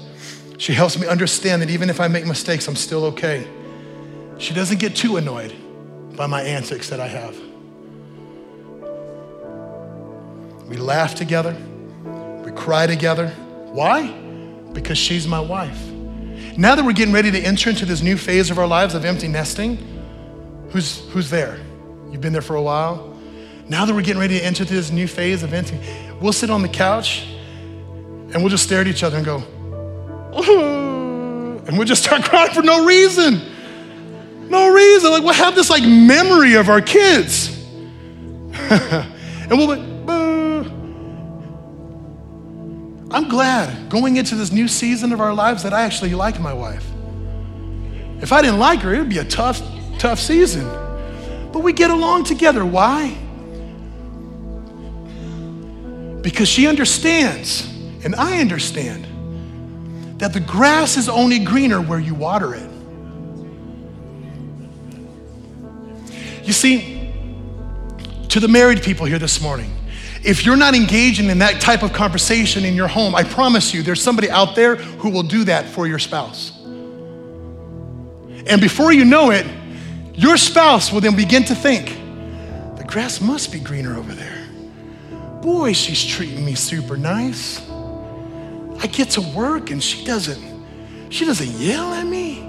She 0.58 0.74
helps 0.74 0.98
me 0.98 1.06
understand 1.06 1.62
that 1.62 1.70
even 1.70 1.88
if 1.88 2.00
I 2.00 2.08
make 2.08 2.26
mistakes, 2.26 2.68
I'm 2.68 2.76
still 2.76 3.06
okay. 3.06 3.48
She 4.36 4.52
doesn't 4.52 4.78
get 4.78 4.94
too 4.94 5.16
annoyed 5.16 5.54
by 6.14 6.26
my 6.26 6.42
antics 6.42 6.90
that 6.90 7.00
I 7.00 7.08
have. 7.08 7.34
We 10.68 10.76
laugh 10.76 11.14
together, 11.14 11.56
we 12.44 12.52
cry 12.52 12.86
together. 12.86 13.28
Why? 13.72 14.08
Because 14.74 14.98
she's 14.98 15.26
my 15.26 15.40
wife. 15.40 15.82
Now 16.58 16.74
that 16.74 16.84
we're 16.84 16.92
getting 16.92 17.14
ready 17.14 17.30
to 17.30 17.40
enter 17.40 17.70
into 17.70 17.86
this 17.86 18.02
new 18.02 18.18
phase 18.18 18.50
of 18.50 18.58
our 18.58 18.66
lives 18.66 18.94
of 18.94 19.06
empty 19.06 19.28
nesting, 19.28 19.78
who's, 20.68 21.08
who's 21.08 21.30
there? 21.30 21.58
You've 22.10 22.20
been 22.20 22.34
there 22.34 22.42
for 22.42 22.56
a 22.56 22.62
while? 22.62 23.18
Now 23.66 23.86
that 23.86 23.94
we're 23.94 24.02
getting 24.02 24.20
ready 24.20 24.38
to 24.38 24.44
enter 24.44 24.66
this 24.66 24.90
new 24.90 25.06
phase 25.06 25.42
of 25.42 25.54
empty, 25.54 25.80
we'll 26.20 26.34
sit 26.34 26.50
on 26.50 26.60
the 26.60 26.68
couch 26.68 27.28
and 28.34 28.42
we'll 28.42 28.50
just 28.50 28.64
stare 28.64 28.80
at 28.80 28.88
each 28.88 29.02
other 29.02 29.16
and 29.16 29.24
go, 29.24 29.38
and 31.66 31.78
we'll 31.78 31.86
just 31.86 32.02
start 32.02 32.24
crying 32.24 32.52
for 32.52 32.62
no 32.62 32.84
reason. 32.84 33.40
No 34.50 34.74
reason. 34.74 35.10
Like 35.10 35.22
we'll 35.22 35.32
have 35.32 35.54
this 35.54 35.70
like 35.70 35.84
memory 35.84 36.54
of 36.54 36.68
our 36.68 36.80
kids. 36.80 37.48
and 38.52 39.50
we'll 39.50 39.74
be, 39.74 39.94
I'm 43.10 43.28
glad 43.28 43.88
going 43.90 44.16
into 44.16 44.34
this 44.34 44.50
new 44.50 44.66
season 44.66 45.12
of 45.12 45.20
our 45.20 45.32
lives 45.32 45.62
that 45.62 45.72
I 45.72 45.82
actually 45.82 46.14
like 46.14 46.40
my 46.40 46.52
wife. 46.52 46.84
If 48.20 48.32
I 48.32 48.42
didn't 48.42 48.58
like 48.58 48.80
her, 48.80 48.92
it 48.92 48.98
would 48.98 49.08
be 49.08 49.18
a 49.18 49.24
tough, 49.24 49.62
tough 49.98 50.18
season. 50.18 50.66
But 51.52 51.60
we 51.60 51.72
get 51.72 51.90
along 51.90 52.24
together. 52.24 52.64
Why? 52.64 53.16
Because 56.22 56.48
she 56.48 56.66
understands, 56.66 57.68
and 58.04 58.14
I 58.14 58.38
understand 58.38 59.06
that 60.18 60.32
the 60.32 60.40
grass 60.40 60.96
is 60.96 61.08
only 61.08 61.38
greener 61.38 61.80
where 61.80 61.98
you 61.98 62.14
water 62.14 62.54
it. 62.54 62.70
You 66.44 66.52
see, 66.52 67.10
to 68.28 68.38
the 68.38 68.48
married 68.48 68.82
people 68.82 69.06
here 69.06 69.18
this 69.18 69.40
morning, 69.40 69.70
if 70.22 70.44
you're 70.46 70.56
not 70.56 70.74
engaging 70.74 71.30
in 71.30 71.38
that 71.38 71.60
type 71.60 71.82
of 71.82 71.92
conversation 71.92 72.64
in 72.64 72.74
your 72.74 72.88
home, 72.88 73.14
I 73.14 73.24
promise 73.24 73.74
you 73.74 73.82
there's 73.82 74.02
somebody 74.02 74.30
out 74.30 74.54
there 74.54 74.76
who 74.76 75.10
will 75.10 75.22
do 75.22 75.44
that 75.44 75.66
for 75.66 75.86
your 75.86 75.98
spouse. 75.98 76.52
And 78.46 78.60
before 78.60 78.92
you 78.92 79.04
know 79.04 79.30
it, 79.30 79.46
your 80.14 80.36
spouse 80.36 80.92
will 80.92 81.00
then 81.00 81.16
begin 81.16 81.44
to 81.44 81.54
think, 81.54 81.88
the 82.76 82.84
grass 82.86 83.20
must 83.20 83.52
be 83.52 83.58
greener 83.58 83.96
over 83.96 84.12
there. 84.12 84.46
Boy, 85.40 85.72
she's 85.72 86.04
treating 86.04 86.44
me 86.44 86.54
super 86.54 86.96
nice. 86.96 87.60
I 88.84 88.86
get 88.86 89.08
to 89.12 89.22
work 89.22 89.70
and 89.70 89.82
she 89.82 90.04
doesn't, 90.04 90.44
she 91.08 91.24
doesn't 91.24 91.52
yell 91.52 91.94
at 91.94 92.04
me. 92.04 92.46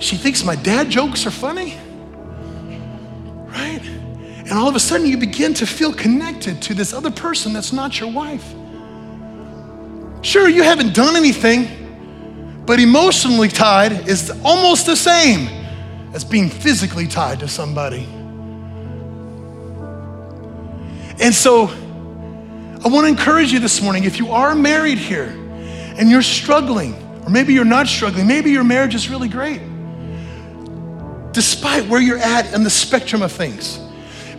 She 0.00 0.16
thinks 0.16 0.42
my 0.42 0.56
dad 0.56 0.90
jokes 0.90 1.24
are 1.24 1.30
funny. 1.30 1.78
Right? 3.46 3.80
And 3.80 4.50
all 4.54 4.66
of 4.66 4.74
a 4.74 4.80
sudden 4.80 5.06
you 5.06 5.16
begin 5.16 5.54
to 5.54 5.64
feel 5.64 5.92
connected 5.94 6.60
to 6.62 6.74
this 6.74 6.92
other 6.92 7.12
person 7.12 7.52
that's 7.52 7.72
not 7.72 8.00
your 8.00 8.10
wife. 8.10 8.44
Sure, 10.22 10.48
you 10.48 10.64
haven't 10.64 10.96
done 10.96 11.14
anything, 11.14 12.64
but 12.66 12.80
emotionally 12.80 13.46
tied 13.46 14.08
is 14.08 14.32
almost 14.44 14.86
the 14.86 14.96
same 14.96 15.46
as 16.12 16.24
being 16.24 16.50
physically 16.50 17.06
tied 17.06 17.38
to 17.38 17.46
somebody. 17.46 18.02
And 21.20 21.32
so, 21.32 21.68
I 22.84 22.88
want 22.88 23.04
to 23.04 23.08
encourage 23.08 23.52
you 23.52 23.60
this 23.60 23.80
morning 23.80 24.02
if 24.02 24.18
you 24.18 24.32
are 24.32 24.56
married 24.56 24.98
here, 24.98 25.38
and 25.96 26.10
you're 26.10 26.22
struggling, 26.22 26.94
or 27.24 27.30
maybe 27.30 27.52
you're 27.52 27.64
not 27.64 27.86
struggling, 27.86 28.26
maybe 28.26 28.50
your 28.50 28.64
marriage 28.64 28.94
is 28.94 29.08
really 29.08 29.28
great. 29.28 29.60
Despite 31.32 31.86
where 31.88 32.00
you're 32.00 32.18
at 32.18 32.52
in 32.52 32.62
the 32.62 32.70
spectrum 32.70 33.22
of 33.22 33.32
things, 33.32 33.78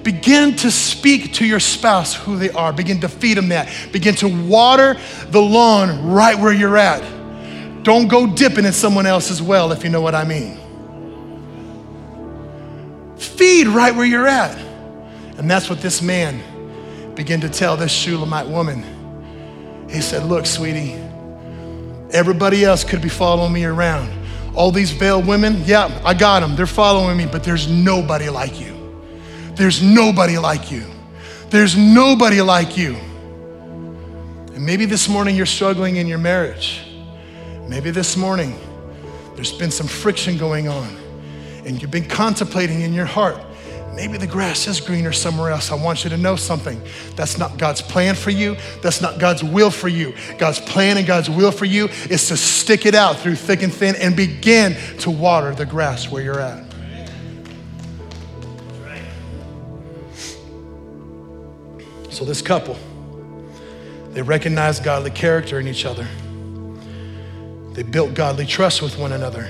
begin 0.04 0.56
to 0.58 0.70
speak 0.70 1.34
to 1.36 1.46
your 1.46 1.60
spouse 1.60 2.14
who 2.14 2.38
they 2.38 2.52
are. 2.52 2.72
Begin 2.72 3.00
to 3.02 3.10
feed 3.10 3.38
them 3.38 3.50
that. 3.50 3.70
Begin 3.92 4.16
to 4.16 4.28
water 4.28 5.00
the 5.30 5.42
lawn 5.42 6.10
right 6.10 6.38
where 6.38 6.54
you're 6.54 6.78
at. 6.78 7.02
Don't 7.84 8.08
go 8.08 8.28
dipping 8.28 8.66
in 8.66 8.74
someone 8.74 9.06
else's 9.06 9.42
well, 9.42 9.72
if 9.72 9.84
you 9.84 9.90
know 9.90 10.02
what 10.02 10.16
I 10.16 10.24
mean. 10.24 10.60
Feed 13.18 13.68
right 13.68 13.96
where 13.96 14.06
you're 14.06 14.28
at. 14.28 14.58
And 15.38 15.50
that's 15.50 15.70
what 15.70 15.82
this 15.82 16.02
man 16.02 17.16
began 17.16 17.42
to 17.42 17.50
tell 17.50 17.76
this 17.76 17.92
Shulamite 17.92 18.48
woman. 18.48 18.84
He 19.90 20.02
said, 20.02 20.24
Look, 20.24 20.46
sweetie, 20.46 20.94
Everybody 22.14 22.64
else 22.64 22.84
could 22.84 23.02
be 23.02 23.10
following 23.10 23.52
me 23.52 23.66
around. 23.66 24.12
All 24.56 24.72
these 24.72 24.92
veiled 24.92 25.26
women, 25.26 25.64
yeah, 25.66 26.00
I 26.06 26.14
got 26.14 26.42
them. 26.42 26.56
They're 26.56 26.68
following 26.68 27.18
me, 27.18 27.26
but 27.26 27.44
there's 27.44 27.68
nobody 27.68 28.30
like 28.30 28.62
you. 28.62 28.74
There's 29.56 29.82
nobody 29.82 30.38
like 30.38 30.72
you. 30.72 30.86
There's 31.50 31.76
nobody 31.76 32.42
like 32.42 32.78
you. 32.78 32.96
And 34.54 34.64
maybe 34.64 34.86
this 34.86 35.10
morning 35.10 35.36
you're 35.36 35.48
struggling 35.48 35.96
in 35.96 36.08
your 36.08 36.20
marriage. 36.20 36.86
Maybe 37.68 37.90
this 37.90 38.16
morning 38.16 38.60
there's 39.36 39.52
been 39.52 39.72
some 39.72 39.88
friction 39.88 40.38
going 40.38 40.68
on 40.68 40.96
and 41.66 41.82
you've 41.82 41.92
been 41.92 42.08
contemplating 42.08 42.82
in 42.82 42.94
your 42.94 43.06
heart. 43.06 43.38
Maybe 43.96 44.18
the 44.18 44.28
grass 44.28 44.68
is 44.68 44.80
greener 44.80 45.12
somewhere 45.12 45.52
else. 45.52 45.72
I 45.72 45.76
want 45.76 46.04
you 46.04 46.10
to 46.10 46.18
know 46.18 46.36
something. 46.36 46.82
That's 47.16 47.38
not 47.38 47.60
God's 47.60 47.82
plan 47.82 48.16
for 48.16 48.32
you. 48.32 48.58
That's 48.82 49.02
not 49.02 49.20
God's 49.20 49.44
will 49.44 49.70
for 49.70 49.88
you. 49.88 50.16
God's 50.40 50.60
plan 50.60 50.98
and 50.98 51.06
God's 51.06 51.30
will 51.30 51.52
for 51.52 51.66
you 51.66 51.90
is 52.10 52.28
to 52.30 52.38
stick 52.38 52.88
it 52.88 52.96
out 52.96 53.20
through 53.20 53.36
thick 53.36 53.62
and 53.62 53.72
thin 53.72 53.96
and 53.96 54.16
begin 54.16 54.76
to 55.00 55.12
water 55.12 55.54
the 55.54 55.66
grass 55.66 56.10
where 56.10 56.24
you're 56.24 56.40
at. 56.40 56.66
So, 62.10 62.26
this 62.26 62.42
couple, 62.42 62.78
they 64.12 64.22
recognized 64.22 64.84
godly 64.84 65.12
character 65.12 65.60
in 65.60 65.68
each 65.68 65.86
other. 65.86 66.08
They 67.74 67.84
built 67.84 68.16
godly 68.16 68.46
trust 68.46 68.82
with 68.82 68.98
one 68.98 69.12
another. 69.12 69.50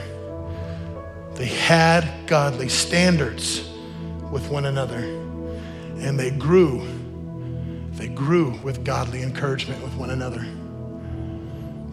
They 1.36 1.48
had 1.48 2.28
godly 2.28 2.70
standards 2.70 3.73
with 4.34 4.50
one 4.50 4.66
another. 4.66 4.98
And 4.98 6.20
they 6.20 6.32
grew. 6.32 6.86
They 7.92 8.08
grew 8.08 8.60
with 8.64 8.84
godly 8.84 9.22
encouragement 9.22 9.82
with 9.84 9.94
one 9.96 10.10
another. 10.10 10.46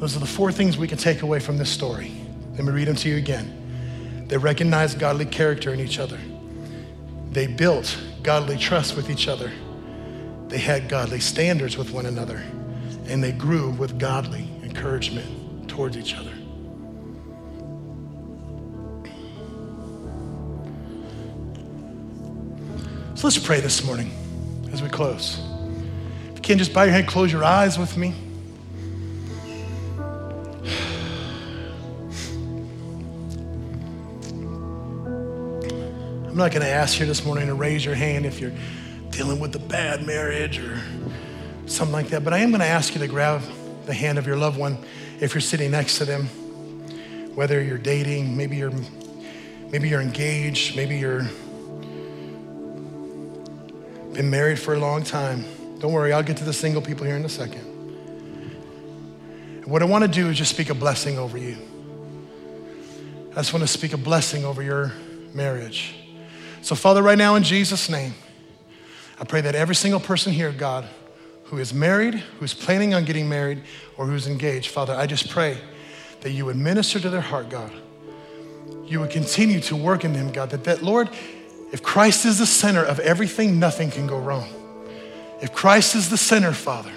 Those 0.01 0.16
are 0.16 0.20
the 0.20 0.26
four 0.26 0.51
things 0.51 0.78
we 0.78 0.88
can 0.88 0.97
take 0.97 1.20
away 1.20 1.38
from 1.38 1.59
this 1.59 1.68
story. 1.68 2.11
Let 2.55 2.64
me 2.64 2.72
read 2.72 2.88
them 2.88 2.97
to 2.97 3.09
you 3.11 3.18
again. 3.18 4.24
They 4.26 4.38
recognized 4.38 4.99
godly 4.99 5.26
character 5.26 5.74
in 5.74 5.80
each 5.80 5.99
other. 5.99 6.18
They 7.30 7.47
built 7.47 8.01
godly 8.22 8.57
trust 8.57 8.97
with 8.97 9.11
each 9.11 9.28
other. 9.28 9.53
They 10.49 10.59
had 10.59 10.88
godly 10.88 11.20
standards 11.20 11.76
with 11.76 11.93
one 11.93 12.07
another, 12.07 12.43
and 13.07 13.22
they 13.22 13.32
grew 13.32 13.70
with 13.70 13.99
godly 13.99 14.49
encouragement 14.62 15.68
towards 15.68 15.97
each 15.97 16.14
other. 16.16 16.32
So 23.21 23.27
let's 23.27 23.37
pray 23.37 23.61
this 23.61 23.85
morning 23.85 24.11
as 24.73 24.83
we 24.83 24.89
close. 24.89 25.39
If 26.31 26.37
you 26.37 26.41
can, 26.41 26.57
just 26.57 26.73
bow 26.73 26.85
your 26.85 26.95
head, 26.95 27.07
close 27.07 27.31
your 27.31 27.45
eyes 27.45 27.79
with 27.79 27.95
me. 27.99 28.14
I'm 36.29 36.35
not 36.35 36.51
going 36.51 36.62
to 36.62 36.71
ask 36.71 36.99
you 36.99 37.05
this 37.05 37.23
morning 37.23 37.49
to 37.49 37.55
raise 37.55 37.85
your 37.85 37.95
hand 37.95 38.25
if 38.25 38.41
you're 38.41 38.55
dealing 39.11 39.39
with 39.39 39.55
a 39.55 39.59
bad 39.59 40.07
marriage 40.07 40.59
or 40.59 40.81
something 41.66 41.93
like 41.93 42.09
that. 42.09 42.25
But 42.25 42.33
I 42.33 42.39
am 42.39 42.49
going 42.49 42.61
to 42.61 42.66
ask 42.66 42.95
you 42.95 43.01
to 43.01 43.07
grab 43.07 43.43
the 43.85 43.93
hand 43.93 44.16
of 44.16 44.27
your 44.27 44.37
loved 44.37 44.59
one 44.59 44.79
if 45.21 45.35
you're 45.35 45.43
sitting 45.43 45.73
next 45.73 45.99
to 45.99 46.07
them, 46.07 46.25
whether 47.35 47.62
you're 47.62 47.77
dating, 47.77 48.35
maybe 48.35 48.57
you're 48.57 48.73
maybe 49.71 49.91
you're 49.91 50.01
engaged, 50.01 50.75
maybe 50.75 50.97
you're 50.97 51.29
been 54.13 54.31
married 54.31 54.59
for 54.59 54.75
a 54.75 54.79
long 54.79 55.03
time. 55.03 55.45
Don't 55.79 55.93
worry, 55.93 56.13
I'll 56.13 56.23
get 56.23 56.37
to 56.39 56.45
the 56.45 56.53
single 56.53 56.83
people 56.83 57.07
here 57.07 57.17
in 57.17 57.25
a 57.25 57.29
second. 57.29 57.65
And 59.63 59.67
what 59.67 59.83
I 59.83 59.85
want 59.85 60.05
to 60.05 60.09
do 60.09 60.29
is 60.29 60.39
just 60.39 60.51
speak 60.51 60.71
a 60.71 60.75
blessing 60.75 61.19
over 61.19 61.39
you. 61.39 61.57
I 63.33 63.37
just 63.37 63.53
want 63.53 63.63
to 63.63 63.69
speak 63.69 63.93
a 63.93 63.97
blessing 63.97 64.45
over 64.45 64.63
your 64.63 64.93
marriage. 65.33 65.95
So, 66.63 66.75
Father, 66.75 67.03
right 67.03 67.17
now 67.17 67.37
in 67.37 67.43
Jesus' 67.43 67.89
name, 67.89 68.15
I 69.19 69.25
pray 69.25 69.41
that 69.43 69.55
every 69.55 69.75
single 69.75 70.01
person 70.01 70.33
here, 70.33 70.53
God, 70.53 70.89
who 71.45 71.59
is 71.59 71.73
married, 71.73 72.15
who's 72.39 72.55
planning 72.55 72.95
on 72.95 73.05
getting 73.05 73.29
married, 73.29 73.63
or 73.97 74.07
who's 74.07 74.27
engaged, 74.27 74.71
Father, 74.71 74.95
I 74.95 75.07
just 75.07 75.29
pray 75.31 75.59
that 76.21 76.31
you 76.31 76.45
would 76.45 76.57
minister 76.57 77.01
to 77.01 77.11
their 77.11 77.21
heart, 77.21 77.49
God. 77.49 77.73
You 78.85 79.01
would 79.01 79.11
continue 79.11 79.61
to 79.61 79.77
work 79.77 80.05
in 80.05 80.13
them, 80.13 80.33
God, 80.33 80.51
that, 80.51 80.65
that 80.65 80.83
Lord, 80.83 81.09
if 81.73 81.83
Christ 81.83 82.25
is 82.27 82.39
the 82.39 82.47
center 82.47 82.85
of 82.85 82.99
everything, 83.01 83.59
nothing 83.59 83.91
can 83.91 84.07
go 84.07 84.18
wrong. 84.18 84.49
If 85.41 85.53
Christ 85.53 85.95
is 85.95 86.11
the 86.11 86.16
center, 86.16 86.53
Father, 86.53 86.93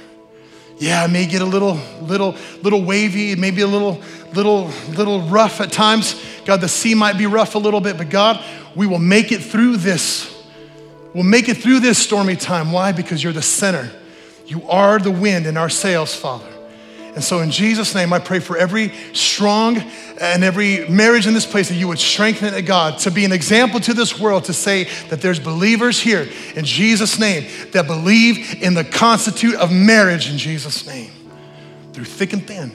yeah, 0.78 1.05
it 1.05 1.09
may 1.09 1.26
get 1.26 1.41
a 1.41 1.45
little, 1.45 1.80
little, 2.01 2.36
little 2.61 2.84
wavy, 2.84 3.32
it 3.32 3.39
may 3.39 3.51
be 3.51 3.61
a 3.61 3.67
little, 3.67 4.01
little, 4.34 4.71
little 4.89 5.21
rough 5.21 5.61
at 5.61 5.71
times. 5.71 6.21
God, 6.45 6.61
the 6.61 6.67
sea 6.67 6.95
might 6.95 7.17
be 7.17 7.26
rough 7.26 7.55
a 7.55 7.59
little 7.59 7.80
bit, 7.80 7.97
but 7.97 8.09
God, 8.09 8.43
we 8.76 8.88
will 8.88 8.99
make 8.99 9.32
it 9.32 9.41
through 9.41 9.78
this 9.78 10.34
We'll 11.13 11.24
make 11.24 11.47
it 11.47 11.57
through 11.57 11.80
this 11.80 11.99
stormy 11.99 12.36
time. 12.36 12.71
Why? 12.71 12.91
Because 12.91 13.24
you're 13.24 13.34
the 13.34 13.41
center. 13.41 13.89
You 14.47 14.67
are 14.67 14.97
the 14.99 15.11
wind 15.11 15.45
in 15.45 15.57
our 15.57 15.69
sails, 15.69 16.15
Father. 16.15 16.51
And 17.16 17.24
so, 17.24 17.41
in 17.41 17.51
Jesus' 17.51 17.93
name, 17.93 18.11
I 18.11 18.20
pray 18.20 18.39
for 18.39 18.57
every 18.57 18.91
strong 19.14 19.78
and 20.20 20.43
every 20.43 20.88
marriage 20.89 21.28
in 21.28 21.34
this 21.34 21.45
place 21.45 21.70
that 21.70 21.76
you 21.76 21.88
would 21.88 21.99
strengthen 21.99 22.53
it, 22.53 22.64
God, 22.64 22.97
to 22.99 23.11
be 23.11 23.24
an 23.24 23.32
example 23.32 23.80
to 23.82 23.93
this 23.93 24.20
world, 24.20 24.45
to 24.45 24.53
say 24.53 24.86
that 25.09 25.22
there's 25.22 25.39
believers 25.39 25.99
here 25.99 26.28
in 26.55 26.66
Jesus' 26.66 27.20
name 27.20 27.47
that 27.72 27.86
believe 27.86 28.64
in 28.64 28.74
the 28.74 28.84
constitute 28.84 29.55
of 29.55 29.72
marriage 29.72 30.30
in 30.30 30.39
Jesus' 30.39 30.88
name 30.88 31.11
through 31.93 32.05
thick 32.05 32.34
and 32.34 32.47
thin. 32.47 32.72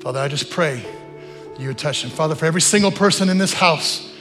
Father, 0.00 0.18
I 0.18 0.26
just 0.26 0.50
pray 0.50 0.84
you 1.58 1.68
would 1.68 1.78
touch 1.78 2.02
them. 2.02 2.10
Father, 2.10 2.34
for 2.34 2.46
every 2.46 2.60
single 2.60 2.90
person 2.90 3.28
in 3.28 3.38
this 3.38 3.52
house, 3.52 4.12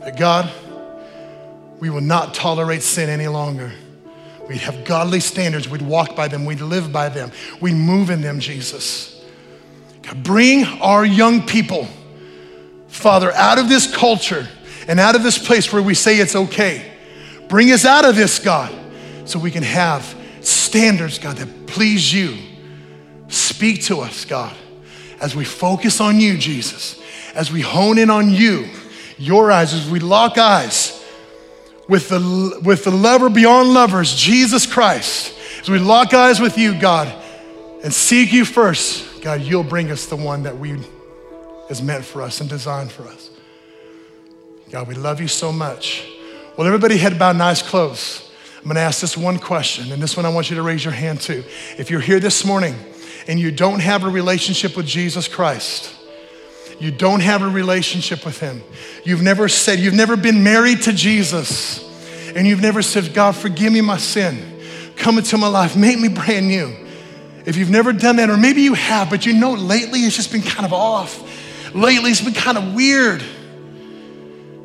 that 0.00 0.16
God, 0.16 0.52
we 1.80 1.90
will 1.90 2.00
not 2.00 2.34
tolerate 2.34 2.82
sin 2.82 3.08
any 3.08 3.26
longer. 3.26 3.72
We'd 4.48 4.58
have 4.58 4.84
godly 4.84 5.20
standards. 5.20 5.68
We'd 5.68 5.82
walk 5.82 6.14
by 6.14 6.28
them. 6.28 6.44
We'd 6.44 6.60
live 6.60 6.92
by 6.92 7.08
them. 7.08 7.32
We'd 7.60 7.74
move 7.74 8.10
in 8.10 8.20
them, 8.20 8.38
Jesus. 8.38 9.24
God, 10.02 10.22
bring 10.22 10.64
our 10.64 11.04
young 11.04 11.46
people, 11.46 11.88
Father, 12.88 13.32
out 13.32 13.58
of 13.58 13.68
this 13.68 13.92
culture 13.92 14.46
and 14.86 15.00
out 15.00 15.16
of 15.16 15.22
this 15.22 15.38
place 15.38 15.72
where 15.72 15.82
we 15.82 15.94
say 15.94 16.18
it's 16.18 16.36
okay. 16.36 16.92
Bring 17.48 17.72
us 17.72 17.84
out 17.84 18.04
of 18.04 18.14
this, 18.14 18.38
God, 18.38 18.72
so 19.24 19.38
we 19.38 19.50
can 19.50 19.64
have 19.64 20.14
standards, 20.40 21.18
God, 21.18 21.36
that 21.36 21.66
please 21.66 22.12
you. 22.12 22.36
Speak 23.28 23.82
to 23.84 24.00
us, 24.00 24.24
God, 24.24 24.54
as 25.20 25.34
we 25.34 25.44
focus 25.44 26.00
on 26.00 26.20
you, 26.20 26.38
Jesus, 26.38 27.00
as 27.34 27.50
we 27.50 27.60
hone 27.60 27.98
in 27.98 28.10
on 28.10 28.30
you 28.30 28.68
your 29.18 29.50
eyes, 29.50 29.72
as 29.74 29.90
we 29.90 29.98
lock 29.98 30.38
eyes 30.38 30.95
with 31.88 32.08
the, 32.08 32.60
with 32.64 32.84
the 32.84 32.90
lover 32.90 33.30
beyond 33.30 33.72
lovers, 33.72 34.14
Jesus 34.14 34.66
Christ, 34.66 35.34
as 35.60 35.68
we 35.68 35.78
lock 35.78 36.14
eyes 36.14 36.40
with 36.40 36.58
you, 36.58 36.78
God, 36.78 37.12
and 37.82 37.92
seek 37.92 38.32
you 38.32 38.44
first, 38.44 39.22
God, 39.22 39.40
you'll 39.40 39.64
bring 39.64 39.90
us 39.90 40.06
the 40.06 40.16
one 40.16 40.42
that 40.44 40.56
we 40.56 40.80
is 41.68 41.82
meant 41.82 42.04
for 42.04 42.22
us 42.22 42.40
and 42.40 42.48
designed 42.48 42.92
for 42.92 43.02
us. 43.04 43.30
God, 44.70 44.88
we 44.88 44.94
love 44.94 45.20
you 45.20 45.28
so 45.28 45.52
much. 45.52 46.08
Well, 46.56 46.66
everybody 46.66 46.96
head 46.96 47.18
bowed 47.18 47.40
eyes 47.40 47.62
closed. 47.62 48.24
I'm 48.58 48.68
gonna 48.68 48.80
ask 48.80 49.00
this 49.00 49.16
one 49.16 49.38
question, 49.38 49.92
and 49.92 50.02
this 50.02 50.16
one 50.16 50.26
I 50.26 50.28
want 50.28 50.50
you 50.50 50.56
to 50.56 50.62
raise 50.62 50.84
your 50.84 50.94
hand 50.94 51.20
to. 51.22 51.44
If 51.78 51.90
you're 51.90 52.00
here 52.00 52.18
this 52.18 52.44
morning 52.44 52.74
and 53.28 53.38
you 53.38 53.52
don't 53.52 53.80
have 53.80 54.04
a 54.04 54.08
relationship 54.08 54.76
with 54.76 54.86
Jesus 54.86 55.28
Christ, 55.28 55.95
you 56.78 56.90
don't 56.90 57.20
have 57.20 57.42
a 57.42 57.48
relationship 57.48 58.24
with 58.24 58.38
Him. 58.38 58.62
You've 59.04 59.22
never 59.22 59.48
said, 59.48 59.78
you've 59.78 59.94
never 59.94 60.16
been 60.16 60.42
married 60.42 60.82
to 60.82 60.92
Jesus, 60.92 61.82
and 62.34 62.46
you've 62.46 62.60
never 62.60 62.82
said, 62.82 63.14
God, 63.14 63.34
forgive 63.36 63.72
me 63.72 63.80
my 63.80 63.96
sin. 63.96 64.60
Come 64.96 65.18
into 65.18 65.36
my 65.38 65.48
life, 65.48 65.76
make 65.76 65.98
me 65.98 66.08
brand 66.08 66.48
new. 66.48 66.74
If 67.44 67.56
you've 67.56 67.70
never 67.70 67.92
done 67.92 68.16
that, 68.16 68.28
or 68.28 68.36
maybe 68.36 68.62
you 68.62 68.74
have, 68.74 69.08
but 69.08 69.24
you 69.24 69.32
know 69.32 69.52
lately 69.52 70.00
it's 70.00 70.16
just 70.16 70.32
been 70.32 70.42
kind 70.42 70.66
of 70.66 70.72
off. 70.72 71.22
Lately 71.74 72.10
it's 72.10 72.20
been 72.20 72.34
kind 72.34 72.58
of 72.58 72.74
weird. 72.74 73.22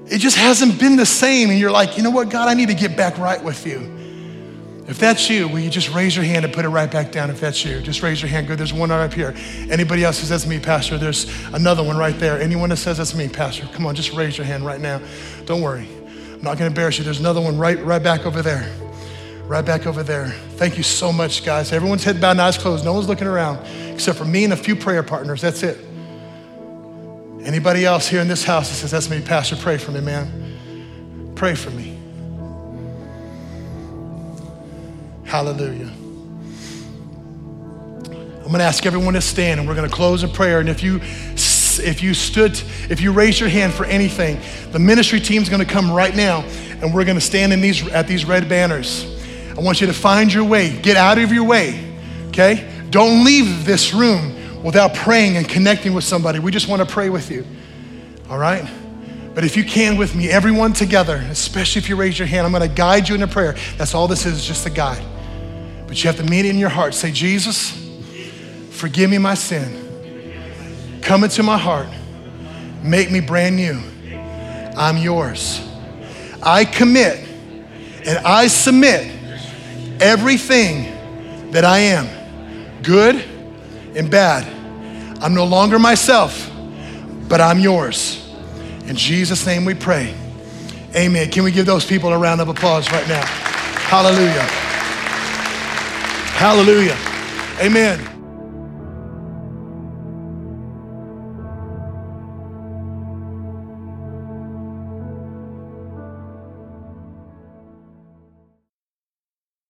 It 0.08 0.18
just 0.18 0.38
hasn't 0.38 0.80
been 0.80 0.96
the 0.96 1.06
same. 1.06 1.50
And 1.52 1.60
you're 1.60 1.72
like, 1.72 1.96
you 1.96 2.04
know 2.04 2.10
what, 2.10 2.30
God, 2.30 2.50
I 2.50 2.54
need 2.54 2.70
to 2.70 2.74
get 2.74 2.98
back 2.98 3.18
right 3.18 3.42
with 3.42 3.66
you. 3.68 4.01
If 4.88 4.98
that's 4.98 5.30
you, 5.30 5.48
will 5.48 5.60
you 5.60 5.70
just 5.70 5.94
raise 5.94 6.16
your 6.16 6.26
hand 6.26 6.44
and 6.44 6.54
put 6.54 6.66
it 6.66 6.70
right 6.70 6.90
back 6.90 7.12
down 7.12 7.30
if 7.30 7.40
that's 7.40 7.64
you? 7.64 7.82
Just 7.82 8.02
raise 8.02 8.22
your 8.22 8.30
hand. 8.30 8.48
Good. 8.48 8.58
There's 8.58 8.74
one 8.74 8.90
right 8.90 9.04
up 9.06 9.14
here. 9.14 9.34
Anybody 9.70 10.04
else 10.04 10.20
who 10.20 10.26
says 10.26 10.30
that's 10.30 10.48
me, 10.48 10.60
Pastor? 10.60 10.98
There's 10.98 11.30
another 11.54 11.84
one 11.84 11.98
right 11.98 12.18
there. 12.18 12.42
Anyone 12.42 12.70
that 12.70 12.78
says 12.78 12.98
that's 12.98 13.14
me, 13.14 13.30
Pastor? 13.30 13.68
Come 13.74 13.86
on, 13.86 13.96
just 13.96 14.12
raise 14.14 14.38
your 14.38 14.46
hand 14.46 14.66
right 14.66 14.82
now. 14.82 15.00
Don't 15.46 15.62
worry. 15.62 15.88
I'm 16.42 16.42
not 16.42 16.58
going 16.58 16.58
to 16.58 16.66
embarrass 16.66 16.98
you. 16.98 17.04
There's 17.04 17.20
another 17.20 17.42
one 17.42 17.58
right, 17.58 17.84
right 17.86 18.02
back 18.02 18.26
over 18.26 18.42
there. 18.42 18.70
Right 19.46 19.64
back 19.64 19.86
over 19.86 20.02
there. 20.02 20.30
Thank 20.56 20.78
you 20.78 20.84
so 20.84 21.14
much, 21.14 21.46
guys. 21.46 21.72
Everyone's 21.72 22.04
head 22.04 22.20
bowed 22.20 22.32
and 22.32 22.42
eyes 22.42 22.58
closed. 22.58 22.84
No 22.84 22.94
one's 22.94 23.08
looking 23.08 23.28
around 23.28 23.60
except 23.94 24.18
for 24.18 24.26
me 24.26 24.46
and 24.46 24.54
a 24.54 24.58
few 24.58 24.76
prayer 24.76 25.04
partners. 25.04 25.42
That's 25.42 25.62
it. 25.62 25.78
Anybody 27.44 27.86
else 27.86 28.08
here 28.08 28.22
in 28.22 28.28
this 28.28 28.44
house 28.44 28.70
that 28.70 28.76
says, 28.76 28.92
That's 28.92 29.10
me, 29.10 29.22
Pastor, 29.22 29.56
pray 29.56 29.78
for 29.78 29.92
me, 29.92 30.02
man. 30.02 31.34
Pray 31.36 31.56
for 31.56 31.70
me. 31.72 31.91
Hallelujah. 35.32 35.90
I'm 38.10 38.48
going 38.48 38.60
to 38.60 38.66
ask 38.66 38.86
everyone 38.86 39.14
to 39.14 39.22
stand 39.22 39.62
and 39.62 39.70
we're 39.70 39.76
going 39.76 39.90
to 39.90 39.96
close 39.96 40.24
in 40.26 40.30
prayer. 40.30 40.60
And 40.60 40.68
if 40.68 40.84
you 40.84 40.98
if 40.98 42.04
you 42.04 42.14
stood, 42.14 42.62
if 42.90 43.00
you 43.00 43.14
raise 43.14 43.40
your 43.40 43.48
hand 43.48 43.74
for 43.74 43.86
anything, 43.86 44.42
the 44.74 44.80
ministry 44.80 45.22
team's 45.22 45.48
going 45.48 45.66
to 45.66 45.74
come 45.74 45.90
right 45.90 46.14
now 46.14 46.42
and 46.82 46.94
we're 46.94 47.06
going 47.06 47.16
to 47.16 47.26
stand 47.26 47.54
in 47.54 47.62
these 47.62 47.88
at 47.92 48.10
these 48.10 48.26
red 48.26 48.50
banners. 48.50 49.06
I 49.58 49.62
want 49.62 49.80
you 49.80 49.88
to 49.88 49.94
find 49.94 50.34
your 50.34 50.44
way. 50.44 50.78
Get 50.82 50.98
out 50.98 51.18
of 51.18 51.32
your 51.32 51.46
way. 51.46 51.94
Okay? 52.28 52.70
Don't 52.90 53.24
leave 53.24 53.64
this 53.64 53.94
room 53.94 54.62
without 54.62 54.94
praying 54.94 55.38
and 55.38 55.48
connecting 55.48 55.94
with 55.94 56.04
somebody. 56.04 56.40
We 56.40 56.52
just 56.52 56.68
want 56.68 56.82
to 56.82 56.94
pray 56.94 57.10
with 57.10 57.32
you. 57.32 57.46
All 58.30 58.38
right? 58.38 58.70
But 59.34 59.46
if 59.46 59.56
you 59.56 59.64
can 59.64 59.96
with 59.96 60.14
me, 60.14 60.30
everyone 60.30 60.74
together, 60.74 61.26
especially 61.30 61.80
if 61.80 61.88
you 61.88 61.96
raise 61.96 62.20
your 62.20 62.28
hand, 62.28 62.46
I'm 62.46 62.52
going 62.52 62.70
to 62.70 62.76
guide 62.76 63.08
you 63.08 63.16
in 63.16 63.24
a 63.24 63.28
prayer. 63.28 63.56
That's 63.78 63.96
all 63.96 64.10
this 64.10 64.26
is, 64.26 64.46
just 64.46 64.66
a 64.66 64.70
guide. 64.70 65.02
But 65.92 66.02
you 66.02 66.08
have 66.08 66.16
to 66.20 66.24
mean 66.24 66.46
it 66.46 66.52
in 66.52 66.58
your 66.58 66.70
heart. 66.70 66.94
Say, 66.94 67.12
Jesus, 67.12 67.78
forgive 68.70 69.10
me 69.10 69.18
my 69.18 69.34
sin. 69.34 71.02
Come 71.02 71.26
into 71.26 71.44
my 71.44 71.58
heart. 71.58 71.90
Make 72.82 73.12
me 73.12 73.20
brand 73.20 73.58
new. 73.58 73.78
I'm 74.78 74.96
yours. 74.96 75.60
I 76.42 76.64
commit 76.64 77.28
and 78.06 78.26
I 78.26 78.48
submit 78.48 79.12
everything 80.00 81.52
that 81.52 81.66
I 81.66 81.80
am, 81.80 82.08
good 82.84 83.22
and 83.94 84.10
bad. 84.10 84.48
I'm 85.22 85.34
no 85.34 85.44
longer 85.44 85.78
myself, 85.78 86.50
but 87.28 87.42
I'm 87.42 87.60
yours. 87.60 88.34
In 88.86 88.96
Jesus' 88.96 89.46
name 89.46 89.66
we 89.66 89.74
pray. 89.74 90.16
Amen. 90.96 91.30
Can 91.32 91.44
we 91.44 91.52
give 91.52 91.66
those 91.66 91.86
people 91.86 92.14
a 92.14 92.18
round 92.18 92.40
of 92.40 92.48
applause 92.48 92.90
right 92.94 93.10
now? 93.10 93.26
Hallelujah. 93.26 94.61
Hallelujah. 96.42 96.98
Amen. 97.60 98.11